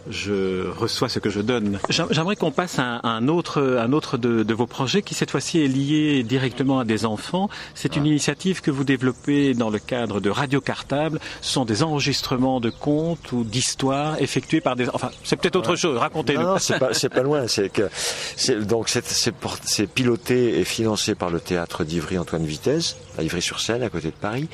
je 0.09 0.67
reçois 0.69 1.09
ce 1.09 1.19
que 1.19 1.29
je 1.29 1.39
donne. 1.41 1.79
J'aimerais 1.89 2.35
qu'on 2.35 2.51
passe 2.51 2.79
à 2.79 2.99
un 3.07 3.27
autre, 3.27 3.77
un 3.79 3.93
autre 3.93 4.17
de, 4.17 4.43
de 4.43 4.53
vos 4.53 4.67
projets 4.67 5.01
qui 5.01 5.13
cette 5.13 5.31
fois-ci 5.31 5.59
est 5.63 5.67
lié 5.67 6.23
directement 6.23 6.79
à 6.79 6.85
des 6.85 7.05
enfants. 7.05 7.49
C'est 7.75 7.95
une 7.95 8.05
initiative 8.05 8.61
que 8.61 8.71
vous 8.71 8.83
développez 8.83 9.53
dans 9.53 9.69
le 9.69 9.79
cadre 9.79 10.19
de 10.19 10.29
Radio 10.29 10.59
Cartable. 10.59 11.19
Ce 11.41 11.53
sont 11.53 11.65
des 11.65 11.83
enregistrements 11.83 12.59
de 12.59 12.69
contes 12.69 13.31
ou 13.31 13.43
d'histoires 13.43 14.21
effectués 14.21 14.61
par 14.61 14.75
des... 14.75 14.87
Enfin, 14.89 15.11
c'est 15.23 15.37
peut-être 15.37 15.55
autre 15.55 15.75
chose, 15.75 15.97
racontez-nous. 15.97 16.41
Non, 16.41 16.57
c'est 16.59 16.77
pas, 16.77 16.89
pas 16.89 17.23
loin. 17.23 17.47
C'est 17.47 17.69
que, 17.69 17.89
donc 18.63 18.89
c'est 18.89 19.87
piloté 19.87 20.59
et 20.59 20.63
financé 20.65 21.15
par 21.15 21.29
le 21.29 21.39
théâtre 21.39 21.83
d'Ivry 21.83 22.17
Antoine 22.17 22.45
Vitesse, 22.45 22.97
à 23.17 23.23
Ivry-sur-Seine, 23.23 23.83
à 23.83 23.89
côté 23.89 24.08
de 24.11 24.15
Paris. 24.15 24.47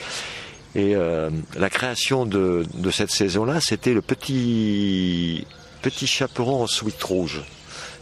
Et 0.76 0.96
euh, 0.96 1.30
la 1.58 1.70
création 1.70 2.26
de, 2.26 2.66
cette 2.92 3.12
saison-là, 3.12 3.62
c'était 3.62 3.94
le 3.94 4.02
petit, 4.02 5.48
petit 5.82 6.06
chaperon 6.06 6.64
en 6.64 6.68
suite 6.68 7.02
rouge. 7.02 7.42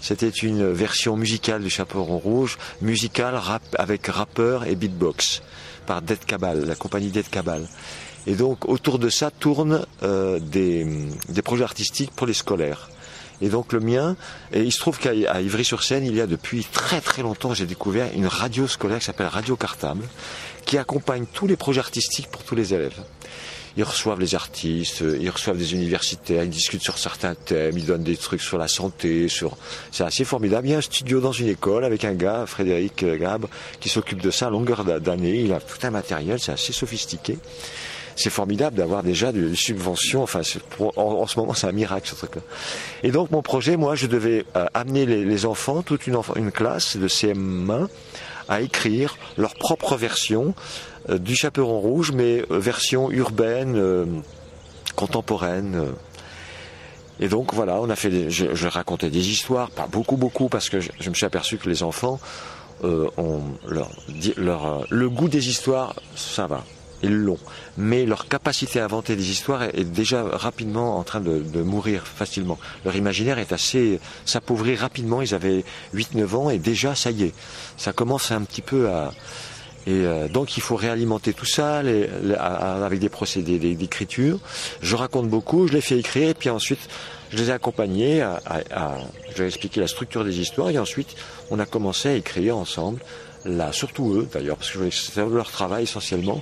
C'était 0.02 0.30
une 0.30 0.70
version 0.72 1.16
musicale 1.16 1.63
du 1.63 1.70
chaperon 1.70 2.18
rouge, 2.18 2.58
musicale 2.82 3.36
rap, 3.36 3.63
avec 3.78 4.08
rappeur 4.08 4.66
et 4.66 4.76
beatbox, 4.76 5.44
par 5.86 6.02
Dead 6.02 6.20
Cabal, 6.26 6.66
la 6.66 6.76
compagnie 6.76 7.10
Dead 7.10 7.30
Cabal. 7.30 7.68
Et 8.26 8.34
donc 8.34 8.68
autour 8.68 9.00
de 9.00 9.10
ça 9.10 9.32
tournent 9.32 9.86
euh, 10.02 10.39
des, 10.39 10.86
des 11.30 11.42
projets 11.42 11.63
artistiques 11.63 12.12
pour 12.12 12.26
les 12.26 12.34
scolaires. 12.34 12.89
Et 13.42 13.50
donc 13.50 13.74
le 13.74 13.80
mien, 13.80 14.16
et 14.52 14.62
il 14.62 14.72
se 14.72 14.80
trouve 14.80 14.98
qu'à 15.00 15.13
Ivry-sur-Seine, 15.13 16.06
il 16.06 16.16
y 16.16 16.22
a 16.22 16.28
depuis 16.28 16.66
très 16.72 17.02
très 17.02 17.22
longtemps, 17.22 17.54
j'ai 17.54 17.66
découvert 17.66 18.08
une 18.16 18.28
radio 18.28 18.68
scolaire 18.68 19.00
qui 19.00 19.06
s'appelle 19.06 19.28
Radio 19.28 19.56
Cartable, 19.56 20.04
qui 20.65 20.78
accompagne 20.78 21.26
tous 21.32 21.47
les 21.47 21.56
projets 21.56 21.80
artistiques 21.80 22.28
pour 22.28 22.43
tous 22.43 22.56
les 22.56 22.73
élèves. 22.73 22.99
Ils 23.76 23.84
reçoivent 23.84 24.19
les 24.19 24.36
artistes, 24.36 25.02
ils 25.02 25.30
reçoivent 25.32 25.58
des 25.58 25.73
universitaires, 25.73 26.43
ils 26.43 26.49
discutent 26.49 26.84
sur 26.84 26.99
certains 26.99 27.34
thèmes, 27.34 27.76
ils 27.76 27.86
donnent 27.86 28.04
des 28.04 28.17
trucs 28.17 28.41
sur 28.41 28.60
la 28.60 28.67
santé, 28.67 29.28
sur. 29.28 29.58
C'est 29.91 30.04
assez 30.04 30.26
formidable. 30.26 30.67
Il 30.67 30.71
y 30.71 30.73
a 30.76 30.78
un 30.78 30.82
studio 30.82 31.19
dans 31.19 31.32
une 31.32 31.47
école 31.47 31.84
avec 31.84 32.06
un 32.06 32.13
gars, 32.13 32.45
Frédéric 32.45 33.04
Gabre, 33.04 33.49
qui 33.80 33.89
s'occupe 33.89 34.21
de 34.21 34.30
ça 34.30 34.47
à 34.47 34.49
longueur 34.52 34.84
d'année. 34.84 35.39
Il 35.39 35.54
a 35.54 35.60
tout 35.60 35.80
un 35.82 35.89
matériel, 35.89 36.39
c'est 36.39 36.52
assez 36.52 36.71
sophistiqué. 36.71 37.39
c'est 38.15 38.30
formidable 38.30 38.78
d'avoir 38.78 39.02
déjà 39.02 39.32
des 39.32 39.56
subventions. 39.56 40.21
Enfin, 40.21 40.41
en, 40.95 41.26
ce 41.26 41.39
moment, 41.39 41.56
c'est 41.56 41.65
un 41.65 41.71
miracle 41.71 42.08
ce 42.08 42.13
truc-là. 42.13 42.43
Et 43.02 43.10
donc, 43.10 43.32
mon 43.32 43.41
projet, 43.41 43.76
moi, 43.76 43.95
je 43.95 44.06
devais 44.06 44.45
euh, 44.56 44.67
amener 44.76 45.08
les, 45.08 45.45
enfants, 45.47 45.82
toute 45.82 46.06
une, 46.06 46.17
une 46.36 46.52
classe 46.52 46.95
de 46.95 47.08
CM1, 47.08 47.88
à 48.50 48.62
écrire 48.62 49.18
leur 49.38 49.56
propre 49.56 49.96
version 49.96 50.54
euh, 51.10 51.18
du 51.18 51.36
Chaperon 51.36 51.80
Rouge, 51.80 52.12
mais 52.14 52.44
euh, 52.52 52.60
version 52.60 53.12
urbaine, 53.12 54.24
contemporaine. 54.96 55.94
Et 57.20 57.28
donc 57.28 57.54
voilà, 57.54 57.80
on 57.82 57.90
a 57.90 57.96
fait, 57.96 58.30
je, 58.30 58.68
racontais 58.68 59.10
des 59.10 59.30
histoires, 59.30 59.70
pas 59.70 59.88
beaucoup 59.88 60.18
beaucoup, 60.18 60.50
parce 60.50 60.70
que 60.70 60.80
je, 60.80 61.10
me 61.10 61.14
suis 61.16 61.26
aperçu 61.26 61.58
que 61.58 61.70
les 61.70 61.84
enfants 61.84 62.20
ont 62.84 63.42
leur, 63.66 64.86
le 64.90 65.10
goût 65.10 65.30
des 65.30 65.48
histoires, 65.48 65.96
ça 66.16 66.48
va 66.48 66.64
ils 67.04 67.13
l'ont. 67.13 67.38
Mais 67.78 68.06
leur 68.06 68.28
capacité 68.28 68.80
à 68.80 68.86
inventer 68.86 69.16
des 69.16 69.30
histoires 69.30 69.63
est 69.63 69.84
déjà 69.84 70.24
rapidement 70.24 70.98
en 70.98 71.04
train 71.04 71.20
de, 71.20 71.62
mourir 71.62 72.08
facilement. 72.08 72.58
Leur 72.86 72.96
imaginaire 72.96 73.39
est 73.39 73.52
assez 73.52 74.00
s'appauvrit 74.26 74.76
rapidement. 74.76 75.22
Ils 75.22 75.36
avaient 75.36 75.63
8-9 75.94 76.36
ans 76.36 76.50
et 76.50 76.58
déjà, 76.58 76.96
ça 76.96 77.12
y 77.12 77.24
est, 77.24 77.34
ça 77.78 77.94
commence 77.94 78.32
un 78.32 78.42
petit 78.42 78.62
peu 78.62 78.89
à... 78.89 79.12
Et 79.86 80.06
euh, 80.06 80.30
donc 80.30 80.56
il 80.56 80.62
faut 80.62 80.78
réalimenter 80.78 81.34
tout 81.34 81.46
ça 81.46 81.80
avec 81.80 83.00
des 83.00 83.10
procédés 83.10 83.60
d'écriture. 83.76 84.39
Je 84.82 84.96
raconte 84.96 85.28
beaucoup, 85.28 85.68
je 85.68 85.74
les 85.74 85.82
fais 85.82 86.00
écrire 86.00 86.30
et 86.30 86.34
puis 86.34 86.50
ensuite 86.50 86.80
je 87.32 87.38
les 87.38 87.50
ai 87.50 87.52
accompagnés 87.52 88.22
à, 88.22 88.39
je 89.32 89.38
leur 89.38 89.42
ai 89.42 89.48
expliqué 89.48 89.82
la 89.82 89.88
structure 89.88 90.24
des 90.24 90.39
histoires 90.39 90.70
et 90.70 90.80
ensuite 90.80 91.16
on 91.52 91.60
a 91.60 91.66
commencé 91.66 92.08
à 92.10 92.13
écrire 92.13 92.56
ensemble, 92.56 93.02
là, 93.44 93.74
surtout 93.74 94.13
eux 94.13 94.28
d'ailleurs, 94.32 94.56
parce 94.56 94.72
que 94.72 94.89
c'est 94.89 95.18
leur 95.18 95.52
travail 95.52 95.84
essentiellement, 95.84 96.42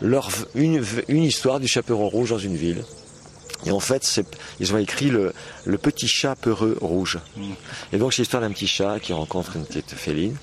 leur, 0.00 0.28
une, 0.54 0.82
histoire 1.08 1.60
du 1.60 1.68
chaperon 1.68 2.08
rouge 2.08 2.30
dans 2.30 2.38
une 2.38 2.56
ville. 2.56 2.84
Et 3.66 3.70
en 3.70 3.80
fait, 3.80 4.20
ils 4.60 4.74
ont 4.74 4.78
écrit 4.78 5.10
le, 5.10 5.32
petit 5.78 6.08
chat 6.08 6.36
peureux 6.36 6.76
rouge. 6.80 7.18
Mm. 7.36 7.52
Et 7.92 7.98
donc, 7.98 8.12
c'est 8.12 8.22
l'histoire 8.22 8.42
d'un 8.42 8.50
petit 8.50 8.66
chat 8.66 9.00
qui 9.00 9.12
rencontre 9.12 9.56
une 9.56 9.64
petite 9.64 9.90
féline. 9.92 10.36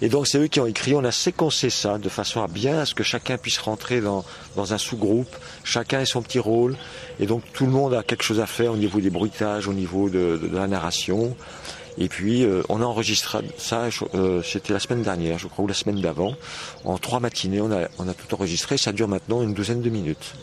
Et 0.00 0.08
donc, 0.08 0.28
c'est 0.28 0.38
eux 0.38 0.46
qui 0.46 0.60
ont 0.60 0.66
écrit. 0.66 0.94
On 0.94 1.04
a 1.04 1.10
séquencé 1.10 1.70
ça 1.70 1.98
de 1.98 2.08
façon 2.08 2.42
à 2.42 2.46
bien 2.46 2.80
à 2.80 2.86
ce 2.86 2.94
que 2.94 3.02
chacun 3.02 3.36
puisse 3.36 3.58
rentrer 3.58 4.00
dans, 4.00 4.24
dans 4.54 4.72
un 4.72 4.78
sous-groupe. 4.78 5.34
Chacun 5.64 6.00
ait 6.00 6.06
son 6.06 6.22
petit 6.22 6.38
rôle. 6.38 6.76
Et 7.18 7.26
donc, 7.26 7.42
tout 7.52 7.64
le 7.64 7.72
monde 7.72 7.94
a 7.94 8.02
quelque 8.02 8.22
chose 8.22 8.40
à 8.40 8.46
faire 8.46 8.72
au 8.72 8.76
niveau 8.76 9.00
des 9.00 9.10
bruitages, 9.10 9.66
au 9.66 9.72
niveau 9.72 10.08
de 10.08 10.38
la 10.52 10.68
narration. 10.68 11.34
Et 12.00 12.08
puis 12.08 12.44
euh, 12.44 12.62
on 12.68 12.80
a 12.80 12.84
enregistré 12.84 13.38
ça, 13.58 13.88
euh, 14.14 14.42
c'était 14.42 14.72
la 14.72 14.78
semaine 14.78 15.02
dernière, 15.02 15.38
je 15.38 15.48
crois, 15.48 15.64
ou 15.64 15.68
la 15.68 15.74
semaine 15.74 16.00
d'avant. 16.00 16.36
En 16.84 16.96
trois 16.96 17.18
matinées, 17.18 17.60
on 17.60 17.72
a, 17.72 17.88
on 17.98 18.08
a 18.08 18.14
tout 18.14 18.32
enregistré. 18.34 18.78
Ça 18.78 18.92
dure 18.92 19.08
maintenant 19.08 19.42
une 19.42 19.52
douzaine 19.52 19.82
de 19.82 19.90
minutes. 19.90 20.34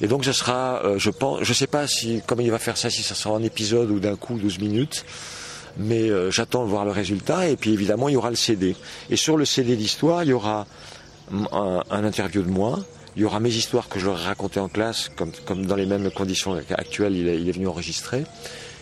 Et 0.00 0.08
donc 0.08 0.24
ce 0.24 0.32
sera, 0.32 0.84
euh, 0.84 0.98
je 0.98 1.10
pense, 1.10 1.42
je 1.42 1.52
sais 1.52 1.68
pas 1.68 1.86
si 1.86 2.22
comment 2.26 2.42
il 2.42 2.50
va 2.50 2.58
faire 2.58 2.76
ça, 2.76 2.90
si 2.90 3.02
ça 3.02 3.14
sera 3.14 3.34
en 3.34 3.42
épisode 3.42 3.90
ou 3.90 4.00
d'un 4.00 4.16
coup 4.16 4.36
12 4.38 4.58
minutes. 4.58 5.04
Mais 5.78 6.10
j'attends 6.32 6.64
de 6.64 6.68
voir 6.68 6.84
le 6.84 6.90
résultat. 6.90 7.48
Et 7.48 7.56
puis 7.56 7.72
évidemment, 7.72 8.08
il 8.08 8.14
y 8.14 8.16
aura 8.16 8.30
le 8.30 8.36
CD. 8.36 8.74
Et 9.08 9.16
sur 9.16 9.36
le 9.36 9.44
CD 9.44 9.76
d'histoire, 9.76 10.24
il 10.24 10.30
y 10.30 10.32
aura 10.32 10.66
un, 11.52 11.84
un 11.88 12.04
interview 12.04 12.42
de 12.42 12.50
moi. 12.50 12.80
Il 13.14 13.22
y 13.22 13.24
aura 13.24 13.38
mes 13.38 13.54
histoires 13.54 13.88
que 13.88 14.00
je 14.00 14.06
leur 14.06 14.20
ai 14.20 14.24
racontées 14.24 14.58
en 14.58 14.68
classe, 14.68 15.10
comme, 15.14 15.30
comme 15.46 15.66
dans 15.66 15.76
les 15.76 15.86
mêmes 15.86 16.10
conditions 16.10 16.60
actuelles, 16.70 17.16
il 17.16 17.28
est, 17.28 17.40
il 17.40 17.48
est 17.48 17.52
venu 17.52 17.68
enregistrer 17.68 18.24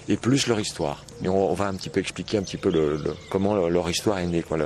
et 0.08 0.16
plus 0.16 0.46
leur 0.46 0.58
histoire. 0.58 1.04
Et 1.22 1.28
on, 1.28 1.52
va 1.52 1.66
un 1.66 1.74
petit 1.74 1.90
peu 1.90 2.00
expliquer 2.00 2.38
un 2.38 2.42
petit 2.42 2.56
peu 2.56 2.70
le, 2.70 3.02
comment 3.30 3.68
leur 3.68 3.90
histoire 3.90 4.18
est 4.18 4.26
née, 4.26 4.42
quoi, 4.42 4.56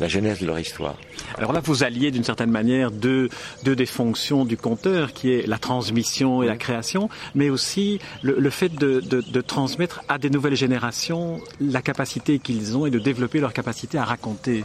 la 0.00 0.08
genèse 0.08 0.40
de 0.40 0.46
leur 0.46 0.58
histoire. 0.58 0.96
Alors 1.36 1.52
là, 1.52 1.60
vous 1.60 1.82
alliez 1.82 2.10
d'une 2.10 2.22
certaine 2.22 2.50
manière 2.50 2.90
deux, 2.90 3.28
deux 3.64 3.74
des 3.74 3.86
fonctions 3.86 4.44
du 4.44 4.56
conteur, 4.56 5.12
qui 5.12 5.32
est 5.32 5.46
la 5.46 5.58
transmission 5.58 6.42
et 6.42 6.46
la 6.46 6.56
création, 6.56 7.08
mais 7.34 7.50
aussi 7.50 7.98
le, 8.22 8.50
fait 8.50 8.68
de, 8.68 9.00
de, 9.00 9.40
transmettre 9.40 10.02
à 10.08 10.18
des 10.18 10.30
nouvelles 10.30 10.56
générations 10.56 11.40
la 11.60 11.82
capacité 11.82 12.38
qu'ils 12.38 12.76
ont 12.76 12.86
et 12.86 12.90
de 12.90 12.98
développer 12.98 13.40
leur 13.40 13.52
capacité 13.52 13.98
à 13.98 14.04
raconter. 14.04 14.64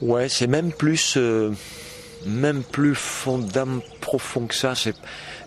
Ouais, 0.00 0.28
c'est 0.28 0.48
même 0.48 0.72
plus, 0.72 1.14
euh, 1.16 1.52
même 2.26 2.64
plus 2.64 2.96
fondamental, 2.96 3.88
profond 4.00 4.46
que 4.46 4.54
ça. 4.54 4.74
C'est 4.74 4.96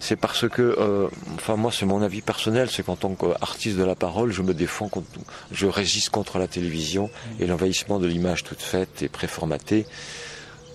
c'est 0.06 0.15
parce 0.15 0.48
que, 0.48 0.62
euh, 0.62 1.08
enfin 1.34 1.56
moi 1.56 1.72
c'est 1.72 1.88
mon 1.88 2.04
avis 2.04 2.22
personnel, 2.22 2.70
c'est 2.70 2.84
qu'en 2.84 2.96
tant 2.96 3.15
qu'artiste 3.15 3.76
de 3.76 3.84
la 3.84 3.96
parole, 3.96 4.32
je 4.32 4.44
me 4.44 4.54
défends, 4.54 4.88
contre, 4.88 5.08
je 5.52 5.65
résiste 5.65 6.10
contre 6.10 6.38
la 6.38 6.48
télévision 6.48 7.10
et 7.39 7.48
l'envahissement 7.48 7.98
de 7.98 8.06
l'image 8.06 8.44
toute 8.44 8.62
faite 8.62 9.02
et 9.02 9.10
préformatée, 9.10 9.88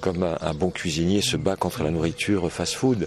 comme 0.01 0.25
un, 0.25 0.55
bon 0.55 0.71
cuisinier 0.71 1.23
se 1.23 1.37
bat 1.37 1.55
contre 1.55 1.85
la 1.85 1.93
nourriture 1.93 2.51
fast-food. 2.51 3.07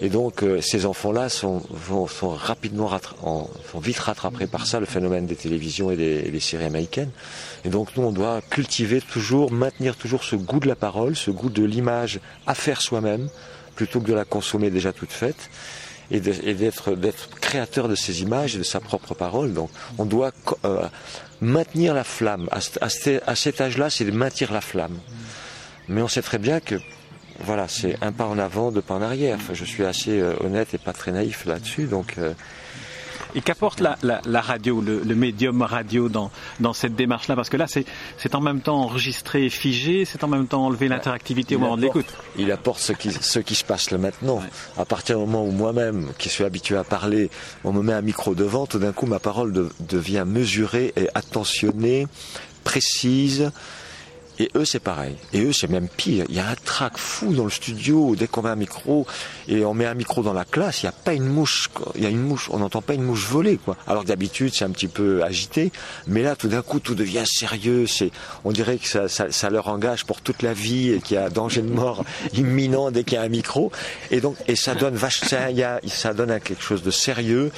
Et 0.00 0.08
donc 0.08 0.42
euh, 0.42 0.62
ces 0.62 0.86
enfants-là 0.86 1.28
sont, 1.28 1.62
sont 2.08 2.30
rapidement 2.30 2.90
sont 3.20 3.78
vite 3.78 3.98
rattrapés 3.98 4.46
par 4.46 4.66
ça, 4.66 4.80
le 4.80 4.86
phénomène 4.86 5.26
des 5.26 5.36
télévisions 5.36 5.90
et 5.90 5.96
des, 5.96 6.30
des, 6.30 6.40
séries 6.40 6.64
américaines. 6.64 7.10
Et 7.66 7.68
donc 7.68 7.94
nous, 7.94 8.04
on 8.04 8.12
doit 8.12 8.40
cultiver 8.48 9.02
toujours, 9.02 9.52
maintenir 9.52 9.96
toujours 9.96 10.24
ce 10.24 10.36
goût 10.36 10.60
de 10.60 10.68
la 10.68 10.76
parole, 10.76 11.14
ce 11.14 11.30
goût 11.30 11.50
de 11.50 11.64
l'image 11.64 12.20
à 12.46 12.54
faire 12.54 12.80
soi-même, 12.80 13.28
plutôt 13.78 14.00
que 14.00 14.08
de 14.08 14.14
la 14.14 14.24
consommer 14.24 14.70
déjà 14.70 14.92
toute 14.92 15.12
faite 15.12 15.50
et 16.10 16.18
d'être 16.20 16.96
créateur 17.40 17.86
de 17.86 17.94
ces 17.94 18.22
images 18.22 18.56
et 18.56 18.58
de 18.58 18.64
sa 18.64 18.80
propre 18.80 19.14
parole. 19.14 19.52
Donc 19.54 19.70
on 19.98 20.04
doit 20.04 20.32
euh, 20.64 20.88
maintenir 21.40 21.94
la 21.94 22.02
flamme. 22.02 22.48
À, 22.50 23.34
cet 23.36 23.60
âge-là, 23.60 23.88
c'est 23.88 24.04
de 24.04 24.10
maintenir 24.10 24.52
la 24.52 24.60
flamme. 24.60 24.98
Mais 25.86 26.02
on 26.02 26.08
sait 26.08 26.22
très 26.22 26.38
bien 26.38 26.58
que 26.58 26.74
voilà, 27.38 27.68
c'est 27.68 27.96
un 28.02 28.10
pas 28.10 28.26
en 28.26 28.36
avant, 28.36 28.72
deux 28.72 28.82
pas 28.82 28.94
en 28.94 29.02
arrière. 29.02 29.38
je 29.52 29.64
suis 29.64 29.84
assez 29.84 30.18
euh, 30.18 30.34
honnête 30.40 30.74
et 30.74 30.78
pas 30.78 30.92
très 30.92 31.12
naïf 31.12 31.44
là-dessus. 31.46 31.84
Donc 31.84 32.14
euh, 32.18 32.32
et 33.34 33.40
qu'apporte 33.40 33.80
la, 33.80 34.40
radio, 34.40 34.80
le, 34.80 35.14
médium 35.14 35.62
radio 35.62 36.08
dans, 36.08 36.30
dans 36.60 36.72
cette 36.72 36.94
démarche-là 36.94 37.36
Parce 37.36 37.48
que 37.48 37.56
là, 37.56 37.66
c'est 37.66 38.34
en 38.34 38.40
même 38.40 38.60
temps 38.60 38.82
enregistré 38.82 39.46
et 39.46 39.50
figé, 39.50 40.04
c'est 40.04 40.24
en 40.24 40.28
même 40.28 40.46
temps 40.46 40.66
enlever 40.66 40.88
l'interactivité 40.88 41.56
au 41.56 41.58
moment 41.58 41.76
de 41.76 41.82
l'écoute. 41.82 42.06
Il 42.36 42.50
apporte 42.52 42.80
ce 42.80 42.92
qui, 42.92 43.10
ce 43.10 43.38
qui 43.38 43.54
se 43.54 43.64
passe 43.64 43.90
là 43.90 43.98
maintenant. 43.98 44.42
À 44.76 44.84
partir 44.84 45.18
du 45.18 45.26
moment 45.26 45.44
où 45.44 45.50
moi-même, 45.50 46.08
qui 46.18 46.28
suis 46.28 46.44
habitué 46.44 46.76
à 46.76 46.84
parler, 46.84 47.30
on 47.64 47.72
me 47.72 47.82
met 47.82 47.92
un 47.92 48.02
micro 48.02 48.34
devant, 48.34 48.66
tout 48.66 48.78
d'un 48.78 48.92
coup, 48.92 49.06
ma 49.06 49.18
parole 49.18 49.70
devient 49.80 50.24
mesurée 50.26 50.92
et 50.96 51.08
attentionnée, 51.14 52.06
précise. 52.64 53.50
Et 54.38 54.50
eux, 54.54 54.64
c'est 54.64 54.80
pareil. 54.80 55.16
Et 55.32 55.42
eux, 55.42 55.52
c'est 55.52 55.68
même 55.68 55.88
pire. 55.88 56.24
Il 56.28 56.36
y 56.36 56.40
a 56.40 56.48
un 56.48 56.54
trac 56.54 56.96
fou 56.96 57.34
dans 57.34 57.44
le 57.44 57.50
studio 57.50 58.14
dès 58.16 58.26
qu'on 58.26 58.42
met 58.42 58.50
un 58.50 58.56
micro 58.56 59.06
et 59.48 59.64
on 59.64 59.74
met 59.74 59.86
un 59.86 59.94
micro 59.94 60.22
dans 60.22 60.32
la 60.32 60.44
classe. 60.44 60.82
Il 60.82 60.86
n'y 60.86 60.90
a 60.90 60.92
pas 60.92 61.14
une 61.14 61.26
mouche. 61.26 61.70
Il 61.96 62.02
y 62.02 62.06
a 62.06 62.10
une 62.10 62.22
mouche. 62.22 62.48
On 62.52 62.58
n'entend 62.58 62.82
pas 62.82 62.94
une 62.94 63.02
mouche 63.02 63.26
voler, 63.26 63.56
quoi. 63.56 63.76
Alors 63.86 64.04
d'habitude, 64.04 64.52
c'est 64.54 64.64
un 64.64 64.70
petit 64.70 64.88
peu 64.88 65.24
agité. 65.24 65.72
Mais 66.06 66.22
là, 66.22 66.36
tout 66.36 66.48
d'un 66.48 66.62
coup, 66.62 66.78
tout 66.78 66.94
devient 66.94 67.24
sérieux. 67.26 67.86
C'est, 67.86 68.10
on 68.44 68.52
dirait 68.52 68.78
que 68.78 68.86
ça, 68.86 69.08
ça, 69.08 69.30
ça, 69.30 69.50
leur 69.50 69.68
engage 69.68 70.04
pour 70.04 70.20
toute 70.20 70.42
la 70.42 70.52
vie 70.52 70.92
et 70.92 71.00
qu'il 71.00 71.16
y 71.16 71.18
a 71.18 71.30
danger 71.30 71.62
de 71.62 71.72
mort 71.72 72.04
imminent 72.34 72.90
dès 72.90 73.04
qu'il 73.04 73.14
y 73.14 73.18
a 73.18 73.22
un 73.22 73.28
micro. 73.28 73.72
Et 74.10 74.20
donc, 74.20 74.36
et 74.46 74.56
ça 74.56 74.74
donne 74.74 74.94
vache, 74.94 75.20
ça, 75.20 75.50
y 75.50 75.62
a, 75.62 75.80
ça 75.86 76.14
donne 76.14 76.30
à 76.30 76.40
quelque 76.40 76.62
chose 76.62 76.82
de 76.82 76.90
sérieux 76.90 77.50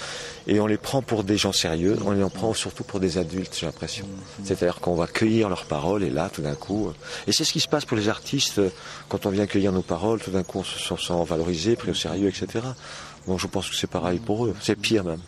et 0.47 0.59
on 0.61 0.67
les 0.67 0.79
prend 0.79 1.03
pour 1.03 1.25
des 1.25 1.37
gens 1.37 1.53
sérieux, 1.53 1.97
on 2.05 2.11
les 2.13 2.25
prend 2.29 2.55
surtout 2.55 2.85
pour 2.85 2.99
des 3.01 3.19
adultes, 3.19 3.57
j'ai 3.59 3.67
l'impression. 3.67 4.07
C'est-à-dire 4.45 4.81
qu'on 4.81 4.95
va 4.95 5.07
cueillir 5.07 5.49
leurs 5.49 5.65
paroles 5.65 6.03
et 6.03 6.11
là, 6.11 6.31
tout 6.33 6.43
d'un 6.43 6.55
coup, 6.55 6.70
et 7.27 7.33
c'est 7.33 7.45
ce 7.45 7.53
qui 7.53 7.61
se 7.61 7.69
passe 7.69 7.85
pour 7.85 7.97
les 7.97 8.09
artistes 8.09 8.59
euh, 8.59 8.71
quand 9.09 9.27
on 9.27 9.31
vient 9.31 9.47
cueillir 9.47 9.73
nos 9.73 9.83
paroles, 9.83 10.21
tout 10.21 10.31
d'un 10.31 10.43
coup 10.43 10.59
on 10.61 10.65
se 10.65 10.97
sent 10.97 11.25
valorisé, 11.27 11.77
pris 11.77 11.91
au 11.91 11.95
sérieux, 11.95 12.29
etc. 12.29 12.65
Bon, 13.27 13.37
je 13.37 13.47
pense 13.47 13.69
que 13.69 13.77
c'est 13.77 13.91
pareil 13.91 14.19
pour 14.19 14.47
eux, 14.47 14.55
c'est 14.61 14.77
pire 14.77 15.05
même. 15.05 15.21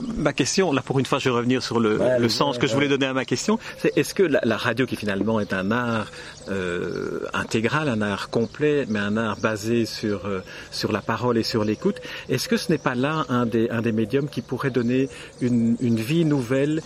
Ma 0.00 0.32
question, 0.32 0.72
là 0.72 0.80
pour 0.80 0.98
une 0.98 1.04
fois 1.04 1.18
je 1.18 1.28
vais 1.28 1.36
revenir 1.36 1.62
sur 1.62 1.78
le, 1.78 2.28
sens 2.28 2.56
que 2.56 2.66
je 2.66 2.74
voulais 2.74 2.88
donner 2.88 3.06
à 3.06 3.12
ma 3.12 3.26
question, 3.26 3.58
c'est 3.78 3.92
est-ce 3.96 4.14
que 4.14 4.22
la, 4.22 4.56
radio 4.56 4.86
qui 4.86 4.96
finalement 4.96 5.38
est 5.38 5.52
un 5.52 5.70
art 5.70 6.06
euh, 6.48 7.20
intégral, 7.34 7.88
un 7.88 8.00
art 8.00 8.30
complet, 8.30 8.86
mais 8.88 8.98
un 8.98 9.16
art 9.18 9.36
basé 9.36 9.84
sur, 9.84 10.26
euh, 10.26 10.40
sur 10.70 10.92
la 10.92 11.02
parole 11.02 11.36
et 11.36 11.42
sur 11.42 11.64
l'écoute, 11.64 11.96
est-ce 12.30 12.48
que 12.48 12.56
ce 12.56 12.72
n'est 12.72 12.78
pas 12.78 12.94
là 12.94 13.26
un 13.28 13.44
des, 13.44 13.68
un 13.68 13.82
des 13.82 13.92
médiums 13.92 14.28
qui 14.28 14.40
pourrait 14.40 14.70
donner 14.70 15.08
une, 15.42 15.76
une 15.80 16.00
vie 16.00 16.24
nouvelle 16.24 16.80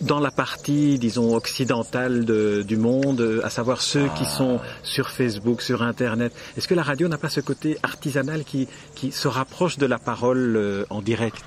dans 0.00 0.20
la 0.20 0.30
partie, 0.30 0.98
disons, 0.98 1.34
occidentale 1.34 2.24
du 2.64 2.76
monde, 2.76 3.40
à 3.42 3.50
savoir 3.50 3.80
ceux 3.80 4.06
qui 4.16 4.24
ah. 4.24 4.36
sont 4.36 4.60
sur 4.82 5.10
Facebook, 5.10 5.62
sur 5.62 5.82
Internet. 5.82 6.32
Est-ce 6.56 6.68
que 6.68 6.74
la 6.74 6.82
radio 6.82 7.08
n'a 7.08 7.18
pas 7.18 7.28
ce 7.28 7.40
côté 7.40 7.78
artisanal 7.82 8.44
qui, 8.44 8.68
qui 8.94 9.12
se 9.12 9.28
rapproche 9.28 9.78
de 9.78 9.86
la 9.86 9.98
parole 9.98 10.56
euh, 10.56 10.84
en 10.90 11.02
direct? 11.02 11.42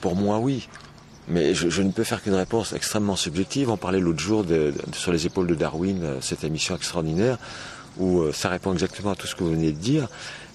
Pour 0.00 0.16
moi, 0.16 0.38
oui. 0.38 0.68
Mais 1.28 1.54
je, 1.54 1.82
ne 1.82 1.90
peux 1.90 2.04
faire 2.04 2.22
qu'une 2.22 2.34
réponse 2.34 2.72
extrêmement 2.72 3.16
subjective. 3.16 3.68
On 3.70 3.76
parlait 3.76 3.98
l'autre 3.98 4.20
jour 4.20 4.44
de, 4.44 4.72
sur 4.92 5.10
les 5.10 5.26
épaules 5.26 5.48
de 5.48 5.56
Darwin, 5.56 6.04
euh, 6.04 6.18
cette 6.20 6.44
émission 6.44 6.76
extraordinaire 6.76 7.38
où 7.98 8.20
euh, 8.20 8.32
ça 8.32 8.48
répond 8.48 8.72
exactement 8.72 9.12
à 9.12 9.16
tout 9.16 9.26
ce 9.26 9.34
que 9.34 9.44
vous 9.44 9.50
venez 9.52 9.72
de 9.72 9.78
dire. 9.78 10.08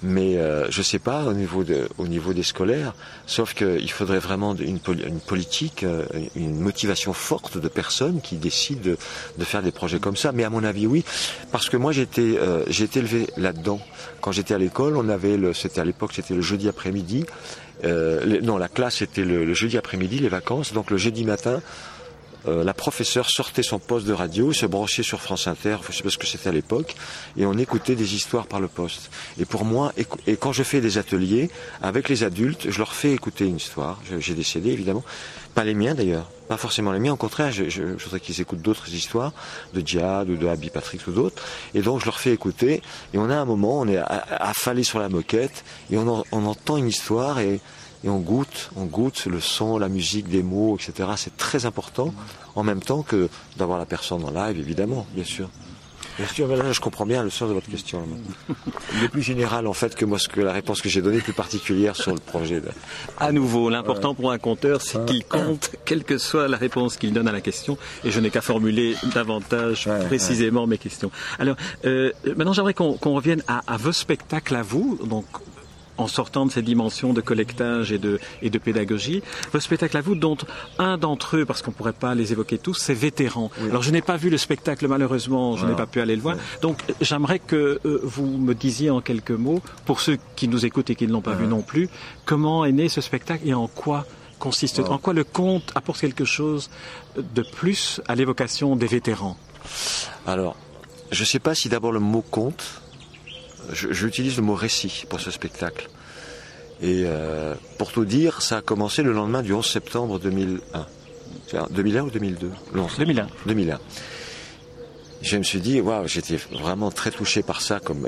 Mais 0.03 0.37
euh, 0.37 0.69
je 0.71 0.79
ne 0.79 0.83
sais 0.83 0.99
pas 0.99 1.25
au 1.25 1.33
niveau, 1.33 1.63
de, 1.63 1.87
au 1.99 2.07
niveau 2.07 2.33
des 2.33 2.41
scolaires, 2.41 2.95
sauf 3.27 3.53
qu'il 3.53 3.91
faudrait 3.91 4.17
vraiment 4.17 4.55
une, 4.55 4.79
politique, 4.79 5.83
euh, 5.83 6.05
une 6.35 6.59
motivation 6.59 7.13
forte 7.13 7.59
de 7.59 7.67
personnes 7.67 8.19
qui 8.19 8.37
décident 8.37 8.81
de, 8.81 8.97
de, 9.37 9.43
faire 9.43 9.61
des 9.61 9.71
projets 9.71 9.99
comme 9.99 10.17
ça. 10.17 10.31
Mais 10.31 10.43
à 10.43 10.49
mon 10.49 10.63
avis, 10.63 10.87
oui, 10.87 11.05
parce 11.51 11.69
que 11.69 11.77
moi 11.77 11.91
j'ai 11.91 12.01
été, 12.01 12.39
euh, 12.39 12.63
j'ai 12.67 12.85
été 12.85 12.99
élevé 12.99 13.27
là-dedans. 13.37 13.79
Quand 14.21 14.31
j'étais 14.31 14.55
à 14.55 14.57
l'école, 14.57 14.97
on 14.97 15.07
avait 15.07 15.37
c'était 15.53 15.81
à 15.81 15.85
l'époque, 15.85 16.13
c'était 16.13 16.33
le 16.33 16.41
jeudi 16.41 16.67
après-midi. 16.67 17.25
Euh, 17.83 18.41
non, 18.41 18.57
la 18.57 18.69
classe 18.69 18.97
c'était 18.97 19.23
le, 19.23 19.45
le 19.45 19.53
jeudi 19.53 19.77
après-midi, 19.77 20.17
les 20.17 20.29
vacances. 20.29 20.73
Donc 20.73 20.89
le 20.89 20.97
jeudi 20.97 21.25
matin, 21.25 21.61
euh, 22.47 22.63
la 22.63 22.73
professeure 22.73 23.29
sortait 23.29 23.63
son 23.63 23.79
poste 23.79 24.07
de 24.07 24.13
radio, 24.13 24.51
se 24.53 24.65
branchait 24.65 25.03
sur 25.03 25.21
France 25.21 25.47
Inter, 25.47 25.77
je 25.87 25.95
sais 25.95 26.03
pas 26.03 26.09
ce 26.09 26.17
que 26.17 26.25
c'était 26.25 26.49
à 26.49 26.51
l'époque, 26.51 26.95
et 27.37 27.45
on 27.45 27.57
écoutait 27.57 27.95
des 27.95 28.15
histoires 28.15 28.47
par 28.47 28.59
le 28.59 28.67
poste. 28.67 29.11
Et 29.39 29.45
pour 29.45 29.65
moi, 29.65 29.93
et 30.25 30.35
quand 30.35 30.51
je 30.51 30.63
fais 30.63 30.81
des 30.81 30.97
ateliers 30.97 31.49
avec 31.81 32.09
les 32.09 32.23
adultes, 32.23 32.69
je 32.69 32.77
leur 32.77 32.93
fais 32.93 33.11
écouter 33.11 33.45
une 33.45 33.57
histoire. 33.57 33.99
J'ai 34.19 34.33
des 34.33 34.43
CD 34.43 34.71
évidemment, 34.71 35.03
pas 35.53 35.63
les 35.63 35.73
miens 35.73 35.93
d'ailleurs, 35.93 36.29
pas 36.47 36.57
forcément 36.57 36.91
les 36.91 36.99
miens. 36.99 37.13
Au 37.13 37.17
contraire, 37.17 37.51
je, 37.51 37.69
je, 37.69 37.83
voudrais 37.83 38.19
qu'ils 38.19 38.41
écoutent 38.41 38.61
d'autres 38.61 38.89
histoires, 38.93 39.33
de 39.73 39.81
Diad 39.81 40.29
ou 40.29 40.35
de 40.35 40.47
Abby 40.47 40.69
Patrick 40.69 41.05
ou 41.07 41.11
d'autres. 41.11 41.43
Et 41.75 41.81
donc 41.81 41.99
je 41.99 42.05
leur 42.05 42.19
fais 42.19 42.31
écouter. 42.31 42.81
Et 43.13 43.17
on 43.17 43.29
a 43.29 43.35
un 43.35 43.45
moment, 43.45 43.81
on 43.81 43.87
est 43.87 43.97
affalé 43.97 44.83
sur 44.83 44.99
la 44.99 45.09
moquette 45.09 45.63
et 45.91 45.97
on, 45.97 46.23
on 46.31 46.45
entend 46.45 46.77
une 46.77 46.87
histoire 46.87 47.39
et 47.39 47.59
et 48.03 48.09
on 48.09 48.19
goûte, 48.19 48.71
on 48.75 48.85
goûte 48.85 49.25
le 49.25 49.39
son, 49.39 49.77
la 49.77 49.89
musique, 49.89 50.27
des 50.27 50.43
mots, 50.43 50.77
etc. 50.77 51.09
C'est 51.17 51.37
très 51.37 51.65
important, 51.65 52.13
en 52.55 52.63
même 52.63 52.81
temps 52.81 53.03
que 53.03 53.29
d'avoir 53.57 53.77
la 53.77 53.85
personne 53.85 54.23
en 54.23 54.31
live, 54.31 54.59
évidemment, 54.59 55.05
bien 55.13 55.23
sûr. 55.23 55.49
Bien 56.17 56.27
sûr, 56.27 56.47
mais 56.47 56.57
là, 56.57 56.71
je 56.71 56.79
comprends 56.79 57.05
bien 57.05 57.23
le 57.23 57.29
sens 57.29 57.47
de 57.47 57.53
votre 57.53 57.69
question. 57.69 58.03
Il 58.95 59.03
est 59.03 59.07
plus 59.07 59.21
général, 59.21 59.65
en 59.65 59.73
fait, 59.73 59.95
que 59.95 60.03
moi, 60.05 60.19
ce 60.19 60.27
que 60.27 60.41
la 60.41 60.51
réponse 60.51 60.81
que 60.81 60.89
j'ai 60.89 61.01
donnée, 61.01 61.19
plus 61.19 61.33
particulière 61.33 61.95
sur 61.95 62.13
le 62.13 62.19
projet. 62.19 62.61
À 63.17 63.31
nouveau, 63.31 63.69
l'important 63.69 64.13
pour 64.13 64.31
un 64.31 64.37
compteur, 64.37 64.81
c'est 64.81 65.03
qu'il 65.05 65.23
compte, 65.23 65.71
quelle 65.85 66.03
que 66.03 66.17
soit 66.17 66.47
la 66.47 66.57
réponse 66.57 66.97
qu'il 66.97 67.13
donne 67.13 67.27
à 67.27 67.31
la 67.31 67.41
question. 67.41 67.77
Et 68.03 68.11
je 68.11 68.19
n'ai 68.19 68.29
qu'à 68.29 68.41
formuler 68.41 68.95
davantage 69.13 69.89
précisément 70.07 70.67
mes 70.67 70.77
questions. 70.77 71.11
Alors, 71.39 71.55
euh, 71.85 72.11
maintenant, 72.35 72.53
j'aimerais 72.53 72.73
qu'on 72.73 72.97
revienne 73.15 73.43
à, 73.47 73.61
à, 73.65 73.77
vos 73.77 73.93
spectacles 73.93 74.55
à 74.55 74.63
vous. 74.63 74.99
Donc, 75.05 75.25
en 75.97 76.07
sortant 76.07 76.45
de 76.45 76.51
ces 76.51 76.61
dimensions 76.61 77.13
de 77.13 77.21
collectage 77.21 77.91
et 77.91 77.97
de, 77.97 78.19
et 78.41 78.49
de 78.49 78.57
pédagogie. 78.57 79.21
Vos 79.51 79.59
spectacles 79.59 79.97
à 79.97 80.01
vous, 80.01 80.15
dont 80.15 80.37
un 80.79 80.97
d'entre 80.97 81.37
eux, 81.37 81.45
parce 81.45 81.61
qu'on 81.61 81.71
ne 81.71 81.75
pourrait 81.75 81.93
pas 81.93 82.15
les 82.15 82.31
évoquer 82.31 82.57
tous, 82.57 82.75
c'est 82.75 82.93
Vétéran. 82.93 83.51
Alors 83.69 83.83
je 83.83 83.91
n'ai 83.91 84.01
pas 84.01 84.17
vu 84.17 84.29
le 84.29 84.37
spectacle, 84.37 84.87
malheureusement, 84.87 85.57
je 85.57 85.65
n'ai 85.65 85.75
pas 85.75 85.87
pu 85.87 86.01
aller 86.01 86.15
le 86.15 86.21
voir. 86.21 86.37
Donc 86.61 86.81
j'aimerais 87.01 87.39
que 87.39 87.79
euh, 87.85 87.99
vous 88.03 88.25
me 88.25 88.53
disiez 88.53 88.89
en 88.89 89.01
quelques 89.01 89.31
mots, 89.31 89.61
pour 89.85 90.01
ceux 90.01 90.17
qui 90.35 90.47
nous 90.47 90.65
écoutent 90.65 90.89
et 90.89 90.95
qui 90.95 91.07
ne 91.07 91.13
l'ont 91.13 91.21
pas 91.21 91.33
vu 91.33 91.47
non 91.47 91.61
plus, 91.61 91.89
comment 92.25 92.65
est 92.65 92.71
né 92.71 92.89
ce 92.89 93.01
spectacle 93.01 93.47
et 93.47 93.53
en 93.53 93.67
quoi 93.67 94.05
consiste, 94.39 94.79
en 94.79 94.97
quoi 94.97 95.13
le 95.13 95.23
conte 95.23 95.71
apporte 95.75 96.01
quelque 96.01 96.25
chose 96.25 96.69
de 97.15 97.43
plus 97.43 98.01
à 98.07 98.15
l'évocation 98.15 98.75
des 98.75 98.87
vétérans? 98.87 99.37
Alors, 100.25 100.55
je 101.11 101.21
ne 101.21 101.25
sais 101.25 101.39
pas 101.39 101.53
si 101.53 101.69
d'abord 101.69 101.91
le 101.91 101.99
mot 101.99 102.23
conte 102.23 102.81
j'utilise 103.71 104.37
le 104.37 104.43
mot 104.43 104.55
récit 104.55 105.05
pour 105.09 105.19
ce 105.19 105.31
spectacle. 105.31 105.89
Et 106.81 107.03
euh, 107.05 107.53
pour 107.77 107.91
tout 107.91 108.05
dire, 108.05 108.41
ça 108.41 108.57
a 108.57 108.61
commencé 108.61 109.03
le 109.03 109.11
lendemain 109.13 109.43
du 109.43 109.53
11 109.53 109.65
septembre 109.65 110.19
2001. 110.19 110.85
2001 111.69 112.03
ou 112.03 112.09
2002 112.09 112.51
2001. 112.97 113.27
2001. 113.45 113.79
Je 115.21 115.37
me 115.37 115.43
suis 115.43 115.59
dit, 115.59 115.79
waouh, 115.79 116.07
j'étais 116.07 116.37
vraiment 116.51 116.89
très 116.89 117.11
touché 117.11 117.43
par 117.43 117.61
ça, 117.61 117.79
comme 117.79 118.07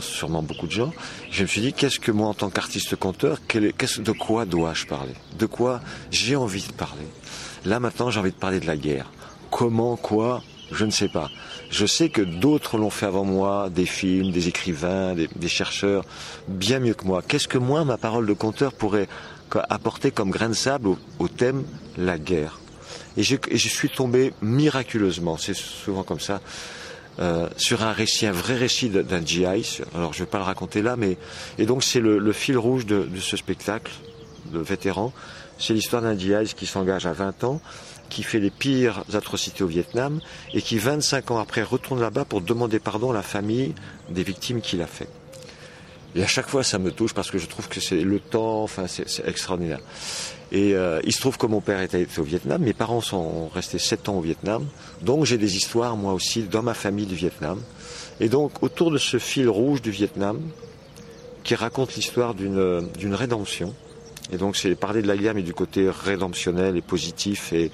sûrement 0.00 0.42
beaucoup 0.42 0.66
de 0.66 0.72
gens. 0.72 0.92
Je 1.30 1.42
me 1.42 1.46
suis 1.46 1.60
dit, 1.60 1.72
qu'est-ce 1.72 2.00
que 2.00 2.10
moi, 2.10 2.26
en 2.26 2.34
tant 2.34 2.50
qu'artiste 2.50 2.96
conteur, 2.96 3.38
de 3.54 4.12
quoi 4.12 4.44
dois-je 4.44 4.86
parler? 4.86 5.14
De 5.38 5.46
quoi 5.46 5.80
j'ai 6.10 6.34
envie 6.34 6.66
de 6.66 6.72
parler? 6.72 7.06
Là 7.64 7.78
maintenant, 7.78 8.10
j'ai 8.10 8.18
envie 8.18 8.32
de 8.32 8.36
parler 8.36 8.58
de 8.58 8.66
la 8.66 8.76
guerre. 8.76 9.06
Comment, 9.52 9.96
quoi? 9.96 10.42
Je 10.72 10.84
ne 10.84 10.90
sais 10.90 11.08
pas. 11.08 11.30
Je 11.70 11.86
sais 11.86 12.08
que 12.08 12.22
d'autres 12.22 12.78
l'ont 12.78 12.90
fait 12.90 13.06
avant 13.06 13.24
moi, 13.24 13.68
des 13.70 13.86
films, 13.86 14.30
des 14.30 14.48
écrivains, 14.48 15.14
des, 15.14 15.48
chercheurs, 15.48 16.04
bien 16.48 16.80
mieux 16.80 16.94
que 16.94 17.04
moi. 17.04 17.22
Qu'est-ce 17.26 17.48
que 17.48 17.58
moi, 17.58 17.84
ma 17.84 17.98
parole 17.98 18.26
de 18.26 18.32
conteur, 18.32 18.72
pourrait 18.72 19.08
apporter 19.68 20.10
comme 20.10 20.30
grain 20.30 20.48
de 20.48 20.54
sable 20.54 20.88
au, 21.18 21.28
thème 21.28 21.64
la 21.96 22.18
guerre 22.18 22.60
et 23.16 23.22
je, 23.24 23.68
suis 23.68 23.88
tombé 23.88 24.32
miraculeusement, 24.42 25.36
c'est 25.36 25.56
souvent 25.56 26.04
comme 26.04 26.20
ça, 26.20 26.40
euh, 27.18 27.48
sur 27.56 27.82
un 27.82 27.90
récit, 27.90 28.26
un 28.26 28.32
vrai 28.32 28.54
récit 28.54 28.90
d'un 28.90 29.26
GI. 29.26 29.80
Alors 29.92 30.12
je 30.12 30.20
ne 30.20 30.24
vais 30.24 30.30
pas 30.30 30.38
le 30.38 30.44
raconter 30.44 30.82
là, 30.82 30.94
mais 30.94 31.16
et 31.58 31.66
donc 31.66 31.82
c'est 31.82 31.98
le, 31.98 32.32
fil 32.32 32.56
rouge 32.56 32.86
de, 32.86 33.02
de 33.02 33.18
ce 33.18 33.36
spectacle 33.36 33.90
de 34.52 34.58
vétéran. 34.58 35.12
C'est 35.58 35.74
l'histoire 35.74 36.02
d'un 36.02 36.16
GI 36.16 36.54
qui 36.56 36.66
s'engage 36.66 37.06
à 37.06 37.12
20 37.12 37.44
ans 37.44 37.60
qui 38.08 38.22
fait 38.22 38.40
les 38.40 38.50
pires 38.50 39.04
atrocités 39.12 39.62
au 39.62 39.66
Vietnam 39.66 40.20
et 40.54 40.62
qui 40.62 40.78
25 40.78 41.30
ans 41.30 41.38
après 41.38 41.62
retourne 41.62 42.00
là-bas 42.00 42.24
pour 42.24 42.40
demander 42.40 42.78
pardon 42.78 43.10
à 43.10 43.14
la 43.14 43.22
famille 43.22 43.74
des 44.08 44.22
victimes 44.22 44.60
qu'il 44.60 44.80
a 44.82 44.86
fait. 44.86 45.08
Et 46.14 46.22
à 46.22 46.26
chaque 46.26 46.48
fois, 46.48 46.64
ça 46.64 46.78
me 46.78 46.90
touche 46.90 47.12
parce 47.12 47.30
que 47.30 47.38
je 47.38 47.46
trouve 47.46 47.68
que 47.68 47.80
c'est 47.80 48.00
le 48.00 48.18
temps, 48.18 48.62
enfin, 48.62 48.86
c'est 48.88 49.26
extraordinaire. 49.28 49.80
Et 50.50 50.74
euh, 50.74 51.00
il 51.04 51.12
se 51.12 51.20
trouve 51.20 51.36
que 51.36 51.46
mon 51.46 51.60
père 51.60 51.82
était 51.82 52.06
au 52.16 52.22
Vietnam, 52.22 52.62
mes 52.62 52.72
parents 52.72 53.02
sont 53.02 53.48
restés 53.48 53.78
7 53.78 54.08
ans 54.08 54.14
au 54.14 54.22
Vietnam, 54.22 54.66
donc 55.02 55.26
j'ai 55.26 55.36
des 55.36 55.56
histoires, 55.56 55.96
moi 55.96 56.14
aussi, 56.14 56.44
dans 56.44 56.62
ma 56.62 56.72
famille 56.72 57.04
du 57.04 57.14
Vietnam. 57.14 57.60
Et 58.20 58.30
donc, 58.30 58.62
autour 58.62 58.90
de 58.90 58.96
ce 58.96 59.18
fil 59.18 59.48
rouge 59.50 59.82
du 59.82 59.90
Vietnam, 59.90 60.40
qui 61.44 61.54
raconte 61.54 61.94
l'histoire 61.94 62.34
d'une 62.34 63.14
rédemption, 63.14 63.74
et 64.32 64.36
donc 64.36 64.56
c'est 64.56 64.74
parler 64.74 65.02
de 65.02 65.06
la 65.06 65.16
guerre, 65.16 65.34
mais 65.34 65.42
du 65.42 65.54
côté 65.54 65.88
rédemptionnel 65.90 66.76
et 66.76 66.82
positif 66.82 67.52
et, 67.52 67.70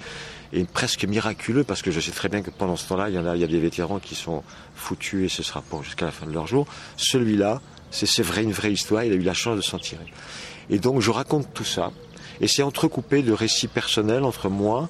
presque 0.73 1.05
miraculeux, 1.05 1.65
parce 1.65 1.83
que 1.83 1.91
je 1.91 1.99
sais 1.99 2.13
très 2.13 2.29
bien 2.29 2.41
que 2.41 2.51
pendant 2.51 2.77
ce 2.77 2.89
temps-là, 2.89 3.09
il 3.09 3.17
y 3.17 3.19
en 3.19 3.27
a, 3.27 3.35
il 3.35 3.41
y 3.41 3.45
a 3.45 3.49
des 3.49 3.59
vétérans 3.59 3.99
qui 3.99 4.15
sont 4.15 4.45
foutus 4.77 5.25
et 5.25 5.29
ce 5.29 5.43
sera 5.43 5.63
pour 5.63 5.83
jusqu'à 5.83 6.07
la 6.07 6.13
fin 6.13 6.27
de 6.27 6.33
leur 6.33 6.47
jour. 6.47 6.67
Celui-là, 6.97 7.61
c'est 7.91 8.23
vrai, 8.23 8.45
une 8.45 8.53
vraie 8.53 8.73
histoire, 8.73 9.03
il 9.03 9.13
a 9.13 9.17
eu 9.17 9.23
la 9.23 9.35
chance 9.35 9.57
de 9.57 9.63
s'en 9.63 9.81
tirer. 9.81 10.07
Et 10.71 10.79
donc 10.79 11.01
je 11.01 11.11
raconte 11.11 11.53
tout 11.53 11.65
ça, 11.65 11.91
et 12.41 12.47
c'est 12.47 12.63
entrecoupé 12.63 13.23
de 13.23 13.33
récits 13.33 13.67
personnels 13.67 14.23
entre 14.23 14.49
moi, 14.49 14.89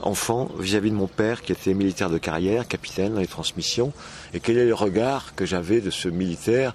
enfant, 0.00 0.50
vis-à-vis 0.58 0.90
de 0.90 0.96
mon 0.96 1.06
père 1.06 1.42
qui 1.42 1.52
était 1.52 1.74
militaire 1.74 2.10
de 2.10 2.18
carrière, 2.18 2.68
capitaine 2.68 3.14
dans 3.14 3.20
les 3.20 3.26
transmissions, 3.26 3.92
et 4.32 4.40
quel 4.40 4.58
est 4.58 4.66
le 4.66 4.74
regard 4.74 5.34
que 5.34 5.46
j'avais 5.46 5.80
de 5.80 5.90
ce 5.90 6.08
militaire 6.08 6.72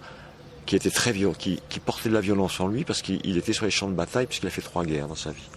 qui 0.69 0.75
était 0.75 0.91
très 0.91 1.11
violent, 1.11 1.33
qui, 1.33 1.59
portait 1.83 2.09
de 2.09 2.13
la 2.13 2.21
violence 2.21 2.59
en 2.59 2.67
lui 2.67 2.83
parce 2.83 3.01
qu'il 3.01 3.37
était 3.39 3.53
sur 3.53 3.65
les 3.65 3.71
champs 3.71 3.89
de 3.89 3.95
bataille 3.95 4.27
puisqu'il 4.27 4.45
a 4.45 4.51
fait 4.51 4.61
trois 4.61 4.85
guerres 4.85 5.07
dans 5.07 5.15
sa 5.15 5.31
vie. 5.31 5.49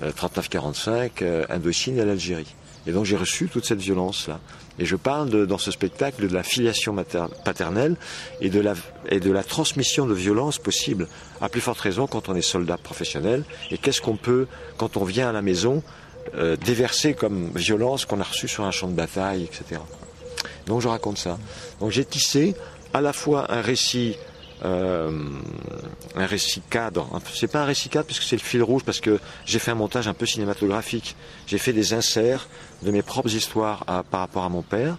39-45, 0.00 0.88
euh, 0.88 1.10
euh, 1.20 1.46
Indochine 1.50 1.98
et 1.98 2.06
l'Algérie. 2.06 2.54
Et 2.86 2.92
donc 2.92 3.04
j'ai 3.04 3.18
reçu 3.18 3.48
toute 3.48 3.66
cette 3.66 3.82
violence-là. 3.82 4.40
Et 4.78 4.86
je 4.86 4.96
parle 4.96 5.46
dans 5.46 5.58
ce 5.58 5.70
spectacle 5.70 6.26
de 6.26 6.32
la 6.32 6.42
filiation 6.42 6.96
paternelle 7.44 7.96
et 8.40 8.48
de, 8.48 8.60
la, 8.60 8.72
et 9.10 9.20
de 9.20 9.30
la 9.30 9.44
transmission 9.44 10.06
de 10.06 10.14
violence 10.14 10.56
possible, 10.56 11.06
à 11.42 11.50
plus 11.50 11.60
forte 11.60 11.80
raison 11.80 12.06
quand 12.06 12.30
on 12.30 12.34
est 12.34 12.40
soldat 12.40 12.78
professionnel. 12.78 13.44
Et 13.70 13.76
qu'est-ce 13.76 14.00
qu'on 14.00 14.16
peut, 14.16 14.46
quand 14.78 14.96
on 14.96 15.04
vient 15.04 15.28
à 15.28 15.32
la 15.32 15.42
maison, 15.42 15.82
euh, 16.34 16.56
déverser 16.56 17.12
comme 17.12 17.50
violence 17.54 18.06
qu'on 18.06 18.20
a 18.20 18.24
reçue 18.24 18.48
sur 18.48 18.64
un 18.64 18.70
champ 18.70 18.88
de 18.88 18.94
bataille, 18.94 19.44
etc. 19.44 19.82
Donc 20.66 20.80
je 20.80 20.88
raconte 20.88 21.18
ça. 21.18 21.38
Donc 21.80 21.90
j'ai 21.90 22.06
tissé 22.06 22.54
à 22.94 23.02
la 23.02 23.12
fois 23.12 23.52
un 23.52 23.60
récit 23.60 24.16
euh, 24.64 25.10
un 26.16 26.26
récit 26.26 26.60
cadre. 26.68 27.08
C'est 27.34 27.50
pas 27.50 27.62
un 27.62 27.64
récit 27.64 27.88
cadre 27.88 28.06
puisque 28.06 28.24
c'est 28.24 28.36
le 28.36 28.42
fil 28.42 28.62
rouge 28.62 28.82
parce 28.84 29.00
que 29.00 29.18
j'ai 29.46 29.58
fait 29.58 29.70
un 29.70 29.76
montage 29.76 30.06
un 30.06 30.14
peu 30.14 30.26
cinématographique. 30.26 31.16
J'ai 31.46 31.58
fait 31.58 31.72
des 31.72 31.94
inserts 31.94 32.46
de 32.82 32.90
mes 32.90 33.02
propres 33.02 33.34
histoires 33.34 33.84
par 34.10 34.20
rapport 34.20 34.44
à 34.44 34.48
mon 34.50 34.62
père, 34.62 34.98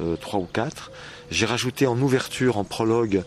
euh, 0.00 0.16
trois 0.16 0.40
ou 0.40 0.48
quatre. 0.50 0.90
J'ai 1.30 1.44
rajouté 1.44 1.86
en 1.86 2.00
ouverture, 2.00 2.56
en 2.56 2.64
prologue, 2.64 3.24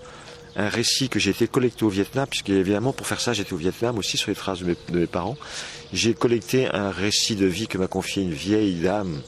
un 0.56 0.70
récit 0.70 1.10
que 1.10 1.20
j'ai 1.20 1.30
été 1.30 1.48
collecté 1.48 1.86
au 1.86 1.90
Vietnam, 1.90 2.26
puisque 2.28 2.50
évidemment 2.50 2.92
pour 2.92 3.06
faire 3.06 3.20
ça 3.20 3.34
j'étais 3.34 3.54
au 3.54 3.58
Vietnam 3.58 4.00
aussi 4.00 4.18
sur 4.18 4.30
les 4.30 4.36
traces 4.36 4.62
de 4.62 4.76
mes, 4.92 5.06
parents. 5.06 5.38
J'ai 5.94 6.16
collecté 6.16 6.68
un 6.74 6.90
récit 6.90 7.36
de 7.36 7.46
vie 7.46 7.68
que 7.68 7.78
m'a 7.78 7.88
confié 7.88 8.24
une 8.24 8.34
vieille 8.34 8.76
dame 8.76 9.22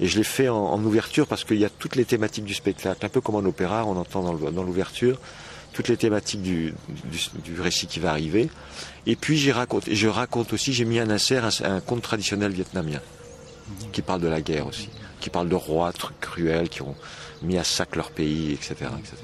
et 0.00 0.08
je 0.08 0.18
l'ai 0.18 0.24
fait 0.24 0.48
en, 0.48 0.82
ouverture 0.82 1.28
parce 1.28 1.44
qu'il 1.44 1.58
y 1.58 1.64
a 1.64 1.70
toutes 1.70 1.94
les 1.94 2.04
thématiques 2.04 2.44
du 2.44 2.54
spectacle, 2.54 3.06
un 3.06 3.08
peu 3.08 3.20
comme 3.20 3.36
en 3.36 3.44
opéra, 3.44 3.84
on 3.84 3.96
entend 3.96 4.22
dans 4.34 4.64
l'ouverture 4.64 5.18
toutes 5.72 5.88
les 5.88 5.96
thématiques 5.96 6.42
du, 6.42 6.74
récit 7.58 7.86
qui 7.86 8.00
va 8.00 8.10
arriver. 8.10 8.48
Et 9.06 9.16
puis 9.16 9.36
j'y 9.36 9.52
raconte, 9.52 9.84
je 9.90 10.08
raconte 10.08 10.52
aussi, 10.52 10.72
j'ai 10.72 10.84
mis 10.84 10.98
un 10.98 11.10
insert, 11.10 11.48
un, 11.64 11.80
conte 11.80 12.02
traditionnel 12.02 12.52
vietnamien, 12.52 13.00
qui 13.92 14.02
parle 14.02 14.20
de 14.20 14.28
la 14.28 14.40
guerre 14.40 14.66
aussi, 14.66 14.90
qui 15.20 15.30
parle 15.30 15.48
de 15.48 15.54
rois 15.54 15.92
cruels 16.20 16.68
qui 16.68 16.82
ont 16.82 16.94
mis 17.42 17.58
à 17.58 17.64
sac 17.64 17.96
leur 17.96 18.10
pays, 18.10 18.52
etc. 18.52 18.74
etc. 18.98 19.16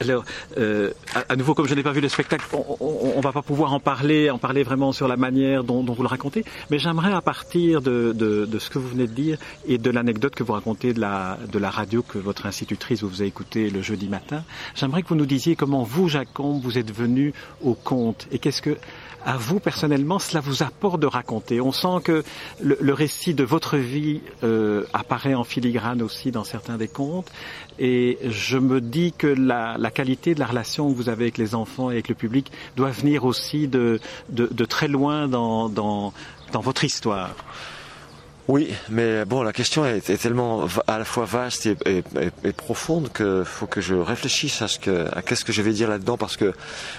Alors, 0.00 0.24
euh, 0.58 0.90
à, 1.28 1.36
nouveau, 1.36 1.54
comme 1.54 1.66
je 1.66 1.74
n'ai 1.74 1.82
pas 1.82 1.92
vu 1.92 2.00
le 2.00 2.08
spectacle, 2.08 2.44
on, 2.80 3.16
ne 3.16 3.22
va 3.22 3.32
pas 3.32 3.42
pouvoir 3.42 3.72
en 3.72 3.80
parler, 3.80 4.30
en 4.30 4.38
parler 4.38 4.62
vraiment 4.62 4.92
sur 4.92 5.08
la 5.08 5.16
manière 5.16 5.64
dont, 5.64 5.82
vous 5.82 6.02
le 6.02 6.08
racontez. 6.08 6.44
Mais 6.70 6.78
j'aimerais, 6.78 7.12
à 7.12 7.20
partir 7.20 7.80
de, 7.80 8.14
ce 8.58 8.70
que 8.70 8.78
vous 8.78 8.88
venez 8.88 9.06
de 9.06 9.12
dire 9.12 9.38
et 9.66 9.78
de 9.78 9.90
l'anecdote 9.90 10.34
que 10.34 10.42
vous 10.42 10.52
racontez 10.52 10.92
de 10.92 11.00
la, 11.00 11.38
radio 11.70 12.02
que 12.02 12.18
votre 12.18 12.46
institutrice 12.46 13.02
vous 13.02 13.22
a 13.22 13.24
écouté 13.24 13.70
le 13.70 13.82
jeudi 13.82 14.08
matin, 14.08 14.44
j'aimerais 14.74 15.02
que 15.02 15.08
vous 15.08 15.14
nous 15.14 15.26
disiez 15.26 15.56
comment 15.56 15.84
vous, 15.84 16.08
Jacques 16.08 16.32
Combe, 16.32 16.60
vous 16.62 16.78
êtes 16.78 16.92
venu 16.92 17.32
au 17.62 17.74
conte 17.74 18.26
et 18.30 18.38
qu'est-ce 18.38 18.62
que 18.62 18.76
à 19.24 19.36
vous 19.36 19.60
personnellement 19.60 20.18
cela 20.18 20.40
vous 20.40 20.62
apporte 20.62 21.00
de 21.00 21.06
raconter. 21.06 21.60
On 21.60 21.72
sent 21.72 22.02
que 22.04 22.22
le, 22.60 22.92
récit 22.92 23.34
de 23.34 23.44
votre 23.44 23.76
vie 23.76 24.20
euh, 24.42 24.84
apparaît 24.92 25.34
en 25.34 25.44
filigrane 25.44 26.02
aussi 26.02 26.30
dans 26.30 26.44
certains 26.44 26.76
des 26.76 26.88
contes, 26.88 27.30
et 27.78 28.18
je 28.28 28.58
me 28.58 28.80
dis 28.80 29.12
que 29.12 29.26
la, 29.26 29.76
qualité 29.90 30.34
de 30.34 30.40
la 30.40 30.46
relation 30.46 30.90
que 30.90 30.96
vous 30.96 31.08
avez 31.08 31.24
avec 31.24 31.38
les 31.38 31.54
enfants 31.54 31.90
et 31.90 31.94
avec 31.94 32.08
le 32.08 32.14
public 32.14 32.50
doit 32.76 32.90
venir 32.90 33.24
aussi 33.24 33.68
de, 33.68 34.00
de, 34.30 34.64
très 34.64 34.88
loin 34.88 35.28
dans, 35.28 35.68
dans, 35.68 36.12
dans 36.52 36.60
votre 36.60 36.84
histoire. 36.84 37.34
Oui, 38.48 38.70
mais 38.88 39.24
bon, 39.24 39.42
la 39.42 39.52
question 39.52 39.86
est, 39.86 40.20
tellement 40.20 40.66
à 40.88 40.98
la 40.98 41.04
fois 41.04 41.24
vaste 41.24 41.66
et, 41.66 42.02
profonde 42.56 43.12
qu'il 43.12 43.44
faut 43.44 43.66
que 43.66 43.80
je 43.80 43.94
réfléchisse 43.94 44.62
à 44.62 44.68
ce 44.68 44.78
que, 44.78 45.08
qu'est-ce 45.22 45.44
que 45.44 45.52
je 45.52 45.62
vais 45.62 45.72
dire 45.72 45.88
là-dedans 45.88 46.16
parce 46.16 46.36
que 46.36 46.52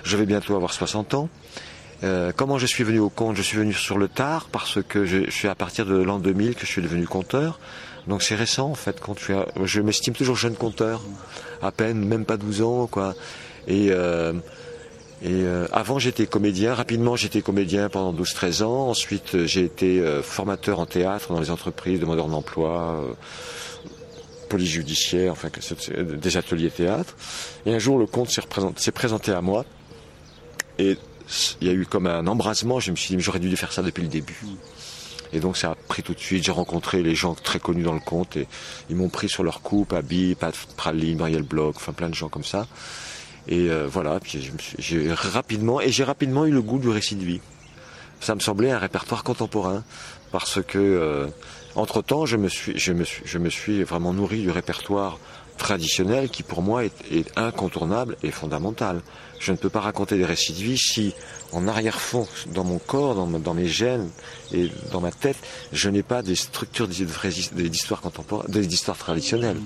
je 0.04 0.18
vais 0.18 0.26
bientôt 0.26 0.56
avoir 0.56 0.74
60 0.74 1.14
ans 1.16 1.30
euh, 2.04 2.34
comment 2.36 2.58
je 2.58 2.66
suis 2.66 2.84
venu 2.84 3.00
au 3.00 3.10
compte? 3.10 3.38
Je 3.38 3.42
suis 3.42 3.58
venu 3.58 3.74
sur 3.74 3.98
le 3.98 4.08
tard 4.08 4.48
parce 4.52 4.80
que 4.84 5.06
je, 5.06 5.30
suis 5.30 5.48
à 5.48 5.56
partir 5.56 5.86
de 5.86 5.96
l'an 5.96 6.20
2000 6.20 6.56
que 6.56 6.66
je 6.66 6.72
suis 6.72 6.82
devenu 6.82 7.08
compteur. 7.08 7.60
Donc 8.08 8.24
c'est 8.24 8.36
récent 8.36 8.70
en 8.70 8.76
fait. 8.76 9.00
Quand 9.00 9.18
je, 9.20 9.34
je 9.66 9.82
m'estime 9.82 10.14
toujours 10.14 10.36
jeune 10.36 10.56
compteur, 10.56 11.02
à 11.62 11.72
peine, 11.72 12.06
même 12.06 12.26
pas 12.26 12.38
12 12.38 12.62
ans 12.62 12.88
quoi. 12.88 13.16
Et, 13.68 13.88
euh, 13.92 14.34
euh, 15.26 15.68
avant 15.72 16.00
j'étais 16.00 16.26
comédien. 16.26 16.74
Rapidement 16.74 17.16
j'étais 17.16 17.42
comédien 17.42 17.90
pendant 17.90 18.14
12-13 18.14 18.64
ans. 18.64 18.90
Ensuite 18.90 19.46
j'ai 19.46 19.64
été 19.64 20.04
formateur 20.22 20.80
en 20.80 20.86
théâtre 20.86 21.34
dans 21.34 21.40
les 21.40 21.52
entreprises, 21.52 22.00
demandeur 22.00 22.28
d'emploi 22.28 23.16
police 24.50 24.70
judiciaire, 24.70 25.32
enfin 25.32 25.50
des 25.98 26.38
ateliers 26.38 26.70
théâtre. 26.70 27.16
Et 27.66 27.74
un 27.74 27.80
jour 27.80 27.98
le 27.98 28.06
compte 28.06 28.30
s'est 28.30 28.92
présenté 28.92 29.32
à 29.32 29.42
moi. 29.42 29.66
Et 30.78 30.98
il 31.62 31.68
y 31.68 31.70
a 31.72 31.74
eu 31.74 31.86
comme 31.86 32.08
un 32.08 32.28
embrasement. 32.28 32.80
Je 32.80 32.92
me 32.92 32.96
suis 32.96 33.16
dit, 33.16 33.22
j'aurais 33.22 33.40
dû 33.40 33.56
faire 33.56 33.72
ça 33.72 33.82
depuis 33.82 34.04
le 34.04 34.10
début. 34.10 34.40
Et 35.34 35.40
donc 35.40 35.58
ça 35.58 35.72
a 35.72 35.76
pris 35.76 36.04
tout 36.04 36.14
de 36.14 36.20
suite. 36.20 36.44
J'ai 36.44 36.52
rencontré 36.52 37.02
les 37.04 37.16
gens 37.16 37.34
très 37.34 37.60
connus 37.60 37.84
dans 37.84 37.94
le 37.94 38.00
compte 38.00 38.38
et 38.38 38.48
ils 38.90 38.96
m'ont 38.96 39.10
pris 39.10 39.30
sur 39.30 39.44
leur 39.44 39.62
coupe, 39.62 39.94
Abi, 39.94 40.36
Pat 40.36 40.56
Praline, 40.78 41.18
Marielle 41.18 41.44
Bloch, 41.44 41.76
enfin 41.76 41.92
plein 41.92 42.10
de 42.10 42.16
gens 42.16 42.30
comme 42.30 42.44
ça. 42.44 42.68
Et 43.48 43.70
euh, 43.70 43.88
voilà, 43.88 44.20
j'ai 44.78 45.12
rapidement 45.12 45.82
et 45.82 45.92
j'ai 45.92 46.04
rapidement 46.04 46.46
eu 46.46 46.52
le 46.52 46.62
goût 46.62 46.80
du 46.80 46.90
récit 46.90 47.16
de 47.16 47.26
vie. 47.26 47.42
Ça 48.20 48.36
me 48.36 48.40
semblait 48.40 48.72
un 48.72 48.80
répertoire 48.80 49.24
contemporain 49.24 49.84
parce 50.32 50.62
que 50.62 50.78
euh, 50.78 51.28
entre 51.76 52.02
temps, 52.02 52.26
je 52.26 52.38
me 52.38 52.48
suis, 52.48 52.78
je 52.80 52.94
me 52.94 53.04
suis, 53.04 53.24
je 53.26 53.38
me 53.38 53.50
suis 53.50 53.84
vraiment 53.84 54.14
nourri 54.14 54.42
du 54.42 54.52
répertoire 54.52 55.20
traditionnel 55.58 56.30
qui 56.30 56.44
pour 56.44 56.62
moi 56.62 56.84
est, 56.86 56.94
incontournable 57.36 58.18
et 58.24 58.32
fondamental. 58.32 59.02
Je 59.40 59.52
ne 59.52 59.58
peux 59.58 59.70
pas 59.70 59.82
raconter 59.82 60.18
des 60.18 60.26
récits 60.26 60.54
de 60.54 60.60
vie 60.60 60.78
si 60.78 61.14
en 61.52 61.68
arrière-fond, 61.68 62.28
dans 62.48 62.64
mon 62.64 62.80
corps, 62.80 63.14
dans, 63.14 63.54
mes 63.54 63.68
gènes 63.68 64.10
et 64.54 64.72
dans 64.92 65.02
ma 65.02 65.12
tête, 65.12 65.36
je 65.72 65.90
n'ai 65.90 66.02
pas 66.02 66.22
des 66.22 66.36
structures 66.36 66.88
d'histoire 66.88 68.02
contemporaine, 68.02 68.50
d'histoire 68.50 68.98
traditionnelle. 68.98 69.58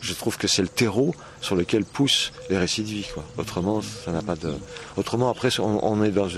Je 0.00 0.14
trouve 0.14 0.38
que 0.38 0.46
c'est 0.46 0.62
le 0.62 0.68
terreau 0.68 1.14
sur 1.40 1.56
lequel 1.56 1.84
poussent 1.84 2.32
les 2.48 2.56
récits 2.56 2.82
de 2.82 2.88
vie. 2.88 3.06
Quoi. 3.12 3.24
Autrement, 3.36 3.82
ça 3.82 4.12
n'a 4.12 4.22
pas 4.22 4.36
de. 4.36 4.54
Autrement, 4.96 5.28
après, 5.28 5.50
on, 5.60 6.02
est 6.04 6.12
dans, 6.12 6.28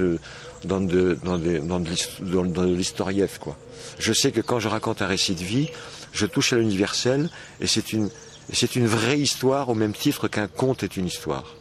dans 0.65 0.81
de, 0.81 1.19
dans, 1.23 2.45
dans 2.45 2.63
l'historief. 2.65 3.39
Quoi. 3.39 3.57
Je 3.99 4.13
sais 4.13 4.33
que 4.33 4.41
quand 4.41 4.59
je 4.59 4.69
raconte 4.69 5.03
un 5.03 5.07
récit 5.07 5.35
de 5.35 5.45
vie, 5.45 5.69
je 6.13 6.27
touche 6.27 6.53
à 6.53 6.57
l'universel 6.57 7.31
et 7.61 7.67
c'est 7.67 7.93
une 7.93 8.11
c'est 8.53 8.77
une 8.77 8.87
vraie 8.87 9.19
histoire 9.19 9.69
au 9.69 9.75
même 9.75 9.93
titre 9.93 10.29
qu'un 10.29 10.49
conte 10.49 10.83
est 10.83 10.97
une 10.97 11.07
histoire. 11.07 11.55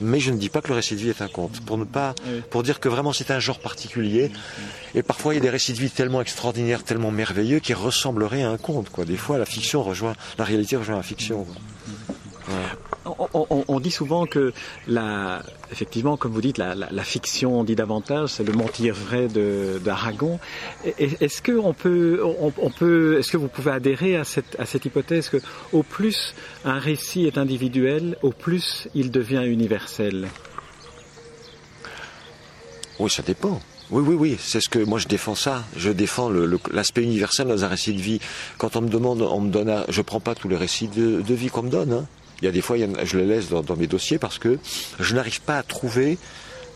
Mais 0.00 0.18
je 0.18 0.32
ne 0.32 0.38
dis 0.38 0.48
pas 0.48 0.60
que 0.60 0.68
le 0.68 0.74
récit 0.74 0.94
de 0.94 1.00
vie 1.00 1.10
est 1.10 1.22
un 1.22 1.28
conte, 1.28 1.60
pour 1.60 1.78
ne 1.78 1.84
pas, 1.84 2.14
pour 2.50 2.62
dire 2.62 2.80
que 2.80 2.88
vraiment 2.88 3.12
c'est 3.12 3.30
un 3.30 3.38
genre 3.38 3.60
particulier. 3.60 4.32
Et 4.94 5.02
parfois 5.02 5.34
il 5.34 5.36
y 5.36 5.40
a 5.40 5.42
des 5.42 5.50
récits 5.50 5.72
de 5.72 5.78
vie 5.78 5.90
tellement 5.90 6.20
extraordinaires, 6.20 6.82
tellement 6.82 7.12
merveilleux, 7.12 7.60
qui 7.60 7.74
ressembleraient 7.74 8.42
à 8.42 8.50
un 8.50 8.56
conte. 8.56 8.90
Quoi. 8.90 9.04
Des 9.04 9.16
fois 9.16 9.38
la 9.38 9.46
fiction 9.46 9.82
rejoint, 9.82 10.14
la 10.36 10.44
réalité 10.44 10.76
rejoint 10.76 10.96
la 10.96 11.02
fiction. 11.02 11.46
On, 13.34 13.80
dit 13.80 13.90
souvent 13.90 14.26
que 14.26 14.52
effectivement, 15.72 16.16
comme 16.16 16.32
vous 16.32 16.40
dites, 16.40 16.58
la, 16.58 17.02
fiction 17.02 17.64
dit 17.64 17.74
davantage, 17.74 18.30
c'est 18.30 18.44
le 18.44 18.52
mentir 18.52 18.94
vrai 18.94 19.28
d'Aragon. 19.84 20.38
Est-ce 20.98 21.42
que 21.42 21.52
on 21.52 21.72
peut, 21.72 22.20
on, 22.22 22.70
peut, 22.70 23.18
est-ce 23.18 23.32
que 23.32 23.36
vous 23.36 23.48
pouvez 23.48 23.72
adhérer 23.72 24.16
à 24.16 24.24
cette, 24.24 24.58
à 24.58 24.66
cette 24.66 24.84
hypothèse 24.84 25.28
que, 25.28 25.38
au 25.72 25.82
plus 25.82 26.34
un 26.64 26.78
récit 26.78 27.26
est 27.26 27.36
individuel, 27.36 28.16
au 28.22 28.30
plus 28.30 28.88
il 28.94 29.10
devient 29.10 29.44
universel? 29.44 30.28
Oui, 33.00 33.10
ça 33.10 33.22
dépend. 33.22 33.60
Oui, 33.90 34.02
oui, 34.06 34.14
oui, 34.14 34.36
c'est 34.38 34.60
ce 34.60 34.68
que 34.68 34.78
moi 34.78 34.98
je 34.98 35.08
défends 35.08 35.34
ça. 35.34 35.64
Je 35.76 35.90
défends 35.90 36.30
l'aspect 36.72 37.02
universel 37.02 37.48
dans 37.48 37.64
un 37.64 37.68
récit 37.68 37.92
de 37.92 38.00
vie. 38.00 38.20
Quand 38.58 38.76
on 38.76 38.80
me 38.80 38.88
demande, 38.88 39.20
on 39.22 39.40
me 39.40 39.50
donne, 39.50 39.84
je 39.88 40.02
prends 40.02 40.20
pas 40.20 40.34
tous 40.34 40.48
les 40.48 40.56
récits 40.56 40.88
de, 40.88 41.20
de 41.20 41.34
vie 41.34 41.48
qu'on 41.48 41.62
me 41.62 41.70
donne. 41.70 41.92
Hein. 41.92 42.06
Il 42.40 42.44
y 42.44 42.48
a 42.48 42.52
des 42.52 42.60
fois, 42.60 42.76
je 42.76 43.18
les 43.18 43.26
laisse 43.26 43.48
dans, 43.48 43.76
mes 43.76 43.86
dossiers 43.86 44.18
parce 44.18 44.38
que 44.38 44.58
je 44.98 45.14
n'arrive 45.14 45.40
pas 45.40 45.58
à 45.58 45.62
trouver 45.62 46.18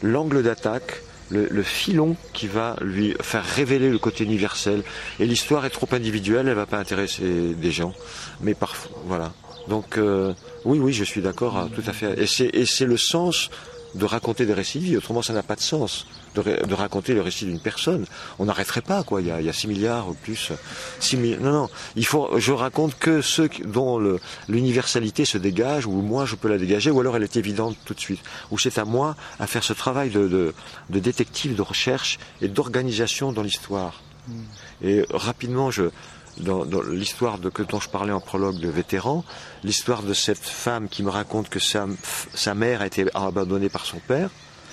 l'angle 0.02 0.42
d'attaque, 0.42 1.02
le, 1.30 1.62
filon 1.62 2.16
qui 2.32 2.46
va 2.46 2.76
lui 2.80 3.14
faire 3.20 3.44
révéler 3.44 3.90
le 3.90 3.98
côté 3.98 4.24
universel. 4.24 4.82
Et 5.20 5.26
l'histoire 5.26 5.66
est 5.66 5.70
trop 5.70 5.88
individuelle, 5.92 6.46
elle 6.46 6.52
ne 6.52 6.54
va 6.54 6.66
pas 6.66 6.78
intéresser 6.78 7.54
des 7.54 7.70
gens. 7.70 7.92
Mais 8.40 8.54
parfois, 8.54 8.96
voilà. 9.06 9.32
Donc, 9.68 9.98
euh, 9.98 10.32
oui, 10.64 10.78
oui, 10.78 10.92
je 10.92 11.04
suis 11.04 11.20
d'accord, 11.20 11.68
tout 11.74 11.82
à 11.86 11.92
fait. 11.92 12.18
Et 12.18 12.66
c'est 12.66 12.86
le 12.86 12.96
sens 12.96 13.50
de 13.94 14.04
raconter 14.04 14.46
des 14.46 14.54
récits 14.54 14.80
de 14.80 14.96
autrement 14.98 15.22
ça 15.22 15.32
n'a 15.32 15.42
pas 15.42 15.56
de 15.56 15.60
sens 15.60 16.06
de, 16.34 16.74
raconter 16.74 17.14
le 17.14 17.20
récit 17.20 17.44
d'une 17.46 17.60
personne. 17.60 18.06
On 18.38 18.46
n'arrêterait 18.46 18.82
pas, 18.82 19.02
quoi. 19.02 19.20
Il 19.20 19.28
y, 19.28 19.30
a, 19.30 19.40
il 19.40 19.52
6 19.52 19.68
milliards 19.68 20.08
ou 20.08 20.14
plus. 20.14 20.52
6 21.00 21.16
Non, 21.40 21.52
non. 21.52 21.70
Il 21.96 22.06
faut, 22.06 22.38
je 22.38 22.52
raconte 22.52 22.98
que 22.98 23.22
ceux 23.22 23.48
dont 23.64 24.18
l'universalité 24.48 25.24
se 25.24 25.38
dégage, 25.38 25.86
ou 25.86 25.92
moi 25.92 26.26
je 26.26 26.36
peux 26.36 26.48
la 26.48 26.58
dégager, 26.58 26.90
ou 26.90 27.00
alors 27.00 27.16
elle 27.16 27.24
est 27.24 27.36
évidente 27.36 27.76
tout 27.84 27.94
de 27.94 28.00
suite. 28.00 28.20
Ou 28.50 28.58
c'est 28.58 28.78
à 28.78 28.84
moi 28.84 29.16
à 29.38 29.46
faire 29.46 29.64
ce 29.64 29.72
travail 29.72 30.10
de, 30.10 30.28
de, 30.90 30.98
détective, 30.98 31.54
de 31.54 31.62
recherche 31.62 32.18
et 32.40 32.48
d'organisation 32.48 33.32
dans 33.32 33.42
l'histoire. 33.42 34.02
Hmm. 34.28 34.42
Et 34.82 35.04
rapidement, 35.10 35.70
je, 35.70 35.90
dans, 36.40 36.64
l'histoire 36.82 37.38
de 37.38 37.48
que 37.48 37.62
dont 37.62 37.80
je 37.80 37.88
parlais 37.88 38.12
en 38.12 38.20
prologue 38.20 38.58
de 38.58 38.68
vétéran, 38.68 39.24
l'histoire 39.64 40.02
de 40.02 40.14
cette 40.14 40.38
femme 40.38 40.88
qui 40.88 41.02
me 41.02 41.10
raconte 41.10 41.48
que 41.48 41.58
sa, 41.58 41.86
sa 42.34 42.54
mère 42.54 42.82
a 42.82 42.86
été 42.86 43.06
abandonnée 43.14 43.68
par 43.68 43.84
son 43.84 43.98
père, 43.98 44.30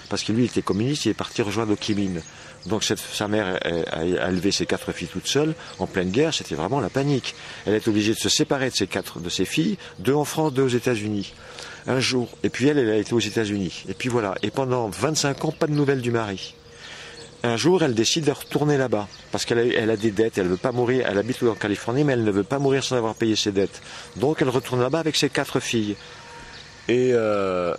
parce 0.09 0.23
que 0.23 0.31
lui 0.31 0.45
était 0.45 0.61
communiste, 0.61 1.05
il 1.05 1.09
est 1.09 1.13
parti 1.13 1.41
rejoindre 1.41 1.73
Ho 1.73 2.67
Donc 2.67 2.83
sa 2.83 3.27
mère 3.27 3.59
a, 3.91 4.29
élevé 4.29 4.51
ses 4.51 4.65
quatre 4.65 4.91
filles 4.91 5.07
toutes 5.07 5.27
seules 5.27 5.53
en 5.79 5.87
pleine 5.87 6.11
guerre, 6.11 6.33
c'était 6.33 6.55
vraiment 6.55 6.79
la 6.79 6.89
panique. 6.89 7.35
Elle 7.65 7.75
est 7.75 7.87
obligée 7.87 8.13
de 8.13 8.19
se 8.19 8.29
séparer 8.29 8.69
de 8.69 8.75
ses 8.75 8.87
quatre 8.87 9.19
de 9.19 9.29
ses 9.29 9.45
filles, 9.45 9.77
deux 9.99 10.13
en 10.13 10.25
France, 10.25 10.53
deux 10.53 10.63
aux 10.63 10.67
États-Unis. 10.67 11.33
Un 11.87 11.99
jour, 11.99 12.29
et 12.43 12.49
puis 12.49 12.67
elle, 12.67 12.79
elle 12.79 12.89
a 12.89 12.97
été 12.97 13.13
aux 13.13 13.19
États-Unis. 13.19 13.83
Et 13.87 13.93
puis 13.93 14.09
voilà, 14.09 14.35
et 14.41 14.49
pendant 14.49 14.89
25 14.89 15.45
ans, 15.45 15.51
pas 15.51 15.67
de 15.67 15.73
nouvelles 15.73 16.01
du 16.01 16.11
mari. 16.11 16.55
Un 17.45 17.57
jour, 17.57 17.83
elle 17.83 17.93
décide 17.93 18.25
de 18.25 18.31
retourner 18.31 18.75
là-bas 18.75 19.07
parce 19.31 19.45
qu'elle 19.45 19.59
a, 19.59 19.65
elle 19.65 19.91
a 19.91 19.97
des 19.97 20.09
dettes. 20.09 20.39
Elle 20.39 20.47
veut 20.47 20.57
pas 20.57 20.71
mourir. 20.71 21.05
Elle 21.07 21.19
habite 21.19 21.43
en 21.43 21.53
Californie, 21.53 22.03
mais 22.03 22.13
elle 22.13 22.23
ne 22.23 22.31
veut 22.31 22.43
pas 22.43 22.57
mourir 22.57 22.83
sans 22.83 22.95
avoir 22.95 23.13
payé 23.13 23.35
ses 23.35 23.51
dettes. 23.51 23.83
Donc, 24.15 24.41
elle 24.41 24.49
retourne 24.49 24.81
là-bas 24.81 24.97
avec 24.97 25.15
ses 25.15 25.29
quatre 25.29 25.59
filles. 25.59 25.95
Et 26.87 27.11
euh, 27.13 27.75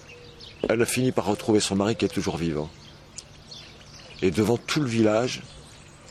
elle 0.69 0.83
a 0.83 0.87
fini 0.87 1.13
par 1.13 1.27
retrouver 1.27 1.61
son 1.61 1.77
mari 1.77 1.97
qui 1.97 2.05
est 2.05 2.09
toujours 2.09 2.37
vivant. 2.37 2.69
Et 4.23 4.31
devant 4.31 4.57
tout 4.57 4.81
le 4.81 4.89
village, 4.89 5.43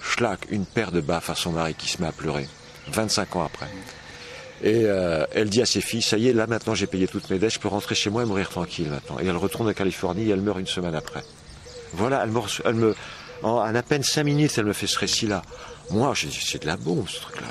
schlack, 0.02 0.48
une 0.50 0.66
paire 0.66 0.92
de 0.92 1.02
baffes 1.02 1.30
à 1.30 1.36
son 1.36 1.52
mari 1.52 1.74
qui 1.74 1.90
se 1.90 2.02
met 2.02 2.08
à 2.08 2.12
pleurer, 2.12 2.48
25 2.92 3.36
ans 3.36 3.44
après. 3.44 3.68
Et 4.64 4.86
euh, 4.86 5.26
elle 5.34 5.50
dit 5.50 5.62
à 5.62 5.66
ses 5.66 5.82
filles, 5.82 6.02
ça 6.02 6.18
y 6.18 6.30
est, 6.30 6.34
là 6.34 6.48
maintenant 6.48 6.76
j'ai 6.76 6.88
payé 6.88 7.08
toutes 7.08 7.30
mes 7.30 7.40
dettes, 7.40 7.54
je 7.54 7.60
peux 7.60 7.68
rentrer 7.68 7.96
chez 7.96 8.10
moi 8.10 8.24
et 8.24 8.26
mourir 8.26 8.50
tranquille 8.50 8.90
maintenant. 8.90 9.20
Et 9.20 9.26
elle 9.26 9.36
retourne 9.38 9.68
en 9.68 9.74
Californie 9.74 10.28
et 10.28 10.32
elle 10.32 10.42
meurt 10.42 10.60
une 10.60 10.68
semaine 10.68 10.96
après. 10.96 11.24
Voilà, 11.94 12.22
elle 12.24 12.32
me, 12.32 12.40
elle 12.64 12.76
me 12.76 12.96
en, 13.44 13.60
à 13.60 13.84
peine 13.84 14.04
cinq 14.04 14.24
minutes, 14.24 14.54
elle 14.58 14.66
me 14.66 14.74
fait 14.74 14.88
ce 14.88 14.98
récit-là. 15.00 15.42
Moi, 15.92 16.14
c'est 16.16 16.62
de 16.62 16.68
la 16.68 16.78
bombe 16.78 17.08
ce 17.08 17.20
truc-là. 17.22 17.48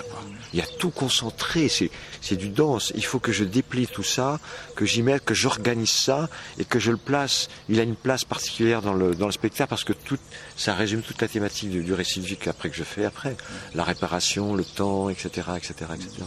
Il 0.53 0.59
y 0.59 0.63
a 0.63 0.67
tout 0.67 0.91
concentré, 0.91 1.69
c'est 1.69 2.37
du 2.37 2.49
danse. 2.49 2.93
Il 2.95 3.05
faut 3.05 3.19
que 3.19 3.33
je 3.33 3.45
déplie 3.45 3.87
tout 3.87 4.03
ça, 4.03 4.39
que 4.77 4.85
j'y 4.85 5.03
mette, 5.03 5.25
que 5.25 5.35
j'organise 5.35 5.91
ça 5.91 6.29
et 6.59 6.65
que 6.65 6.79
je 6.79 6.91
le 6.91 6.97
place. 6.97 7.49
Il 7.69 7.81
a 7.81 7.83
une 7.83 7.97
place 7.97 8.25
particulière 8.25 8.83
dans 8.83 8.95
le, 8.95 9.15
dans 9.15 9.27
le 9.27 9.33
spectacle 9.33 9.71
parce 9.71 9.85
que 9.85 9.93
tout, 9.93 10.19
ça 10.57 10.75
résume 10.75 11.03
toute 11.03 11.21
la 11.21 11.29
thématique 11.29 11.71
du, 11.71 11.93
récit 11.93 12.21
de 12.21 12.27
vie 12.27 12.37
qu'après 12.37 12.71
que 12.71 12.77
je 12.77 12.85
fais 12.85 13.05
après. 13.05 13.37
La 13.75 13.85
réparation, 13.85 14.55
le 14.55 14.65
temps, 14.65 15.09
etc., 15.09 15.49
etc., 15.57 15.73
etc. 15.95 16.23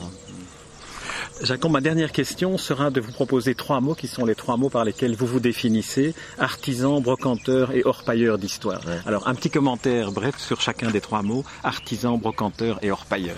Jacob, 1.42 1.72
ma 1.72 1.82
dernière 1.82 2.12
question 2.12 2.58
sera 2.58 2.90
de 2.90 3.00
vous 3.00 3.12
proposer 3.12 3.56
trois 3.56 3.80
mots 3.80 3.96
qui 3.96 4.08
sont 4.08 4.26
les 4.26 4.36
trois 4.36 4.58
mots 4.58 4.70
par 4.70 4.84
lesquels 4.84 5.16
vous 5.16 5.28
vous 5.28 5.40
définissez 5.40 6.16
artisan, 6.40 7.00
brocanteur 7.02 7.72
et 7.72 7.84
orpailleur 7.86 8.38
d'histoire. 8.38 8.82
Alors, 9.06 9.28
un 9.28 9.36
petit 9.36 9.50
commentaire 9.50 10.12
bref 10.12 10.38
sur 10.40 10.62
chacun 10.62 10.90
des 10.90 11.02
trois 11.02 11.22
mots 11.22 11.44
artisan, 11.64 12.18
brocanteur 12.18 12.80
et 12.82 12.92
orpailleur. 12.92 13.38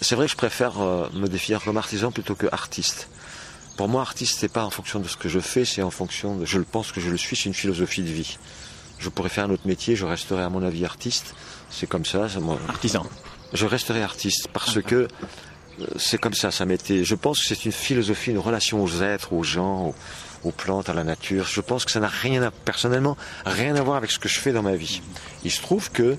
C'est 0.00 0.14
vrai 0.14 0.26
que 0.26 0.32
je 0.32 0.36
préfère 0.36 0.80
euh, 0.80 1.08
me 1.14 1.26
définir 1.28 1.62
comme 1.62 1.76
artisan 1.76 2.10
plutôt 2.12 2.34
que 2.34 2.46
artiste. 2.50 3.08
Pour 3.76 3.88
moi, 3.88 4.00
artiste, 4.00 4.38
c'est 4.40 4.48
pas 4.48 4.64
en 4.64 4.70
fonction 4.70 5.00
de 5.00 5.08
ce 5.08 5.16
que 5.16 5.28
je 5.28 5.40
fais, 5.40 5.64
c'est 5.66 5.82
en 5.82 5.90
fonction 5.90 6.36
de, 6.36 6.46
je 6.46 6.58
le 6.58 6.64
pense 6.64 6.92
que 6.92 7.00
je 7.00 7.10
le 7.10 7.18
suis, 7.18 7.36
c'est 7.36 7.44
une 7.44 7.54
philosophie 7.54 8.02
de 8.02 8.08
vie. 8.08 8.38
Je 8.98 9.10
pourrais 9.10 9.28
faire 9.28 9.44
un 9.44 9.50
autre 9.50 9.66
métier, 9.66 9.96
je 9.96 10.06
resterai 10.06 10.42
à 10.42 10.48
mon 10.48 10.62
avis 10.62 10.84
artiste. 10.84 11.34
C'est 11.70 11.86
comme 11.86 12.06
ça. 12.06 12.26
Moi, 12.40 12.58
artisan. 12.68 13.06
Je 13.52 13.66
resterai 13.66 14.02
artiste 14.02 14.48
parce 14.52 14.80
que 14.80 15.08
c'est 15.96 16.18
comme 16.18 16.34
ça, 16.34 16.50
ça 16.50 16.64
m'était. 16.64 17.04
Je 17.04 17.14
pense 17.14 17.40
que 17.40 17.46
c'est 17.46 17.64
une 17.64 17.72
philosophie, 17.72 18.30
une 18.30 18.38
relation 18.38 18.82
aux 18.82 19.02
êtres, 19.02 19.32
aux 19.32 19.42
gens, 19.42 19.94
aux, 20.44 20.50
plantes, 20.50 20.88
à 20.88 20.94
la 20.94 21.04
nature. 21.04 21.46
Je 21.46 21.60
pense 21.60 21.84
que 21.84 21.90
ça 21.90 22.00
n'a 22.00 22.08
rien, 22.08 22.42
à, 22.42 22.50
personnellement, 22.50 23.16
rien 23.44 23.74
à 23.76 23.82
voir 23.82 23.96
avec 23.96 24.10
ce 24.10 24.18
que 24.18 24.28
je 24.28 24.38
fais 24.38 24.52
dans 24.52 24.62
ma 24.62 24.76
vie. 24.76 25.02
Il 25.44 25.50
se 25.50 25.60
trouve 25.60 25.90
que 25.90 26.16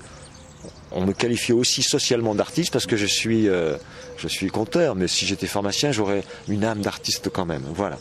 on 0.90 1.04
me 1.04 1.12
qualifie 1.12 1.52
aussi 1.52 1.82
socialement 1.82 2.34
d'artiste 2.34 2.72
parce 2.72 2.86
que 2.86 2.96
je 2.96 3.06
suis, 3.06 3.48
euh, 3.48 3.76
je 4.16 4.28
suis 4.28 4.48
conteur, 4.48 4.94
mais 4.94 5.08
si 5.08 5.26
j'étais 5.26 5.46
pharmacien, 5.46 5.92
j'aurais 5.92 6.24
une 6.48 6.64
âme 6.64 6.80
d'artiste 6.80 7.28
quand 7.30 7.44
même. 7.44 7.62
Voilà. 7.74 7.98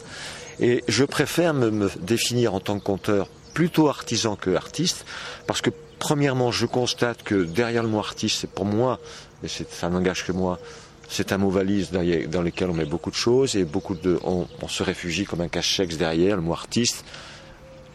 Et 0.59 0.83
je 0.87 1.03
préfère 1.03 1.53
me, 1.53 1.89
définir 1.99 2.53
en 2.53 2.59
tant 2.59 2.79
que 2.79 2.83
conteur 2.83 3.27
plutôt 3.53 3.89
artisan 3.89 4.35
que 4.35 4.55
artiste, 4.55 5.05
parce 5.47 5.61
que 5.61 5.71
premièrement, 5.99 6.51
je 6.51 6.65
constate 6.65 7.23
que 7.23 7.43
derrière 7.43 7.83
le 7.83 7.89
mot 7.89 7.99
artiste, 7.99 8.39
c'est 8.41 8.49
pour 8.49 8.65
moi, 8.65 8.99
et 9.43 9.47
ça 9.47 9.89
n'engage 9.89 10.25
que 10.25 10.31
moi, 10.31 10.59
c'est 11.07 11.31
un 11.31 11.37
mot 11.37 11.49
valise 11.49 11.91
dans 11.91 12.41
lequel 12.41 12.69
on 12.69 12.73
met 12.73 12.85
beaucoup 12.85 13.09
de 13.09 13.15
choses 13.15 13.55
et 13.55 13.63
beaucoup 13.63 13.95
de, 13.95 14.19
on, 14.23 14.47
se 14.67 14.83
réfugie 14.83 15.25
comme 15.25 15.41
un 15.41 15.47
cache-sexe 15.47 15.97
derrière, 15.97 16.35
le 16.35 16.41
mot 16.41 16.53
artiste. 16.53 17.05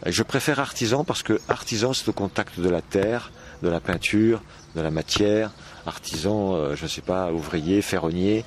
je 0.05 0.23
préfère 0.23 0.59
artisan 0.59 1.03
parce 1.03 1.23
que 1.23 1.39
artisan, 1.47 1.93
c'est 1.93 2.09
au 2.09 2.13
contact 2.13 2.59
de 2.59 2.69
la 2.69 2.81
terre, 2.81 3.31
de 3.61 3.69
la 3.69 3.79
peinture, 3.79 4.41
de 4.75 4.81
la 4.81 4.91
matière. 4.91 5.51
Artisan, 5.85 6.55
euh, 6.55 6.75
je 6.75 6.83
ne 6.83 6.87
sais 6.87 7.01
pas, 7.01 7.31
ouvrier, 7.31 7.81
ferronnier. 7.81 8.45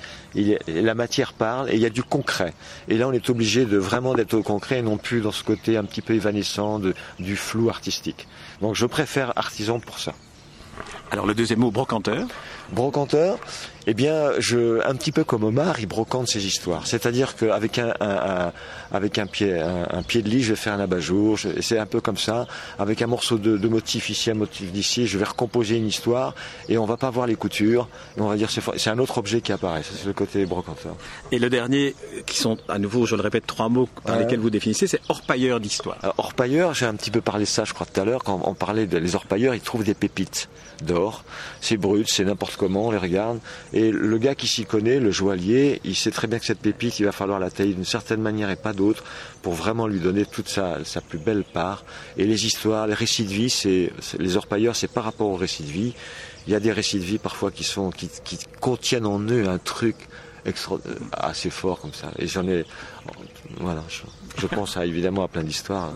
la 0.67 0.95
matière 0.95 1.33
parle 1.33 1.69
et 1.69 1.75
il 1.75 1.79
y 1.79 1.85
a 1.85 1.89
du 1.89 2.03
concret. 2.03 2.53
Et 2.87 2.97
là, 2.97 3.07
on 3.07 3.11
est 3.11 3.29
obligé 3.29 3.65
de 3.65 3.77
vraiment 3.77 4.15
d'être 4.15 4.33
au 4.33 4.43
concret 4.43 4.79
et 4.79 4.81
non 4.81 4.97
plus 4.97 5.21
dans 5.21 5.31
ce 5.31 5.43
côté 5.43 5.77
un 5.77 5.83
petit 5.83 6.01
peu 6.01 6.13
évanescent 6.13 6.81
du 7.19 7.35
flou 7.35 7.69
artistique. 7.69 8.27
Donc, 8.61 8.75
je 8.75 8.85
préfère 8.85 9.33
artisan 9.37 9.79
pour 9.79 9.99
ça. 9.99 10.13
Alors, 11.11 11.25
le 11.25 11.33
deuxième 11.33 11.59
mot, 11.59 11.71
brocanteur. 11.71 12.27
Brocanteur, 12.71 13.39
eh 13.89 13.93
bien, 13.93 14.31
je, 14.39 14.85
un 14.85 14.95
petit 14.95 15.13
peu 15.13 15.23
comme 15.23 15.45
Omar, 15.45 15.79
il 15.79 15.87
brocante 15.87 16.27
ses 16.27 16.45
histoires. 16.45 16.85
C'est-à-dire 16.85 17.37
qu'avec 17.37 17.79
un, 17.79 17.93
un, 18.01 18.51
avec 18.91 19.17
un 19.17 19.27
pied, 19.27 19.57
un, 19.57 20.03
pied 20.03 20.21
de 20.21 20.27
lit, 20.29 20.43
je 20.43 20.49
vais 20.49 20.55
faire 20.57 20.73
un 20.73 20.81
abat-jour. 20.81 21.39
C'est 21.61 21.79
un 21.79 21.85
peu 21.85 22.01
comme 22.01 22.17
ça. 22.17 22.47
Avec 22.79 23.01
un 23.01 23.07
morceau 23.07 23.37
de, 23.37 23.57
de, 23.57 23.67
motif 23.69 24.09
ici, 24.09 24.29
un 24.29 24.33
motif 24.33 24.73
d'ici, 24.73 25.07
je 25.07 25.17
vais 25.17 25.23
recomposer 25.23 25.77
une 25.77 25.87
histoire 25.87 26.35
et 26.67 26.77
on 26.77 26.85
va 26.85 26.97
pas 26.97 27.09
voir 27.09 27.27
les 27.27 27.35
coutures. 27.35 27.87
on 28.17 28.27
va 28.27 28.35
dire 28.35 28.49
c'est 28.51 28.89
un 28.89 28.99
autre 28.99 29.19
objet 29.19 29.39
qui 29.39 29.53
apparaît. 29.53 29.83
C'est 29.83 30.05
le 30.05 30.13
côté 30.13 30.45
brocanteur. 30.45 30.95
Et 31.31 31.39
le 31.39 31.49
dernier, 31.49 31.95
qui 32.25 32.37
sont 32.37 32.57
à 32.67 32.79
nouveau, 32.79 33.05
je 33.05 33.15
le 33.15 33.21
répète, 33.21 33.47
trois 33.47 33.69
mots 33.69 33.87
par 34.03 34.19
lesquels 34.19 34.39
vous 34.39 34.49
définissez, 34.49 34.87
c'est 34.87 35.01
orpailleur 35.07 35.61
d'histoire. 35.61 35.97
Orpailleur, 36.17 36.73
j'ai 36.73 36.85
un 36.85 36.95
petit 36.95 37.11
peu 37.11 37.21
parlé 37.21 37.45
de 37.45 37.49
ça, 37.49 37.63
je 37.63 37.73
crois 37.73 37.85
tout 37.85 38.01
à 38.01 38.03
l'heure, 38.03 38.25
quand 38.25 38.41
on 38.43 38.53
parlait 38.53 38.85
des 38.85 39.15
orpailleurs, 39.15 39.55
ils 39.55 39.61
trouvent 39.61 39.85
des 39.85 39.93
pépites 39.93 40.49
d'or. 40.81 41.23
C'est 41.61 41.77
brut, 41.77 42.07
c'est 42.09 42.25
n'importe 42.25 42.55
comment, 42.55 42.87
on 42.87 42.91
les 42.91 42.97
regarde. 42.97 43.39
Et 43.73 43.76
le 43.91 44.17
gars 44.17 44.35
qui 44.35 44.47
s'y 44.47 44.65
connaît, 44.65 44.99
le 44.99 45.11
joaillier, 45.11 45.81
il 45.83 45.95
sait 45.95 46.11
très 46.11 46.27
bien 46.27 46.39
que 46.39 46.45
cette 46.45 46.59
pépite, 46.59 46.99
il 46.99 47.05
va 47.05 47.11
falloir 47.11 47.39
la 47.39 47.49
tailler 47.49 47.73
d'une 47.73 47.85
certaine 47.85 48.21
manière 48.21 48.49
et 48.49 48.55
pas 48.55 48.73
d'autre 48.73 49.03
pour 49.41 49.53
vraiment 49.53 49.87
lui 49.87 49.99
donner 49.99 50.25
toute 50.25 50.47
sa, 50.47 50.79
plus 51.07 51.19
belle 51.19 51.43
part. 51.43 51.83
Et 52.17 52.25
les 52.25 52.45
histoires, 52.45 52.87
les 52.87 52.93
récits 52.93 53.25
de 53.25 53.33
vie, 53.33 53.49
c'est, 53.49 53.91
les 54.17 54.37
orpailleurs, 54.37 54.75
c'est 54.75 54.87
par 54.87 55.03
rapport 55.03 55.27
aux 55.27 55.35
récits 55.35 55.63
de 55.63 55.71
vie. 55.71 55.93
Il 56.47 56.53
y 56.53 56.55
a 56.55 56.59
des 56.59 56.71
récits 56.71 56.99
de 56.99 57.03
vie 57.03 57.17
parfois 57.17 57.51
qui 57.51 57.63
sont, 57.63 57.89
qui, 57.89 58.09
contiennent 58.61 59.05
en 59.05 59.19
eux 59.19 59.47
un 59.47 59.57
truc 59.57 59.95
assez 61.11 61.49
fort 61.49 61.79
comme 61.79 61.93
ça. 61.93 62.11
Et 62.19 62.27
j'en 62.27 62.47
ai, 62.47 62.65
voilà, 63.59 63.83
je, 63.89 64.47
pense 64.47 64.77
évidemment 64.77 65.23
à 65.23 65.27
plein 65.27 65.43
d'histoires. 65.43 65.91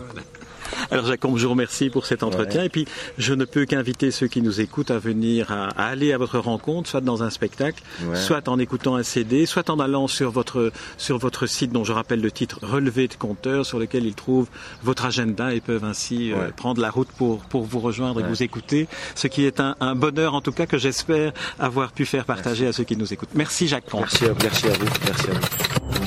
Alors 0.90 1.06
Jacob, 1.06 1.36
je 1.36 1.44
vous 1.44 1.50
remercie 1.50 1.90
pour 1.90 2.06
cet 2.06 2.22
entretien. 2.22 2.64
Et 2.64 2.68
puis, 2.68 2.86
je 3.18 3.34
ne 3.34 3.44
peux 3.44 3.64
qu'inviter 3.64 4.10
ceux 4.10 4.26
qui 4.26 4.42
nous 4.42 4.60
écoutent 4.60 4.90
à 4.90 4.98
venir 4.98 5.50
à, 5.50 5.68
aller 5.68 6.12
à 6.12 6.18
votre 6.18 6.38
rencontre, 6.38 6.88
soit 6.88 7.00
dans 7.00 7.22
un 7.22 7.30
spectacle, 7.30 7.82
soit 8.14 8.48
en 8.48 8.58
écoutant 8.58 8.96
un 8.96 9.02
CD, 9.02 9.46
soit 9.46 9.70
en 9.70 9.78
allant 9.80 10.08
sur 10.08 10.30
votre, 10.30 10.72
sur 10.98 11.18
votre 11.18 11.46
site 11.46 11.72
dont 11.72 11.84
je 11.84 11.92
rappelle 11.92 12.20
le 12.20 12.30
titre 12.30 12.58
Relevé 12.62 13.08
de 13.08 13.14
compteur, 13.14 13.66
sur 13.66 13.78
lequel 13.78 14.06
ils 14.06 14.14
trouvent 14.14 14.48
votre 14.82 15.04
agenda 15.04 15.54
et 15.54 15.60
peuvent 15.60 15.84
ainsi 15.84 16.32
euh, 16.32 16.50
prendre 16.56 16.80
la 16.80 16.90
route 16.90 17.08
pour, 17.16 17.40
pour 17.40 17.64
vous 17.64 17.80
rejoindre 17.80 18.20
et 18.20 18.22
vous 18.22 18.42
écouter. 18.42 18.88
Ce 19.14 19.26
qui 19.26 19.44
est 19.44 19.60
un, 19.60 19.94
bonheur, 19.94 20.34
en 20.34 20.40
tout 20.40 20.52
cas, 20.52 20.66
que 20.66 20.78
j'espère 20.78 21.32
avoir 21.58 21.92
pu 21.92 22.04
faire 22.06 22.24
partager 22.24 22.66
à 22.66 22.72
ceux 22.72 22.84
qui 22.84 22.96
nous 22.96 23.12
écoutent. 23.12 23.34
Merci 23.34 23.68
Jacques 23.68 23.84
Merci, 23.92 24.24
merci 24.42 24.66
à 24.68 24.72
vous. 24.72 24.86
Merci 25.04 25.30
à 25.30 25.34
vous. 25.34 26.01